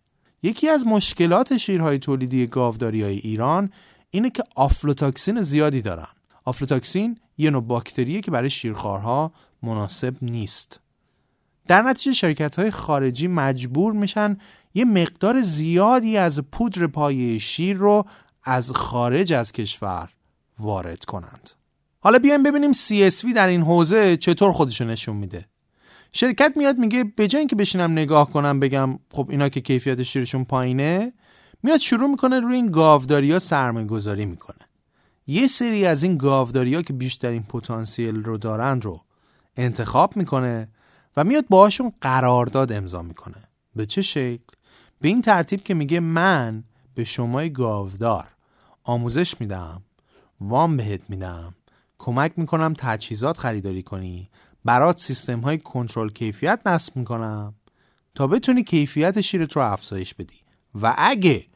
یکی 0.42 0.68
از 0.68 0.86
مشکلات 0.86 1.56
شیرهای 1.56 1.98
تولیدی 1.98 2.46
گاوداری 2.46 3.02
های 3.02 3.16
ایران 3.16 3.70
اینه 4.10 4.30
که 4.30 4.42
آفلوتاکسین 4.56 5.42
زیادی 5.42 5.82
دارن. 5.82 6.06
آفلوتاکسین 6.44 7.18
یه 7.38 7.50
نوع 7.50 7.62
باکتریه 7.62 8.20
که 8.20 8.30
برای 8.30 8.50
شیرخوارها 8.50 9.32
مناسب 9.62 10.14
نیست. 10.22 10.80
در 11.68 11.82
نتیجه 11.82 12.12
شرکت 12.12 12.58
های 12.58 12.70
خارجی 12.70 13.28
مجبور 13.28 13.92
میشن 13.92 14.36
یه 14.74 14.84
مقدار 14.84 15.42
زیادی 15.42 16.16
از 16.16 16.40
پودر 16.40 16.86
پایه 16.86 17.38
شیر 17.38 17.76
رو 17.76 18.06
از 18.44 18.70
خارج 18.70 19.32
از 19.32 19.52
کشور 19.52 20.10
وارد 20.58 21.04
کنند. 21.04 21.50
حالا 22.00 22.18
بیایم 22.18 22.42
ببینیم 22.42 22.72
CSV 22.72 23.34
در 23.34 23.46
این 23.46 23.62
حوزه 23.62 24.16
چطور 24.16 24.52
خودشو 24.52 24.84
نشون 24.84 25.16
میده. 25.16 25.46
شرکت 26.16 26.52
میاد 26.56 26.78
میگه 26.78 27.04
به 27.04 27.28
جای 27.28 27.38
اینکه 27.38 27.56
بشینم 27.56 27.92
نگاه 27.92 28.30
کنم 28.30 28.60
بگم 28.60 28.98
خب 29.12 29.26
اینا 29.30 29.48
که 29.48 29.60
کیفیت 29.60 30.02
شیرشون 30.02 30.44
پایینه 30.44 31.12
میاد 31.62 31.78
شروع 31.78 32.10
می‌کنه 32.10 32.40
روی 32.40 32.56
این 32.56 32.66
گاوداری 32.66 33.32
ها 33.32 33.38
سرمایه 33.38 33.86
گذاری 33.86 34.26
می‌کنه. 34.26 34.58
یه 35.26 35.46
سری 35.46 35.86
از 35.86 36.02
این 36.02 36.16
گاوداری 36.16 36.74
ها 36.74 36.82
که 36.82 36.92
بیشترین 36.92 37.42
پتانسیل 37.42 38.24
رو 38.24 38.38
دارند 38.38 38.84
رو 38.84 39.04
انتخاب 39.56 40.16
می‌کنه 40.16 40.68
و 41.16 41.24
میاد 41.24 41.44
باهاشون 41.48 41.92
قرارداد 42.00 42.72
امضا 42.72 43.02
می‌کنه. 43.02 43.48
به 43.74 43.86
چه 43.86 44.02
شکل؟ 44.02 44.52
به 45.00 45.08
این 45.08 45.22
ترتیب 45.22 45.62
که 45.62 45.74
میگه 45.74 46.00
من 46.00 46.64
به 46.94 47.04
شما 47.04 47.48
گاودار 47.48 48.28
آموزش 48.84 49.40
میدم 49.40 49.82
وام 50.40 50.76
بهت 50.76 51.00
میدم 51.08 51.54
کمک 51.98 52.32
می‌کنم 52.36 52.74
تجهیزات 52.78 53.38
خریداری 53.38 53.82
کنی 53.82 54.30
برات 54.66 55.00
سیستم 55.00 55.40
های 55.40 55.58
کنترل 55.58 56.08
کیفیت 56.08 56.60
نصب 56.66 56.96
می‌کنم 56.96 57.54
تا 58.14 58.26
بتونی 58.26 58.62
کیفیت 58.62 59.20
شیرت 59.20 59.52
رو 59.52 59.62
افزایش 59.62 60.14
بدی. 60.14 60.36
و 60.82 60.94
اگه 60.98 61.46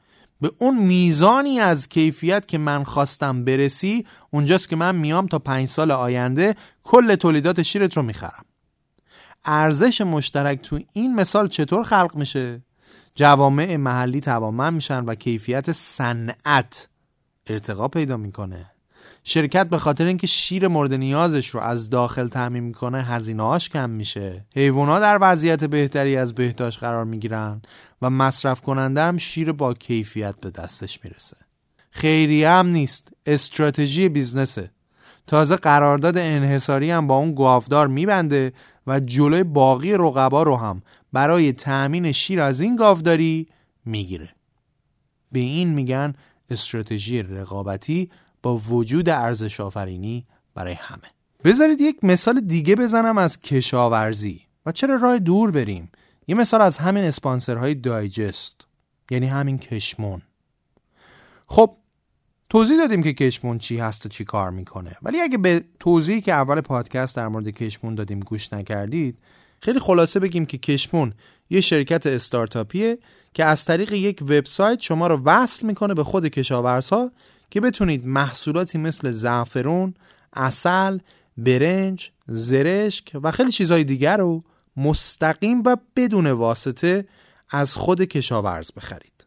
به 0.40 0.50
اون 0.58 0.78
میزانی 0.78 1.60
از 1.60 1.88
کیفیت 1.88 2.48
که 2.48 2.58
من 2.58 2.84
خواستم 2.84 3.44
برسی 3.44 4.06
اونجاست 4.30 4.68
که 4.68 4.76
من 4.76 4.96
میام 4.96 5.26
تا 5.26 5.38
پنج 5.38 5.68
سال 5.68 5.90
آینده 5.90 6.56
کل 6.82 7.14
تولیدات 7.14 7.62
شیرت 7.62 7.96
رو 7.96 8.02
می‌خرم. 8.02 8.44
ارزش 9.44 10.00
مشترک 10.00 10.60
تو 10.60 10.80
این 10.92 11.14
مثال 11.14 11.48
چطور 11.48 11.82
خلق 11.84 12.16
میشه؟ 12.16 12.62
جوامع 13.16 13.76
محلی 13.76 14.20
توانمند 14.20 14.74
میشن 14.74 15.04
و 15.04 15.14
کیفیت 15.14 15.72
صنعت 15.72 16.88
ارتقا 17.46 17.88
پیدا 17.88 18.16
می‌کنه. 18.16 18.70
شرکت 19.24 19.68
به 19.68 19.78
خاطر 19.78 20.06
اینکه 20.06 20.26
شیر 20.26 20.68
مورد 20.68 20.94
نیازش 20.94 21.48
رو 21.48 21.60
از 21.60 21.90
داخل 21.90 22.28
تعمین 22.28 22.64
می‌کنه 22.64 23.02
هزینه‌هاش 23.02 23.68
کم 23.68 23.90
میشه. 23.90 24.46
حیوانات 24.56 25.00
در 25.00 25.18
وضعیت 25.20 25.64
بهتری 25.64 26.16
از 26.16 26.34
بهداشت 26.34 26.78
قرار 26.78 27.04
می‌گیرن 27.04 27.62
و 28.02 28.10
مصرف 28.10 28.60
کننده 28.60 29.02
هم 29.02 29.18
شیر 29.18 29.52
با 29.52 29.74
کیفیت 29.74 30.34
به 30.40 30.50
دستش 30.50 30.98
می‌رسه. 31.04 31.36
خیریه 31.90 32.50
هم 32.50 32.66
نیست 32.66 33.08
استراتژی 33.26 34.08
بیزنسه. 34.08 34.70
تازه 35.26 35.56
قرارداد 35.56 36.18
انحصاری 36.18 36.90
هم 36.90 37.06
با 37.06 37.16
اون 37.16 37.34
گاودار 37.34 37.88
میبنده 37.88 38.52
و 38.86 39.00
جلوی 39.00 39.42
باقی 39.42 39.92
رقبا 39.92 40.42
رو 40.42 40.56
هم 40.56 40.82
برای 41.12 41.52
تأمین 41.52 42.12
شیر 42.12 42.40
از 42.40 42.60
این 42.60 42.76
گاوداری 42.76 43.48
می‌گیره. 43.84 44.30
به 45.32 45.40
این 45.40 45.68
میگن 45.68 46.14
استراتژی 46.50 47.22
رقابتی 47.22 48.10
با 48.42 48.56
وجود 48.56 49.08
ارزش 49.08 49.60
آفرینی 49.60 50.26
برای 50.54 50.72
همه. 50.72 51.10
بذارید 51.44 51.80
یک 51.80 52.04
مثال 52.04 52.40
دیگه 52.40 52.76
بزنم 52.76 53.18
از 53.18 53.40
کشاورزی. 53.40 54.46
و 54.66 54.72
چرا 54.72 54.96
راه 54.96 55.18
دور 55.18 55.50
بریم؟ 55.50 55.90
یه 56.28 56.34
مثال 56.34 56.60
از 56.60 56.78
همین 56.78 57.04
اسپانسرهای 57.04 57.74
دایجست 57.74 58.66
یعنی 59.10 59.26
همین 59.26 59.58
کشمون. 59.58 60.22
خب 61.46 61.76
توضیح 62.50 62.76
دادیم 62.78 63.02
که 63.02 63.12
کشمون 63.12 63.58
چی 63.58 63.78
هست 63.78 64.06
و 64.06 64.08
چی 64.08 64.24
کار 64.24 64.50
می‌کنه. 64.50 64.96
ولی 65.02 65.20
اگه 65.20 65.38
به 65.38 65.64
توضیحی 65.80 66.20
که 66.20 66.32
اول 66.32 66.60
پادکست 66.60 67.16
در 67.16 67.28
مورد 67.28 67.48
کشمون 67.48 67.94
دادیم 67.94 68.20
گوش 68.20 68.52
نکردید 68.52 69.18
خیلی 69.60 69.78
خلاصه 69.78 70.20
بگیم 70.20 70.46
که 70.46 70.58
کشمون 70.58 71.14
یه 71.50 71.60
شرکت 71.60 72.06
استارتاپیه 72.06 72.98
که 73.34 73.44
از 73.44 73.64
طریق 73.64 73.92
یک 73.92 74.22
وبسایت 74.22 74.80
شما 74.80 75.06
رو 75.06 75.22
وصل 75.24 75.66
می‌کنه 75.66 75.94
به 75.94 76.04
خود 76.04 76.28
کشاورزها 76.28 77.10
که 77.50 77.60
بتونید 77.60 78.06
محصولاتی 78.06 78.78
مثل 78.78 79.10
زعفرون، 79.10 79.94
اصل، 80.32 80.98
برنج، 81.36 82.10
زرشک 82.28 83.12
و 83.22 83.30
خیلی 83.30 83.50
چیزهای 83.50 83.84
دیگر 83.84 84.16
رو 84.16 84.42
مستقیم 84.76 85.62
و 85.66 85.76
بدون 85.96 86.26
واسطه 86.26 87.04
از 87.50 87.74
خود 87.74 88.04
کشاورز 88.04 88.70
بخرید. 88.76 89.26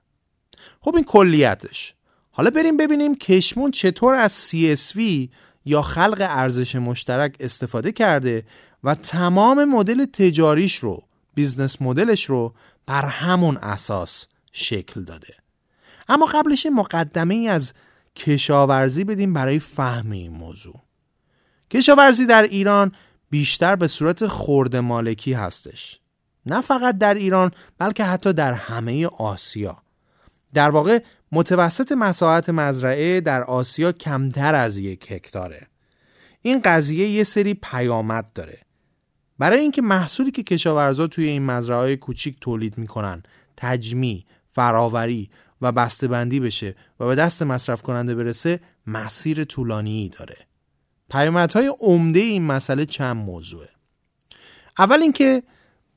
خب 0.81 0.95
این 0.95 1.03
کلیتش. 1.03 1.93
حالا 2.31 2.49
بریم 2.49 2.77
ببینیم 2.77 3.15
کشمون 3.15 3.71
چطور 3.71 4.15
از 4.15 4.51
CSV 4.51 5.01
یا 5.65 5.81
خلق 5.81 6.17
ارزش 6.29 6.75
مشترک 6.75 7.35
استفاده 7.39 7.91
کرده 7.91 8.43
و 8.83 8.95
تمام 8.95 9.65
مدل 9.65 10.05
تجاریش 10.05 10.75
رو 10.75 11.03
business 11.33 11.81
model 11.81 12.13
ش 12.13 12.25
رو 12.25 12.53
بر 12.85 13.05
همون 13.05 13.57
اساس 13.57 14.27
شکل 14.51 15.03
داده 15.03 15.35
اما 16.09 16.25
قبلش 16.25 16.65
مقدمه 16.65 17.33
ای 17.33 17.47
از 17.47 17.73
کشاورزی 18.15 19.03
بدیم 19.03 19.33
برای 19.33 19.59
فهم 19.59 20.11
این 20.11 20.31
موضوع. 20.31 20.81
کشاورزی 21.71 22.25
در 22.25 22.43
ایران 22.43 22.91
بیشتر 23.29 23.75
به 23.75 23.87
صورت 23.87 24.27
خورده 24.27 24.81
مالکی 24.81 25.33
هستش. 25.33 25.99
نه 26.45 26.61
فقط 26.61 26.97
در 26.97 27.13
ایران 27.13 27.51
بلکه 27.77 28.03
حتی 28.03 28.33
در 28.33 28.53
همه 28.53 29.07
آسیا. 29.07 29.77
در 30.53 30.69
واقع 30.69 30.99
متوسط 31.31 31.91
مساحت 31.91 32.49
مزرعه 32.49 33.21
در 33.21 33.43
آسیا 33.43 33.91
کمتر 33.91 34.55
از 34.55 34.77
یک 34.77 35.11
هکتاره. 35.11 35.67
این 36.41 36.61
قضیه 36.61 37.07
یه 37.07 37.23
سری 37.23 37.53
پیامد 37.53 38.33
داره. 38.33 38.59
برای 39.39 39.59
اینکه 39.59 39.81
محصولی 39.81 40.31
که 40.31 40.43
کشاورزا 40.43 41.07
توی 41.07 41.27
این 41.27 41.45
مزرعه 41.45 41.95
کوچیک 41.95 42.37
تولید 42.41 42.77
می‌کنن 42.77 43.23
تجمی، 43.57 44.25
فراوری 44.51 45.29
و 45.63 45.71
بسته‌بندی 45.71 46.39
بشه 46.39 46.75
و 46.99 47.05
به 47.05 47.15
دست 47.15 47.43
مصرف 47.43 47.81
کننده 47.81 48.15
برسه 48.15 48.59
مسیر 48.87 49.43
طولانی 49.43 50.09
داره. 50.09 50.37
پیامدهای 51.09 51.73
عمده 51.79 52.19
این 52.19 52.43
مسئله 52.43 52.85
چند 52.85 53.17
موضوعه. 53.17 53.69
اول 54.77 55.01
اینکه 55.01 55.43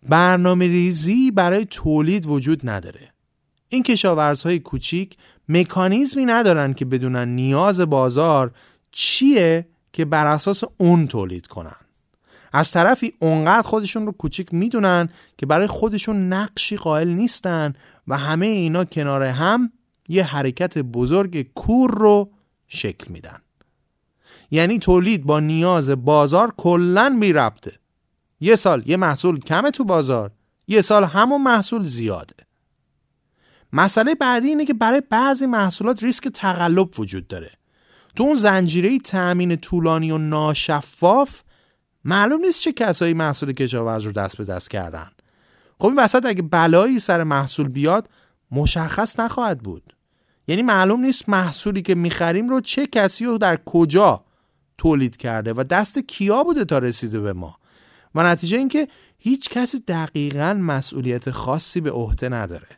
برنامه 0.03 0.67
ریزی 0.67 1.31
برای 1.31 1.65
تولید 1.71 2.27
وجود 2.27 2.69
نداره. 2.69 3.13
این 3.69 3.83
کشاورزهای 3.83 4.59
کوچیک 4.59 5.17
مکانیزمی 5.49 6.25
ندارن 6.25 6.75
که 6.75 6.85
بدونن 6.85 7.29
نیاز 7.29 7.81
بازار 7.81 8.53
چیه 8.93 9.69
که 9.93 10.05
بر 10.05 10.27
اساس 10.27 10.63
اون 10.79 11.07
تولید 11.07 11.47
کنن. 11.47 11.77
از 12.53 12.71
طرفی 12.71 13.13
اونقدر 13.19 13.63
خودشون 13.63 14.07
رو 14.07 14.13
کوچیک 14.13 14.55
می‌دونن 14.55 15.09
که 15.39 15.47
برای 15.47 15.67
خودشون 15.67 16.33
نقشی 16.33 16.77
قائل 16.77 17.09
نیستن 17.09 17.75
و 18.09 18.19
همه 18.19 18.47
اینا 18.47 18.85
کنار 18.85 19.23
هم 19.23 19.73
یه 20.09 20.25
حرکت 20.25 20.79
بزرگ 20.79 21.53
کور 21.55 21.91
رو 21.91 22.31
شکل 22.67 23.13
میدن. 23.13 23.41
یعنی 24.51 24.79
تولید 24.79 25.25
با 25.25 25.41
نیاز 25.41 25.91
بازار 25.91 26.55
کلا 26.57 27.17
بی 27.21 27.33
ربطه. 27.33 27.73
یه 28.41 28.57
سال 28.57 28.83
یه 28.87 28.97
محصول 28.97 29.41
کمه 29.41 29.71
تو 29.71 29.85
بازار 29.85 30.31
یه 30.69 30.83
سال 30.83 31.05
همون 31.05 31.43
محصول 31.43 31.85
زیاده. 31.85 32.35
مسئله 33.73 34.15
بعدی 34.15 34.49
اینه 34.49 34.65
که 34.65 34.75
برای 34.75 35.03
بعضی 35.11 35.47
محصولات 35.47 36.03
ریسک 36.03 36.29
تقلب 36.29 37.01
وجود 37.01 37.29
داره. 37.29 37.51
تو 38.17 38.23
اون 38.23 38.35
زنجیره 38.35 38.99
تأمین 38.99 39.57
طولانی 39.57 40.11
و 40.11 40.19
ناشفاف 40.19 41.43
معلوم 42.05 42.41
نیست 42.41 42.61
چه 42.61 42.73
کسایی 42.73 43.15
محصول 43.15 43.53
کشاورز 43.53 44.05
رو 44.05 44.13
دست 44.13 44.39
به 44.39 44.45
دست 44.45 44.71
کردن. 44.71 45.11
خب 45.79 45.87
این 45.87 45.99
وسط 45.99 46.27
اگه 46.27 46.43
بلایی 46.43 47.01
سر 47.01 47.25
محصول 47.25 47.69
بیاد 47.69 48.11
مشخص 48.51 49.21
نخواهد 49.21 49.61
بود. 49.61 49.97
یعنی 50.49 50.63
معلوم 50.63 51.01
نیست 51.01 51.29
محصولی 51.29 51.83
که 51.83 51.95
می‌خریم 51.95 52.49
رو 52.49 52.61
چه 52.61 52.87
کسی 52.87 53.25
رو 53.25 53.39
در 53.39 53.59
کجا 53.65 54.25
تولید 54.79 55.17
کرده 55.17 55.53
و 55.53 55.65
دست 55.71 55.99
کیا 55.99 56.45
بوده 56.45 56.65
تا 56.65 56.79
رسیده 56.79 57.21
به 57.21 57.33
ما. 57.33 57.57
و 58.15 58.23
نتیجه 58.23 58.59
اینکه 58.59 58.89
هیچ 59.19 59.49
کسی 59.49 59.81
دقیقا 59.89 60.55
مسئولیت 60.61 61.31
خاصی 61.31 61.81
به 61.81 61.91
عهده 61.91 62.29
نداره. 62.29 62.69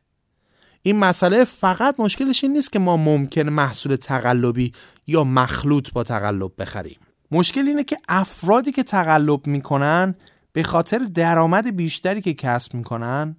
این 0.83 0.97
مسئله 0.97 1.45
فقط 1.45 2.01
مشکلش 2.01 2.45
این 2.45 2.53
نیست 2.53 2.73
که 2.73 2.79
ما 2.79 2.97
ممکن 2.97 3.49
محصول 3.49 3.97
تقلبی 3.97 4.73
یا 5.07 5.25
مخلوط 5.25 5.93
با 5.93 6.03
تقلب 6.03 6.53
بخریم. 6.59 6.99
مشکل 7.31 7.61
اینه 7.61 7.85
که 7.85 7.97
افرادی 8.09 8.73
که 8.73 8.83
تقلب 8.83 9.47
می‌کنن 9.47 10.15
به 10.59 10.65
خاطر 10.65 10.99
درآمد 10.99 11.77
بیشتری 11.77 12.21
که 12.21 12.35
کسب 12.35 12.75
می‌کنن 12.75 13.37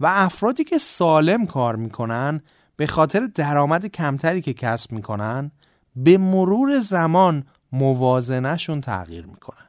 و 0.00 0.06
افرادی 0.06 0.64
که 0.64 0.78
سالم 0.78 1.46
کار 1.46 1.76
می‌کنن 1.76 2.42
به 2.76 2.86
خاطر 2.86 3.28
درآمد 3.34 3.86
کمتری 3.86 4.42
که 4.42 4.54
کسب 4.54 4.92
می‌کنن 4.92 5.50
به 5.96 6.18
مرور 6.18 6.80
زمان 6.80 7.44
موازنهشون 7.72 8.80
تغییر 8.80 9.26
می‌کنن. 9.26 9.68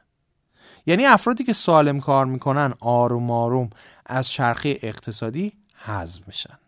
یعنی 0.86 1.06
افرادی 1.06 1.44
که 1.44 1.52
سالم 1.52 2.00
کار 2.00 2.26
می‌کنن 2.26 2.74
آروم 2.80 3.30
آروم 3.30 3.70
از 4.06 4.28
چرخه 4.28 4.78
اقتصادی 4.82 5.52
حذف 5.76 6.26
میشن. 6.26 6.58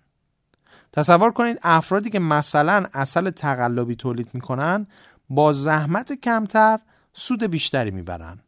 تصور 0.92 1.32
کنید 1.32 1.58
افرادی 1.62 2.10
که 2.10 2.18
مثلا 2.18 2.86
اصل 2.94 3.30
تقلبی 3.30 3.96
تولید 3.96 4.28
می‌کنن 4.34 4.86
با 5.30 5.52
زحمت 5.52 6.12
کمتر 6.12 6.78
سود 7.12 7.44
بیشتری 7.44 7.90
می‌برن. 7.90 8.38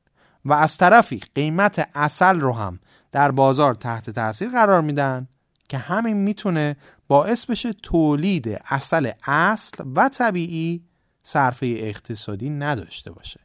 و 0.45 0.53
از 0.53 0.77
طرفی 0.77 1.21
قیمت 1.35 1.89
اصل 1.95 2.41
رو 2.41 2.53
هم 2.53 2.81
در 3.13 3.31
بازار 3.31 3.75
تحت 3.75 4.11
تاثیر 4.11 4.49
قرار 4.49 4.81
میدن 4.81 5.29
که 5.69 5.79
همین 5.79 6.17
می‌تونه 6.17 6.77
باعث 7.09 7.47
بشه 7.47 7.73
تولید 7.73 8.61
اصل 8.69 9.11
اصل 9.27 9.85
و 9.97 10.09
طبیعی 10.09 10.85
صرفه 11.23 11.67
اقتصادی 11.67 12.51
نداشته 12.51 13.13
باشه. 13.13 13.41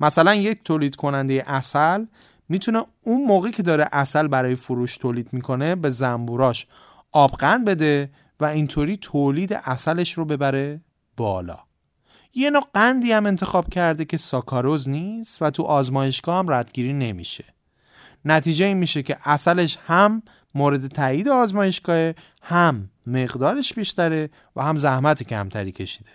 مثلا 0.00 0.34
یک 0.34 0.64
تولید 0.64 0.96
کننده 0.96 1.44
اصل 1.46 2.06
می‌تونه 2.48 2.84
اون 3.02 3.24
موقعی 3.24 3.52
که 3.52 3.62
داره 3.62 3.88
اصل 3.92 4.28
برای 4.28 4.54
فروش 4.54 4.96
تولید 4.96 5.32
می‌کنه 5.32 5.74
به 5.74 5.90
زنبوراش 5.90 6.66
آبقند 7.12 7.64
بده 7.64 8.10
و 8.40 8.44
اینطوری 8.44 8.96
تولید 8.96 9.52
اصلش 9.52 10.12
رو 10.12 10.24
ببره 10.24 10.80
بالا. 11.16 11.65
یه 12.38 12.50
نوع 12.50 12.62
قندی 12.74 13.12
هم 13.12 13.26
انتخاب 13.26 13.68
کرده 13.68 14.04
که 14.04 14.16
ساکاروز 14.16 14.88
نیست 14.88 15.42
و 15.42 15.50
تو 15.50 15.62
آزمایشگاه 15.62 16.38
هم 16.38 16.50
ردگیری 16.50 16.92
نمیشه. 16.92 17.44
نتیجه 18.24 18.64
این 18.64 18.76
میشه 18.76 19.02
که 19.02 19.16
اصلش 19.24 19.78
هم 19.86 20.22
مورد 20.54 20.86
تایید 20.86 21.28
آزمایشگاه 21.28 22.12
هم 22.42 22.90
مقدارش 23.06 23.74
بیشتره 23.74 24.30
و 24.56 24.62
هم 24.62 24.76
زحمت 24.76 25.22
کمتری 25.22 25.72
کشیده. 25.72 26.10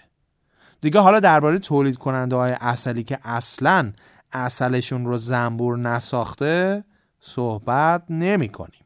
دیگه 0.82 1.00
حالا 1.00 1.20
درباره 1.20 1.60
تولید 1.60 1.98
کننده 1.98 2.36
های 2.36 2.56
اصلی 2.62 3.04
که 3.04 3.20
اصلا 3.24 3.94
اصلشون 4.32 5.06
رو 5.06 5.18
زنبور 5.18 5.78
نساخته 5.78 6.84
صحبت 7.20 8.04
نمی 8.10 8.50
کنیم. 8.50 8.86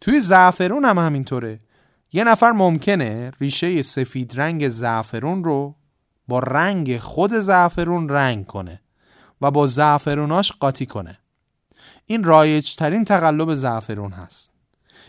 توی 0.00 0.20
زعفرون 0.20 0.84
هم 0.84 0.98
همینطوره. 0.98 1.58
یه 2.12 2.24
نفر 2.24 2.50
ممکنه 2.50 3.32
ریشه 3.40 3.82
سفید 3.82 4.40
رنگ 4.40 4.68
زعفرون 4.68 5.44
رو 5.44 5.74
با 6.30 6.38
رنگ 6.38 6.98
خود 6.98 7.32
زعفرون 7.32 8.08
رنگ 8.08 8.46
کنه 8.46 8.80
و 9.40 9.50
با 9.50 9.66
زعفروناش 9.66 10.52
قاطی 10.52 10.86
کنه. 10.86 11.18
این 12.06 12.24
رایج 12.24 12.76
ترین 12.76 13.04
تقلب 13.04 13.54
زعفرون 13.54 14.12
هست. 14.12 14.50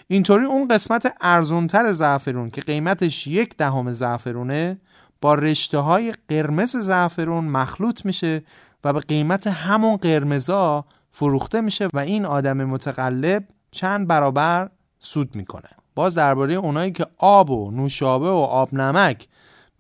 اینطوری 0.07 0.45
اون 0.45 0.67
قسمت 0.67 1.13
ارزونتر 1.21 1.93
زعفرون 1.93 2.49
که 2.49 2.61
قیمتش 2.61 3.27
یک 3.27 3.57
دهم 3.57 3.93
زعفرونه 3.93 4.77
با 5.21 5.35
رشته 5.35 5.77
های 5.77 6.13
قرمز 6.27 6.75
زعفرون 6.75 7.45
مخلوط 7.45 8.05
میشه 8.05 8.43
و 8.83 8.93
به 8.93 8.99
قیمت 8.99 9.47
همون 9.47 9.95
قرمزا 9.95 10.85
فروخته 11.11 11.61
میشه 11.61 11.87
و 11.93 11.99
این 11.99 12.25
آدم 12.25 12.57
متقلب 12.57 13.43
چند 13.71 14.07
برابر 14.07 14.69
سود 14.99 15.35
می‌کنه. 15.35 15.69
باز 15.95 16.15
درباره 16.15 16.53
اونایی 16.53 16.91
که 16.91 17.05
آب 17.17 17.49
و 17.49 17.71
نوشابه 17.71 18.29
و 18.29 18.37
آب 18.37 18.73
نمک 18.73 19.27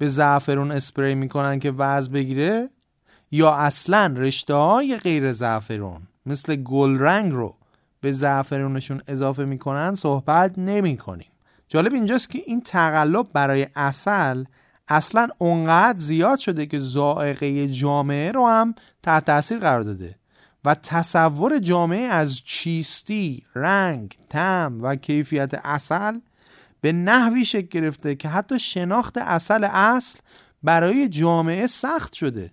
به 0.01 0.09
زعفرون 0.09 0.71
اسپری 0.71 1.15
می‌کنن 1.15 1.59
که 1.59 1.71
وزن 1.71 2.11
بگیره 2.11 2.69
یا 3.31 3.53
اصلا 3.53 4.13
رشته 4.17 4.53
های 4.53 4.97
غیر 4.97 5.31
زعفرون 5.31 6.01
مثل 6.25 6.55
گل 6.55 6.99
رنگ 6.99 7.31
رو 7.31 7.55
به 7.99 8.11
زعفرونشون 8.11 9.01
اضافه 9.07 9.45
می‌کنن 9.45 9.95
صحبت 9.95 10.59
نمی 10.59 10.97
کنیم 10.97 11.31
جالب 11.67 11.93
اینجاست 11.93 12.29
که 12.29 12.41
این 12.45 12.61
تقلب 12.61 13.27
برای 13.33 13.67
اصل 13.75 14.43
اصلا 14.87 15.27
اونقدر 15.37 15.99
زیاد 15.99 16.39
شده 16.39 16.65
که 16.65 16.79
زائقه 16.79 17.67
جامعه 17.67 18.31
رو 18.31 18.47
هم 18.47 18.75
تحت 19.03 19.25
تاثیر 19.25 19.59
قرار 19.59 19.81
داده 19.81 20.15
و 20.65 20.75
تصور 20.75 21.59
جامعه 21.59 22.05
از 22.05 22.37
چیستی، 22.37 23.43
رنگ، 23.55 24.15
تم 24.29 24.77
و 24.81 24.95
کیفیت 24.95 25.53
اصل 25.53 26.19
به 26.81 26.91
نحوی 26.91 27.45
شکل 27.45 27.67
گرفته 27.67 28.15
که 28.15 28.29
حتی 28.29 28.59
شناخت 28.59 29.17
اصل 29.17 29.63
اصل 29.63 30.19
برای 30.63 31.09
جامعه 31.09 31.67
سخت 31.67 32.13
شده. 32.13 32.51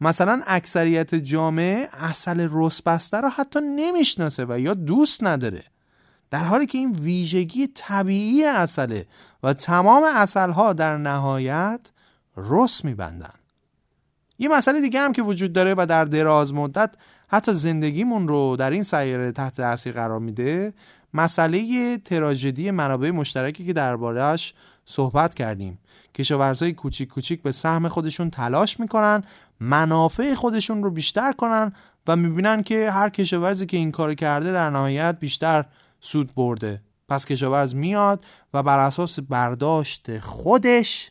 مثلا 0.00 0.42
اکثریت 0.46 1.14
جامعه 1.14 1.88
اصل 1.92 2.48
رسبسته 2.52 3.16
رو 3.16 3.28
حتی 3.28 3.60
نمی‌شناسه 3.76 4.46
و 4.48 4.58
یا 4.58 4.74
دوست 4.74 5.24
نداره. 5.24 5.62
در 6.30 6.44
حالی 6.44 6.66
که 6.66 6.78
این 6.78 6.92
ویژگی 6.92 7.66
طبیعی 7.66 8.44
اصله 8.44 9.06
و 9.42 9.52
تمام 9.52 10.02
اصلها 10.02 10.72
در 10.72 10.96
نهایت 10.96 11.80
رس 12.36 12.84
میبندن. 12.84 13.34
یه 14.38 14.48
مسئله 14.48 14.80
دیگه 14.80 15.00
هم 15.00 15.12
که 15.12 15.22
وجود 15.22 15.52
داره 15.52 15.74
و 15.78 15.86
در 15.88 16.04
دراز 16.04 16.54
مدت 16.54 16.90
حتی 17.28 17.52
زندگیمون 17.52 18.28
رو 18.28 18.56
در 18.58 18.70
این 18.70 18.82
سیاره 18.82 19.32
تحت 19.32 19.56
تاثیر 19.56 19.92
قرار 19.92 20.20
میده 20.20 20.72
مسئله 21.14 21.98
تراژدی 21.98 22.70
منابع 22.70 23.10
مشترکی 23.10 23.66
که 23.66 23.72
دربارهش 23.72 24.54
صحبت 24.84 25.34
کردیم. 25.34 25.78
کشاورزای 26.14 26.72
کوچیک 26.72 27.08
کوچیک 27.08 27.42
به 27.42 27.52
سهم 27.52 27.88
خودشون 27.88 28.30
تلاش 28.30 28.80
می‌کنن 28.80 29.22
منافع 29.60 30.34
خودشون 30.34 30.82
رو 30.82 30.90
بیشتر 30.90 31.32
کنن 31.32 31.72
و 32.06 32.16
می‌بینن 32.16 32.62
که 32.62 32.90
هر 32.90 33.08
کشاورزی 33.08 33.66
که 33.66 33.76
این 33.76 33.90
کار 33.90 34.14
کرده 34.14 34.52
در 34.52 34.70
نهایت 34.70 35.18
بیشتر 35.20 35.64
سود 36.00 36.34
برده. 36.34 36.82
پس 37.08 37.26
کشاورز 37.26 37.74
میاد 37.74 38.24
و 38.54 38.62
بر 38.62 38.78
اساس 38.78 39.18
برداشت 39.20 40.18
خودش 40.18 41.10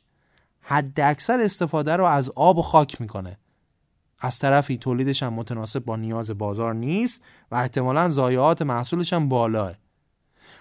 حد 0.62 1.00
اکثر 1.00 1.40
استفاده 1.40 1.96
رو 1.96 2.06
از 2.06 2.32
آب 2.36 2.58
و 2.58 2.62
خاک 2.62 3.02
می‌کنه. 3.02 3.38
از 4.20 4.40
طرفی 4.40 4.78
تولیدش 4.78 5.24
هم 5.24 5.34
متناسب 5.34 5.80
با 5.80 5.96
نیاز 5.96 6.32
بازار 6.32 6.74
نیست 6.74 7.22
و 7.52 7.56
احتمالا 7.56 8.10
ضایعات 8.10 8.62
محصولش 8.62 9.14
هم 9.14 9.30
بالاه. 9.30 9.74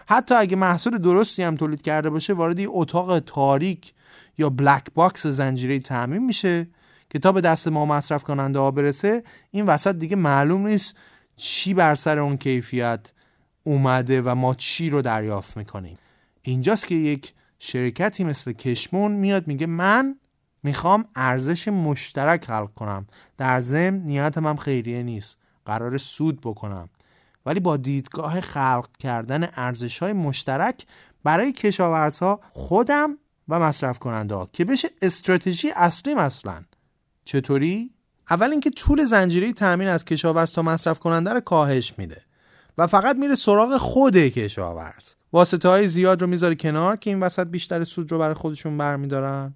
حتی 0.09 0.35
اگه 0.35 0.57
محصول 0.57 0.99
درستی 0.99 1.43
هم 1.43 1.57
تولید 1.57 1.83
کرده 1.83 2.11
باشه 2.11 2.33
وارد 2.33 2.59
یه 2.59 2.69
اتاق 2.71 3.19
تاریک 3.19 3.93
یا 4.39 4.51
black 4.51 4.85
box 4.95 5.27
زنجیره 5.27 5.81
تأمین 5.81 6.25
میشه 6.25 6.69
که 7.11 7.19
تا 7.19 7.33
به 7.33 7.41
دست 7.41 7.69
ما 7.69 7.87
مصرف 7.87 8.23
کننده 8.23 8.59
ها 8.59 8.71
برسه. 8.71 9.23
این 9.51 9.67
وسط 9.67 9.95
دیگه 9.97 10.17
معلوم 10.17 10.67
نیست 10.67 10.97
چی 11.37 11.75
بر 11.75 11.95
سر 11.95 12.19
اون 12.19 12.37
کیفیت 12.37 13.13
اومده 13.65 14.23
و 14.23 14.35
ما 14.35 14.55
چی 14.55 14.91
رو 14.91 15.03
دریافت 15.03 15.57
می‌کنیم. 15.57 15.99
اینجاست 16.43 16.87
که 16.87 16.95
یک 16.95 17.33
شرکتی 17.59 18.25
مثل 18.25 18.53
کشمون 18.53 19.13
میاد 19.13 19.47
میگه 19.47 19.67
من 19.67 20.17
می‌خوام 20.63 21.05
ارزش 21.17 21.69
مشترک 21.69 22.45
خلق 22.45 22.75
کنم. 22.75 23.07
در 23.39 23.61
ضمن 23.61 24.03
نیتم 24.03 24.47
هم 24.47 24.57
خیریه 24.57 25.03
نیست. 25.03 25.37
قرار 25.65 25.99
سود 25.99 26.41
بکنم. 26.41 26.89
ولی 27.47 27.61
با 27.61 27.77
دیدگاه 27.77 28.41
خلق 28.41 28.89
کردن 28.99 29.49
ارزش 29.57 29.99
های 29.99 30.13
مشترک 30.13 30.87
برای 31.25 31.53
کشاورزها 31.53 32.41
خودم 32.51 33.19
و 33.49 33.61
مصرف 33.61 33.99
کننده 33.99 34.35
ها 34.35 34.49
که 34.53 34.65
بشه 34.65 34.89
استراتژی 35.03 35.71
اصلی 35.71 36.15
مثلا. 36.15 36.65
چطوری؟ 37.25 37.91
اول 38.31 38.51
اینکه 38.51 38.71
طول 38.71 39.05
زنجیره 39.05 39.53
تامین 39.53 39.89
از 39.89 40.05
کشاورز 40.05 40.53
تا 40.53 40.63
مصرف 40.63 40.99
کننده 40.99 41.33
رو 41.33 41.41
کاهش 41.41 41.95
میده 41.99 42.23
و 42.79 42.87
فقط 42.87 43.17
میره 43.17 43.35
سراغ 43.35 43.77
خود 43.77 44.17
کشاورز. 44.17 45.15
واسطه 45.33 45.69
های 45.69 45.89
زیاد 45.89 46.23
رو 46.23 46.27
می‌ذاره 46.27 46.55
کنار 46.55 46.97
که 46.97 47.11
این 47.11 47.21
وسط 47.21 47.47
بیشتر 47.47 47.85
سود 47.85 48.13
رو 48.13 48.19
برای 48.19 48.35
خودشون 48.35 48.79
برمیدارن. 48.79 49.55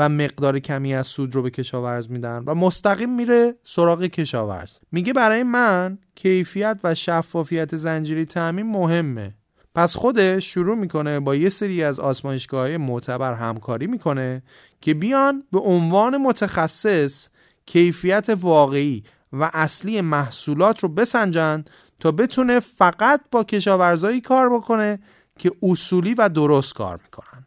و 0.00 0.08
مقدار 0.08 0.58
کمی 0.58 0.94
از 0.94 1.06
سود 1.06 1.34
رو 1.34 1.42
به 1.42 1.50
کشاورز 1.50 2.10
میدن 2.10 2.42
و 2.46 2.54
مستقیم 2.54 3.14
میره 3.14 3.54
سراغ 3.64 4.02
کشاورز. 4.02 4.78
میگه 4.92 5.12
برای 5.12 5.42
من 5.42 5.98
کیفیت 6.14 6.80
و 6.84 6.94
شفافیت 6.94 7.76
زنجیری 7.76 8.24
تامین 8.24 8.66
مهمه. 8.66 9.34
پس 9.74 9.96
خودش 9.96 10.44
شروع 10.44 10.76
می‌کنه 10.76 11.20
با 11.20 11.34
یه 11.34 11.48
سری 11.48 11.84
از 11.84 12.00
آزمایشگاه 12.00 12.76
معتبر 12.76 13.34
همکاری 13.34 13.86
می‌کنه 13.86 14.42
که 14.80 14.94
بیان 14.94 15.44
به 15.52 15.58
عنوان 15.58 16.16
متخصص 16.16 17.28
کیفیت 17.66 18.26
واقعی 18.40 19.04
و 19.32 19.50
اصلی 19.54 20.00
محصولات 20.00 20.80
رو 20.80 20.88
بسنجن 20.88 21.64
تا 21.98 22.12
بتونه 22.12 22.60
فقط 22.60 23.20
با 23.30 23.44
کشاورزایی 23.44 24.20
کار 24.20 24.50
بکنه 24.50 24.98
که 25.38 25.52
اصولی 25.62 26.14
و 26.14 26.28
درست 26.28 26.74
کار 26.74 27.00
می‌کنن. 27.04 27.46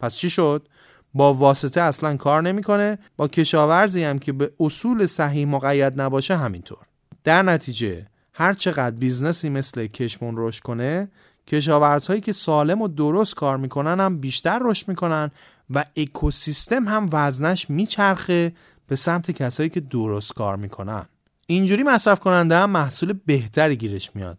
پس 0.00 0.14
چی 0.14 0.30
شد؟ 0.30 0.68
با 1.14 1.34
واسطه 1.34 1.80
اصلا 1.80 2.16
کار 2.16 2.42
نمی‌کنه 2.42 2.98
با 3.16 3.28
کشاورزی 3.28 4.04
هم 4.04 4.18
که 4.18 4.32
به 4.32 4.52
اصول 4.60 5.06
صحیح 5.06 5.46
مقید 5.46 6.00
نباشه 6.00 6.36
همینطور. 6.36 6.78
در 7.24 7.42
نتیجه 7.42 8.06
هر 8.32 8.52
چقدر 8.52 8.96
business 8.96 9.42
ی 9.42 9.48
مثل 9.48 9.86
کشمون 9.86 10.34
رشد 10.36 10.62
کنه 10.62 11.08
کشاورزهایی 11.46 12.20
که 12.20 12.32
سالم 12.32 12.82
و 12.82 12.88
درست 12.88 13.34
کار 13.34 13.56
می‌کنن 13.56 14.00
هم 14.00 14.18
بیشتر 14.18 14.58
رشد 14.62 14.88
می‌کنن 14.88 15.30
و 15.70 15.84
اکوسیستم 15.96 16.88
هم 16.88 17.08
وزنش 17.12 17.70
میچرخه 17.70 18.52
به 18.86 18.96
سمت 18.96 19.30
کسایی 19.30 19.68
که 19.68 19.80
درست 19.80 20.34
کار 20.34 20.56
می‌کنن. 20.56 21.06
اینجوری 21.46 21.82
مصرف 21.82 22.20
کننده 22.20 22.56
هم 22.56 22.70
محصول 22.70 23.18
بهتری 23.26 23.76
گیرش 23.76 24.10
میاد 24.14 24.38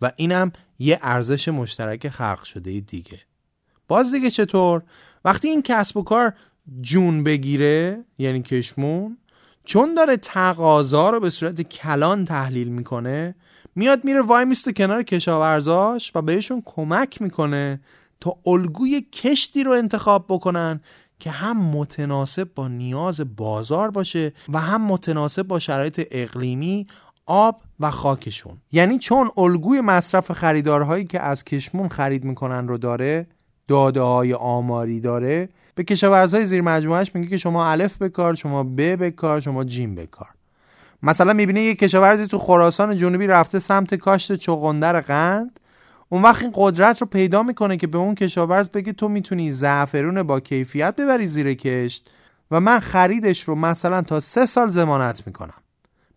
و 0.00 0.12
اینم 0.16 0.52
یه 0.78 0.98
ارزش 1.02 1.48
مشترک 1.48 2.08
خلق 2.08 2.42
شده 2.42 2.80
دیگه. 2.80 3.18
باز 3.88 4.12
دیگه 4.12 4.30
چطور؟ 4.30 4.82
وقتی 5.24 5.48
این 5.48 5.62
کسب 5.62 5.96
و 5.96 6.02
کار 6.02 6.32
جون 6.80 7.24
بگیره 7.24 8.04
یعنی 8.18 8.42
کشمون 8.42 9.16
چون 9.64 9.94
داره 9.94 10.16
تقاضا 10.16 11.10
رو 11.10 11.20
به 11.20 11.30
صورت 11.30 11.62
کلان 11.62 12.24
تحلیل 12.24 12.68
می‌کنه 12.68 13.34
میاد 13.74 14.04
میره 14.04 14.22
وای 14.22 14.44
میسته 14.44 14.72
کنار 14.72 15.02
کشاورزاش 15.02 16.12
و 16.14 16.22
بهشون 16.22 16.62
کمک 16.64 17.22
می‌کنه 17.22 17.80
تا 18.20 18.36
الگوی 18.46 19.00
کشتی 19.00 19.64
رو 19.64 19.72
انتخاب 19.72 20.26
بکنن 20.28 20.80
که 21.20 21.30
هم 21.30 21.56
متناسب 21.56 22.54
با 22.54 22.68
نیاز 22.68 23.36
بازار 23.36 23.90
باشه 23.90 24.32
و 24.48 24.58
هم 24.58 24.82
متناسب 24.82 25.42
با 25.42 25.58
شرایط 25.58 26.06
اقلیمی 26.10 26.86
آب 27.26 27.62
و 27.80 27.90
خاکشون. 27.90 28.58
یعنی 28.72 28.98
چون 28.98 29.30
الگوی 29.36 29.80
مصرف 29.80 30.32
خریدارهایی 30.32 31.04
که 31.04 31.20
از 31.20 31.44
کشمون 31.44 31.88
خرید 31.88 32.24
می‌کنن 32.24 32.68
رو 32.68 32.78
داره 32.78 33.26
داده 33.68 34.00
های 34.00 34.34
آماری 34.34 35.00
داره 35.00 35.48
به 35.74 35.84
کشاورزهای 35.84 36.46
زیر 36.46 36.62
مجموعهش 36.62 37.10
میگه 37.14 37.28
که 37.28 37.36
شما 37.36 37.70
الف 37.70 38.02
بکار 38.02 38.34
شما 38.34 38.62
ب 38.62 38.80
بکار 38.80 39.40
شما 39.40 39.64
جیم 39.64 39.94
بکار. 39.94 40.28
مثلا 41.02 41.32
می‌بینه 41.32 41.60
یه 41.60 41.74
کشاورزی 41.74 42.26
تو 42.26 42.38
خراسان 42.38 42.96
جنوبی 42.96 43.26
رفته 43.26 43.58
سمت 43.58 43.94
کاشت 43.94 44.36
چغندر 44.36 45.00
قند. 45.00 45.60
اون 46.08 46.22
وقت 46.22 46.42
این 46.42 46.52
قدرت 46.54 47.00
رو 47.00 47.06
پیدا 47.06 47.42
می‌کنه 47.42 47.76
که 47.76 47.86
به 47.86 47.98
اون 47.98 48.14
کشاورز 48.14 48.68
بگه 48.68 48.92
تو 48.92 49.08
می‌تونی 49.08 49.52
زعفرون 49.52 50.22
با 50.22 50.40
کیفیت 50.40 50.96
ببری 50.96 51.26
زیر 51.26 51.54
کشت 51.54 52.10
و 52.50 52.60
من 52.60 52.80
خریدش 52.80 53.42
رو 53.42 53.54
مثلا 53.54 54.02
تا 54.02 54.20
سه 54.20 54.46
سال 54.46 54.70
زمانت 54.70 55.26
می‌کنم. 55.26 55.54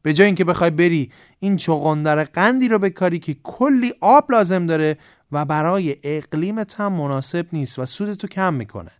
به 0.01 0.13
جای 0.13 0.25
اینکه 0.25 0.45
بخوای 0.45 0.69
بری 0.69 1.11
این 1.39 1.57
چغندر 1.57 2.23
قندی 2.23 2.67
رو 2.67 2.79
بکاری 2.79 3.19
که 3.19 3.35
کلی 3.43 3.93
آب 4.01 4.31
لازم 4.31 4.65
داره 4.65 4.97
و 5.31 5.45
برای 5.45 5.95
اقلیمت 6.03 6.79
هم 6.79 6.93
مناسب 6.93 7.47
نیست 7.53 7.79
و 7.79 7.85
سودتو 7.85 8.27
کم 8.27 8.53
می‌کنه. 8.53 8.91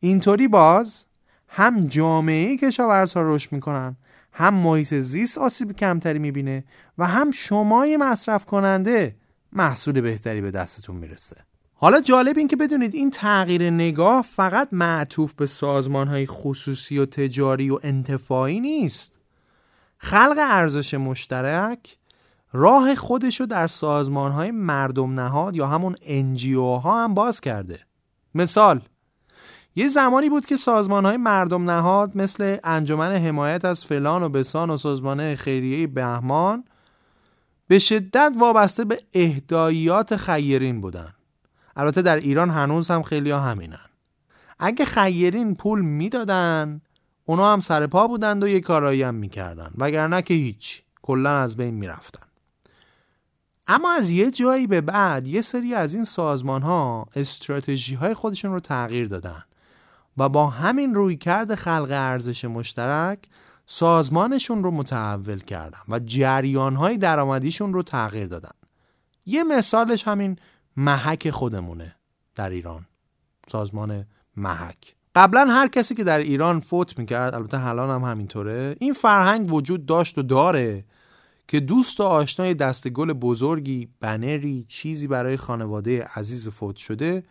اینطوری 0.00 0.48
باز 0.48 1.06
هم 1.48 1.80
جامعه 1.80 2.56
کشاورزها 2.56 3.22
رشد 3.22 3.52
می‌کنن 3.52 3.96
هم 4.32 4.54
محیط 4.54 4.94
زیست 4.94 5.38
آسیب 5.38 5.72
کمتری 5.72 6.18
می‌بینه 6.18 6.64
و 6.98 7.06
هم 7.06 7.30
شمای 7.30 7.96
مصرف 7.96 8.44
کننده 8.44 9.16
محصول 9.52 10.00
بهتری 10.00 10.40
به 10.40 10.50
دستتون 10.50 10.96
می‌رسه. 10.96 11.36
حالا 11.74 12.00
جالب 12.00 12.38
این 12.38 12.48
که 12.48 12.56
بدونید 12.56 12.94
این 12.94 13.10
تغییر 13.10 13.70
نگاه 13.70 14.22
فقط 14.22 14.68
معطوف 14.72 15.34
به 15.34 15.46
سازمان 15.46 16.08
های 16.08 16.26
خصوصی 16.26 16.98
و 16.98 17.06
تجاری 17.06 17.70
و 17.70 17.78
انتفاعی 17.82 18.60
نیست. 18.60 19.12
خلق 19.98 20.36
ارزش 20.38 20.94
مشترک 20.94 21.96
راه 22.52 22.94
خودشو 22.94 23.46
در 23.46 23.66
سازمان 23.66 24.32
های 24.32 24.50
مردم 24.50 25.20
نهاد 25.20 25.56
یا 25.56 25.66
همون 25.66 25.96
انجیو 26.02 26.64
ها 26.64 27.04
هم 27.04 27.14
باز 27.14 27.40
کرده. 27.40 27.80
مثال 28.34 28.80
یه 29.76 29.88
زمانی 29.88 30.30
بود 30.30 30.46
که 30.46 30.56
سازمان 30.56 31.04
های 31.04 31.16
مردم 31.16 31.70
نهاد 31.70 32.16
مثل 32.16 32.56
انجمن 32.64 33.12
حمایت 33.12 33.64
از 33.64 33.84
فلان 33.84 34.22
و 34.22 34.28
بسان 34.28 34.70
و 34.70 34.76
سازمان 34.76 35.34
خیریه 35.34 35.86
بهمان 35.86 36.64
به 37.68 37.78
شدت 37.78 38.32
وابسته 38.38 38.84
به 38.84 39.02
اهداییات 39.14 40.16
خیرین 40.16 40.80
بودن. 40.80 41.14
البته 41.76 42.02
در 42.02 42.16
ایران 42.16 42.50
هنوز 42.50 42.88
هم 42.88 43.02
خیلی 43.02 43.30
همینن. 43.30 43.86
اگه 44.58 44.84
خیرین 44.84 45.54
پول 45.54 45.80
می‌دادن 45.80 46.80
اونا 47.24 47.52
هم 47.52 47.60
سر 47.60 47.86
پا 47.86 48.06
بودند 48.06 48.44
و 48.44 48.48
یه 48.48 48.60
کارایی 48.60 49.02
هم 49.02 49.14
می‌کردن. 49.14 49.70
وگرنه 49.78 50.22
که 50.22 50.34
هیچ 50.34 50.82
کلا 51.02 51.38
از 51.38 51.56
بین 51.56 51.74
می‌رفتن. 51.74 52.26
اما 53.72 53.92
از 53.92 54.10
یه 54.10 54.30
جایی 54.30 54.66
به 54.66 54.80
بعد 54.80 55.26
یه 55.26 55.42
سری 55.42 55.74
از 55.74 55.94
این 55.94 56.04
سازمان 56.04 56.62
ها 56.62 57.06
استراتژی 57.16 57.94
های 57.94 58.14
خودشون 58.14 58.52
رو 58.52 58.60
تغییر 58.60 59.08
دادن 59.08 59.42
و 60.16 60.28
با 60.28 60.46
همین 60.46 60.94
رویکرد 60.94 61.54
خلق 61.54 61.88
ارزش 61.90 62.44
مشترک 62.44 63.18
سازمانشون 63.66 64.64
رو 64.64 64.70
متحول 64.70 65.38
کردن 65.38 65.78
و 65.88 65.98
جریان 65.98 66.76
های 66.76 66.96
درآمدیشون 66.96 67.72
رو 67.72 67.82
تغییر 67.82 68.26
دادن. 68.26 68.50
یه 69.26 69.44
مثالش 69.44 70.08
همین 70.08 70.36
محک 70.76 71.30
خودمونه 71.30 71.96
در 72.34 72.50
ایران 72.50 72.86
سازمان 73.48 74.04
محک. 74.36 74.94
قبلا 75.14 75.46
هر 75.50 75.68
کسی 75.68 75.94
که 75.94 76.04
در 76.04 76.18
ایران 76.18 76.60
فوت 76.60 76.98
می‌کرد 76.98 77.34
البته 77.34 77.56
حالا 77.56 77.94
هم 77.94 78.04
همینطوره 78.04 78.76
این 78.80 78.92
فرهنگ 78.92 79.52
وجود 79.52 79.86
داشت 79.86 80.18
و 80.18 80.22
داره. 80.22 80.84
که 81.50 81.60
دوست 81.60 82.00
و 82.00 82.02
آشنای 82.02 82.54
دستگل 82.54 83.12
بزرگی 83.12 83.88
بنری 84.00 84.66
چیزی 84.68 85.06
برای 85.06 85.36
خانواده 85.36 86.08
عزیز 86.14 86.48
فوت 86.48 86.76
شده 86.76 87.24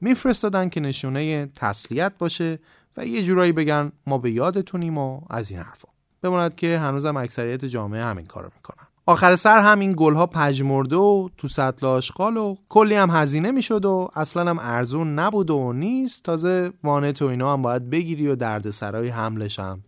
میفرستادن 0.00 0.68
که 0.68 0.80
نشونه 0.80 1.46
تسلیت 1.46 2.12
باشه 2.18 2.58
و 2.96 3.06
یه 3.06 3.22
جورایی 3.22 3.52
بگن 3.52 3.92
ما 4.06 4.18
به 4.18 4.30
یادتونیم 4.30 4.98
و 4.98 5.20
از 5.30 5.50
این 5.50 5.60
حرفا. 5.60 5.88
بماند 6.22 6.54
که 6.54 6.78
هنوزم 6.78 7.16
اکثریت 7.16 7.64
جامعه 7.64 8.04
همین 8.04 8.26
کارو 8.26 8.50
می‌کنن. 8.56 8.86
آخر 9.06 9.36
سر 9.36 9.60
همین 9.60 9.94
گلها 9.96 10.26
پژمرده 10.26 10.96
و 10.96 11.28
تو 11.36 11.48
سطل 11.48 11.86
آشغال 11.86 12.36
و 12.36 12.56
کلی 12.68 12.94
هم 12.94 13.10
هزینه 13.10 13.50
می‌شد 13.50 13.84
و 13.84 14.10
اصلا 14.14 14.50
هم 14.50 14.58
ارزون 14.58 15.14
نبود 15.14 15.50
و 15.50 15.72
نیست. 15.72 16.22
تازه 16.22 16.72
وانت 16.84 17.22
و 17.22 17.26
اینا 17.26 17.52
هم 17.52 17.62
باید 17.62 17.90
بگیری 17.90 18.26
و 18.26 18.34
دردسرای 18.34 19.08
حملش 19.08 19.58
هم 19.58 19.84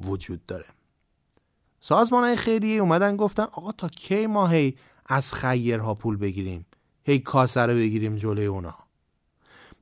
وجود 0.00 0.46
داره. 0.46 0.64
سازمان 1.80 2.24
های 2.24 2.36
خیریه 2.36 2.80
اومدن 2.80 3.16
گفتن 3.16 3.42
آقا 3.42 3.72
تا 3.72 3.88
کی 3.88 4.26
ما 4.26 4.46
هی 4.46 4.74
از 5.06 5.34
خیرها 5.34 5.94
پول 5.94 6.16
بگیریم؟ 6.16 6.66
هی 7.04 7.18
کاسه 7.18 7.60
رو 7.60 7.74
بگیریم 7.74 8.16
جلوی 8.16 8.46
اونا. 8.46 8.74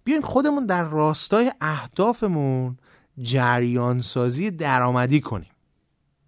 بیاین 0.05 0.23
خودمون 0.23 0.67
در 0.67 0.85
راستای 0.85 1.53
اهدافمون 1.61 2.77
جریان 3.23 4.01
سازی 4.01 4.51
درآمدی 4.51 5.21
کنیم. 5.21 5.51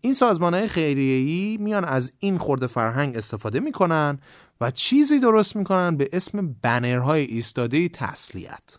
این 0.00 0.14
سازمان 0.14 0.54
های 0.54 0.68
خیریه‌ای 0.68 1.56
میان 1.60 1.84
از 1.84 2.12
این 2.18 2.38
خورده 2.38 2.66
فرهنگ 2.66 3.16
استفاده 3.16 3.60
می‌کنن 3.60 4.18
و 4.60 4.70
چیزی 4.70 5.20
درست 5.20 5.56
می‌کنن 5.56 5.96
به 5.96 6.08
اسم 6.12 6.56
بنرهای 6.62 7.24
ایستاده 7.24 7.88
تسلیت. 7.88 8.78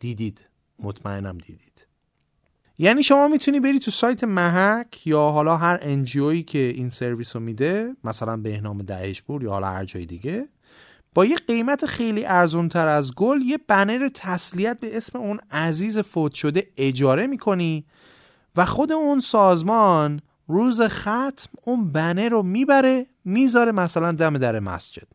دیدید؟ 0.00 0.44
مطمئنم 0.78 1.38
دیدید. 1.38 1.87
یعنی 2.80 3.02
شما 3.02 3.28
می‌تونی 3.28 3.60
بری 3.60 3.78
تو 3.78 3.90
سایت 3.90 4.24
محک 4.24 5.06
یا 5.06 5.20
حالا 5.20 5.56
هر 5.56 5.78
انجیویی 5.82 6.42
که 6.42 6.58
این 6.58 6.90
سرویس 6.90 7.36
رو 7.36 7.42
میده 7.42 7.96
مثلا 8.04 8.36
بهنام 8.36 8.82
دهشپور 8.82 9.42
یا 9.42 9.50
حالا 9.50 9.66
هر 9.66 9.84
جای 9.84 10.06
دیگه 10.06 10.48
با 11.14 11.24
یه 11.24 11.36
قیمت 11.36 11.86
خیلی 11.86 12.26
ارزون 12.26 12.68
تر 12.68 12.86
از 12.86 13.14
گل 13.14 13.42
یه 13.42 13.58
بنر 13.68 14.08
تسلیت 14.14 14.80
به 14.80 14.96
اسم 14.96 15.18
اون 15.18 15.40
عزیز 15.50 15.98
فوت 15.98 16.34
شده 16.34 16.66
اجاره 16.76 17.26
می‌کنی 17.26 17.86
و 18.56 18.64
خود 18.64 18.92
اون 18.92 19.20
سازمان 19.20 20.20
روز 20.48 20.80
ختم 20.80 21.50
اون 21.62 21.92
بنر 21.92 22.28
رو 22.28 22.42
می‌بره 22.42 23.06
می‌ذاره 23.24 23.72
مثلا 23.72 24.12
دم 24.12 24.38
در 24.38 24.60
مسجد. 24.60 25.08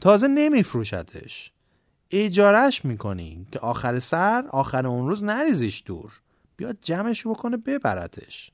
تازه 0.00 0.28
نمیفروشتش 0.28 1.52
اجارش 2.10 2.84
می‌کنی 2.84 3.46
که 3.52 3.58
آخر 3.58 3.98
سر 3.98 4.44
آخر 4.50 4.86
اون 4.86 5.08
روز 5.08 5.24
نریزیش 5.24 5.82
دور. 5.86 6.20
بیاد 6.56 6.78
جمعش 6.80 7.26
بکنه 7.26 7.56
ببرتش. 7.56 8.50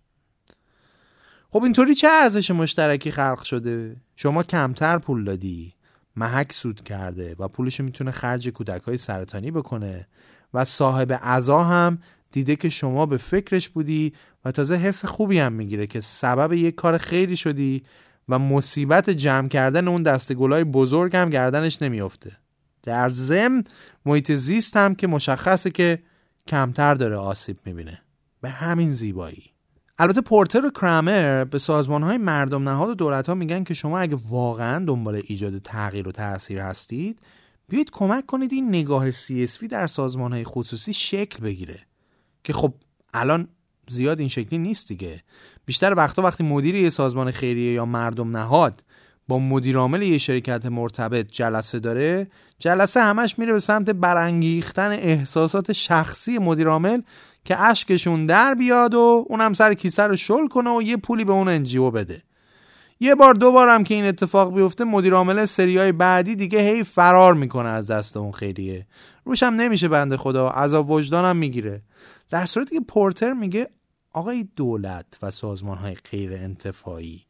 خب 1.51 1.63
اینطوری 1.63 1.95
چه 1.95 2.09
ارزش 2.09 2.51
مشترکی 2.51 3.11
خلق 3.11 3.43
شده؟ 3.43 3.97
شما 4.17 4.43
کمتر 4.43 4.99
پول 4.99 5.25
دادی 5.25 5.75
محک 6.17 6.53
سود 6.53 6.85
کرده 6.85 7.37
و 7.39 7.49
پولش 7.49 7.81
می‌تونه 7.81 8.11
خرج 8.11 8.49
کودک 8.49 8.83
های 8.83 8.97
سرطانی 8.97 9.51
بکنه 9.51 10.09
و 10.55 10.65
صاحب 10.65 11.13
عزا 11.13 11.65
هم 11.65 11.99
دیده 12.33 12.57
که 12.57 12.69
شما 12.69 13.07
به 13.07 13.17
فکرش 13.17 13.69
بودی 13.69 14.13
و 14.45 14.51
تازه 14.53 14.75
حس 14.75 15.05
خوبی 15.05 15.39
هم 15.39 15.53
می‌گیره 15.53 15.87
که 15.87 16.01
سبب 16.01 16.53
یک 16.53 16.75
کار 16.75 16.99
خیلی 16.99 17.37
شدی 17.37 17.83
و 18.29 18.39
مصیبت 18.39 19.11
جمع 19.11 19.49
کردن 19.49 19.89
اون 19.89 20.03
دسته 20.03 20.35
گلای 20.35 20.65
بزرگ 20.65 21.17
هم 21.17 21.31
گردنش 21.31 21.83
نمیافته. 21.83 22.37
در 22.83 23.11
ضمن 23.11 23.65
محیط 24.07 24.33
زیست 24.33 24.77
هم 24.77 24.95
که 24.95 25.07
مشخصه 25.07 25.71
که 25.71 26.03
کمتر 26.47 26.95
داره 26.95 27.17
آسیب 27.17 27.59
می‌بینه. 27.65 28.03
به 28.41 28.51
همین 28.51 28.91
زیبایی. 28.91 29.51
البته 29.99 30.21
پورتر 30.21 30.67
و 30.67 30.71
کرامر 30.71 31.45
به 31.45 31.59
سازمان 31.59 32.03
های 32.03 32.19
مردم 32.19 32.69
نهاد 32.69 32.89
و 32.89 32.95
دولت 32.95 33.29
ها 33.29 33.35
میگن 33.35 33.65
که 33.65 33.75
شما 33.75 33.99
اگه 33.99 34.17
واقعا 34.29 34.85
دنبال 34.85 35.23
ایجاد 35.25 35.59
تغییر 35.59 36.09
و 36.09 36.13
تاثیر 36.13 36.61
هستید 36.61 37.19
بیایید 37.69 37.91
کمک 37.91 38.27
کنید 38.27 38.53
این 38.53 38.69
نگاه 38.69 39.11
CSV 39.11 39.67
در 39.71 39.87
سازمان 39.87 40.33
های 40.33 40.45
خصوصی 40.45 40.93
شکل 40.93 41.43
بگیره. 41.43 41.81
که 42.45 42.53
خب 42.53 42.75
الان 43.15 43.49
زیاد 43.89 44.21
این 44.21 44.29
شکلی 44.29 44.59
نیست 44.59 44.89
دیگه. 44.89 45.23
بیشتر 45.67 45.95
وقتا 45.97 46.23
وقتی 46.23 46.45
مدیر 46.45 46.75
یه 46.75 46.91
سازمان 46.91 47.31
خیریه 47.31 47.73
یا 47.73 47.85
مردم 47.85 48.37
نهاد 48.37 48.83
با 49.31 49.39
مدیرعامل 49.39 50.03
یه 50.03 50.19
شرکت 50.19 50.67
مرتبط 50.67 51.27
جلسه 51.33 51.79
داره. 51.79 52.31
جلسه 52.59 53.01
همش 53.01 53.39
میره 53.39 53.53
به 53.53 53.61
سمت 53.61 53.91
برانگیختن 53.91 54.91
احساسات 54.91 55.73
شخصی 55.73 56.39
مدیرعامل 56.39 57.03
که 57.45 57.61
اشکشون 57.61 58.27
در 58.27 58.55
بیاد 58.55 58.95
و 58.95 59.27
اونم 59.29 59.53
سر 59.53 59.75
کیسه 59.75 60.03
رو 60.03 60.17
شل 60.17 60.47
کنه 60.47 60.71
و 60.71 60.83
یه 60.83 60.97
پولی 60.97 61.25
به 61.25 61.33
اون 61.33 61.49
انجیو 61.49 61.91
بده. 61.91 62.23
یه 63.01 63.15
بار 63.15 63.35
دو 63.35 63.53
بار 63.53 63.69
هم 63.69 63.85
که 63.85 63.95
این 63.95 64.05
اتفاق 64.05 64.55
بیفته 64.55 64.85
مدیر 64.85 65.15
عامل 65.15 65.45
سریای 65.45 65.93
بعدی 65.93 66.37
دیگه 66.37 66.61
هی 66.61 66.85
فرار 66.85 67.35
می‌کنه 67.35 67.69
از 67.69 67.87
دست 67.87 68.17
اون 68.17 68.33
خیریه. 68.33 68.87
روش 69.25 69.43
هم 69.43 69.55
نمیشه 69.55 69.89
بنده 69.89 70.17
خدا 70.17 70.49
عذاب 70.49 70.91
وجدانم 70.91 71.37
می‌گیره. 71.37 71.83
در 72.31 72.47
صورتی 72.47 72.79
که 72.79 72.85
پورتر 72.89 73.33
میگه 73.33 73.71
آقای 74.13 74.49
دولت 74.57 75.07
و 75.23 75.31
سازمان 75.31 75.79
های 75.79 75.95
غیر 76.11 76.33
انتفاعی 76.33 77.30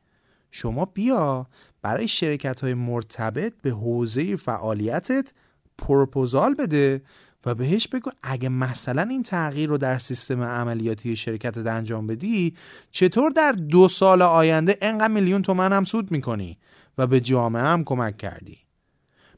شما 0.51 0.84
بیا 0.84 1.46
برای 1.82 2.09
شرکت 2.09 2.61
های 2.61 2.74
مرتبط 2.74 3.53
به 3.62 3.70
حوزه 3.70 4.36
فعالیتت 4.36 5.32
پروپوزال 5.78 6.55
بده 6.55 7.03
و 7.46 7.55
بهش 7.55 7.88
بگو 7.88 8.11
اگه 8.22 8.48
مثلا 8.48 9.03
این 9.03 9.22
تغییر 9.22 9.68
رو 9.68 9.78
در 9.78 9.98
سیستم 9.98 10.42
عملیاتی 10.42 11.16
شرکتت 11.16 11.66
انجام 11.66 12.07
بدی 12.07 12.57
چطور 12.90 13.30
در 13.30 13.53
دو 13.53 13.88
سال 13.88 14.22
آینده 14.22 14.78
انقدر 14.80 15.12
میلیون 15.12 15.42
تومن 15.42 15.72
هم 15.72 15.84
سود 15.84 16.11
می‌کنی 16.11 16.59
و 16.98 17.07
به 17.07 17.20
جامعه 17.20 17.62
هم 17.62 17.84
کمک 17.84 18.16
کردی؟ 18.16 18.59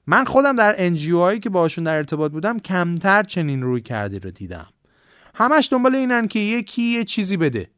من 0.06 0.24
خودم 0.24 0.56
در 0.56 0.74
انجیو 0.78 1.18
هایی 1.18 1.40
که 1.40 1.50
باشون 1.50 1.84
در 1.84 1.96
ارتباط 1.96 2.32
بودم 2.32 2.58
کمتر 2.58 3.22
چنین 3.22 3.62
روی 3.62 3.80
کردی 3.80 4.18
رو 4.18 4.30
دیدم. 4.30 4.66
همش 5.34 5.68
دنبال 5.72 5.94
اینن 5.94 6.28
که 6.28 6.38
یکی 6.38 6.82
یه 6.82 7.04
چیزی 7.04 7.36
بده. 7.36 7.70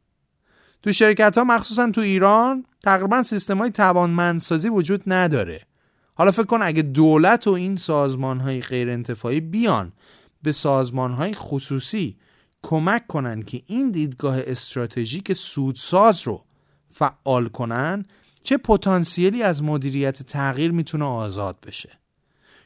تو 0.85 0.91
شرکت 0.91 1.37
ها 1.37 1.43
مخصوصا 1.43 1.91
تو 1.91 2.01
ایران 2.01 2.65
تقریبا 2.83 3.23
سیستم 3.23 3.57
های 3.57 3.71
توانمندسازی 3.71 4.69
وجود 4.69 5.03
نداره. 5.07 5.61
حالا 6.13 6.31
فکر 6.31 6.43
کن 6.43 6.59
اگه 6.61 6.81
دولت 6.81 7.47
و 7.47 7.51
این 7.51 7.75
سازمان 7.75 8.39
های 8.39 8.61
غیر 8.61 8.89
انتفاعی 8.89 9.39
بیان 9.39 9.93
به 10.41 10.51
سازمان 10.51 11.11
های 11.11 11.33
خصوصی 11.33 12.17
کمک 12.61 13.07
کنن 13.07 13.41
که 13.41 13.61
این 13.65 13.91
دیدگاه 13.91 14.37
استراتژیک 14.39 15.33
سودساز 15.33 16.21
رو 16.27 16.45
فعال 16.93 17.47
کنن 17.47 18.05
چه 18.43 18.57
پتانسیلی 18.57 19.43
از 19.43 19.63
مدیریت 19.63 20.23
تغییر 20.23 20.71
می‌تونه 20.71 21.05
آزاد 21.05 21.57
بشه؟ 21.67 21.89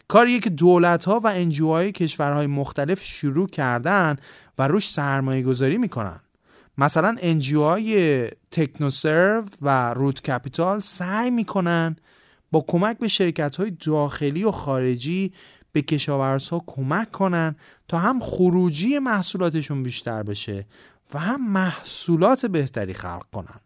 کاریه 0.07 0.39
که 0.39 0.49
دولت 0.49 1.05
ها 1.05 1.19
و 1.19 1.27
انجیوهای 1.27 1.91
کشورهای 1.91 2.47
مختلف 2.47 3.03
شروع 3.03 3.47
کردن 3.47 4.17
و 4.57 4.67
روش 4.67 4.89
سرمایه 4.89 5.43
گذاری 5.43 5.77
می‌کنن. 5.77 6.19
مثلا 6.79 7.15
انجیوهای 7.19 8.27
تکنوسرو 8.51 9.43
و 9.61 9.93
روت 9.93 10.21
کپیتال 10.21 10.79
سعی 10.79 11.31
می‌کنن 11.31 11.95
با 12.51 12.65
کمک 12.67 12.97
به 12.97 13.07
شرکت 13.07 13.55
های 13.55 13.71
داخلی 13.71 14.43
و 14.43 14.51
خارجی 14.51 15.33
به 15.71 15.81
کشاورزها 15.81 16.63
کمک 16.67 17.11
کنن 17.11 17.55
تا 17.87 17.97
هم 17.97 18.19
خروجی 18.19 18.99
محصولاتشون 18.99 19.83
بیشتر 19.83 20.23
بشه 20.23 20.65
و 21.13 21.19
هم 21.19 21.51
محصولات 21.51 22.45
بهتری 22.45 22.93
خلق 22.93 23.25
کنن. 23.33 23.59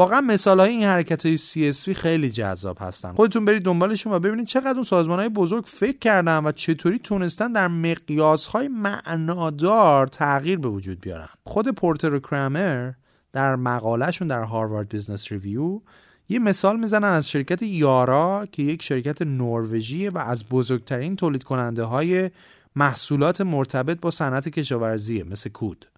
واقعا 0.00 0.20
مثال 0.20 0.60
های 0.60 0.70
این 0.70 0.82
حرکت 0.82 1.26
های 1.26 1.38
CSV 1.38 1.92
خیلی 1.92 2.30
جذاب 2.30 2.78
هستن. 2.80 3.12
خودتون 3.12 3.44
برید 3.44 3.62
دنبالشون 3.62 4.12
و 4.12 4.18
ببینید 4.18 4.46
چقدر 4.46 4.74
اون 4.74 4.84
سازمان 4.84 5.18
های 5.18 5.28
بزرگ 5.28 5.64
فکر 5.64 5.98
کردن 5.98 6.44
و 6.44 6.52
چطوری 6.52 6.98
تونستن 6.98 7.52
در 7.52 7.68
مقیاس 7.68 8.46
های 8.46 8.68
معنادار 8.68 10.06
تغییر 10.06 10.58
به 10.58 10.68
وجود 10.68 11.00
بیارن. 11.00 11.28
خود 11.44 11.68
پورتر 11.68 12.14
و 12.14 12.18
کرامر 12.18 12.92
در 13.32 13.56
مقالهشون 13.56 14.28
در 14.28 14.42
Harvard 14.42 14.88
Business 14.88 15.32
Review 15.32 15.80
یه 16.28 16.38
مثال 16.38 16.80
می‌زنن 16.80 17.08
از 17.08 17.28
شرکت 17.28 17.62
یارا 17.62 18.46
که 18.52 18.62
یک 18.62 18.82
شرکت 18.82 19.22
نروژیه 19.22 20.10
و 20.10 20.18
از 20.18 20.44
بزرگترین 20.44 21.16
تولید 21.16 21.42
کننده 21.42 21.82
های 21.82 22.30
محصولات 22.76 23.40
مرتبط 23.40 24.00
با 24.00 24.10
صنعت 24.10 24.48
کشاورزیه 24.48 25.24
مثل 25.24 25.50
کود. 25.50 25.89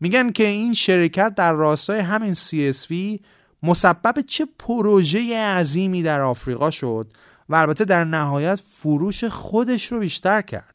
میگن 0.00 0.30
که 0.30 0.46
این 0.46 0.72
شرکت 0.72 1.34
در 1.34 1.52
راستای 1.52 2.00
همین 2.00 2.34
CSV 2.34 3.20
مسبب 3.62 4.20
چه 4.20 4.46
پروژه 4.58 5.38
عظیمی 5.38 6.02
در 6.02 6.20
آفریقا 6.20 6.70
شد 6.70 7.12
و 7.48 7.54
البته 7.54 7.84
در 7.84 8.04
نهایت 8.04 8.60
فروش 8.60 9.24
خودش 9.24 9.92
رو 9.92 9.98
بیشتر 9.98 10.42
کرد. 10.42 10.74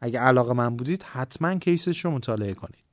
اگه 0.00 0.20
علاقه 0.20 0.52
من 0.52 0.76
بودید 0.76 1.02
حتما 1.02 1.54
کیسش 1.54 2.04
رو 2.04 2.10
مطالعه 2.10 2.54
کنید. 2.54 2.84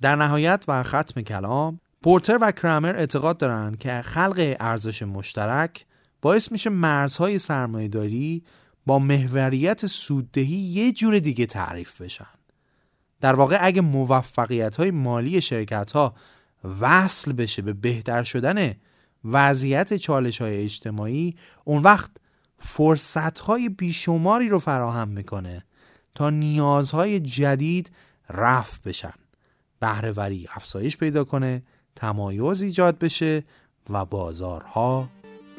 در 0.00 0.16
نهایت 0.16 0.64
و 0.68 0.82
ختم 0.82 1.20
کلام 1.20 1.80
پورتر 2.02 2.38
و 2.40 2.52
کرامر 2.52 2.96
اعتقاد 2.96 3.38
دارند 3.38 3.78
که 3.78 4.02
خلق 4.02 4.56
ارزش 4.60 5.02
مشترک 5.02 5.86
باعث 6.22 6.52
میشه 6.52 6.70
مرزهای 6.70 7.38
سرمایهداری 7.38 8.44
با 8.86 8.98
محوریت 8.98 9.86
سوددهی 9.86 10.56
یه 10.56 10.92
جور 10.92 11.18
دیگه 11.18 11.46
تعریف 11.46 12.00
بشن. 12.00 12.37
در 13.20 13.34
واقع 13.34 13.58
اگه 13.60 13.80
موفقیت 13.80 14.76
های 14.76 14.90
مالی 14.90 15.40
شرکت 15.40 15.92
ها 15.92 16.14
وصل 16.80 17.32
بشه 17.32 17.62
به 17.62 17.72
بهتر 17.72 18.24
شدن 18.24 18.74
وضعیت 19.24 19.94
چالش 19.94 20.40
های 20.40 20.64
اجتماعی 20.64 21.36
اون 21.64 21.82
وقت 21.82 22.10
فرصت 22.58 23.38
های 23.38 23.68
بیشماری 23.68 24.48
رو 24.48 24.58
فراهم 24.58 25.08
می‌کنه 25.08 25.64
تا 26.14 26.30
نیازهای 26.30 27.20
جدید 27.20 27.90
رفع 28.30 28.78
بشن. 28.84 29.14
بهرهوری 29.80 30.46
افزایش 30.54 30.96
پیدا 30.96 31.24
کنه 31.24 31.62
تمایز 31.96 32.62
ایجاد 32.62 32.98
بشه 32.98 33.44
و 33.90 34.04
بازارها 34.04 35.08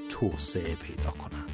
توسعه 0.10 0.76
پیدا 0.76 1.12
کنن. 1.12 1.49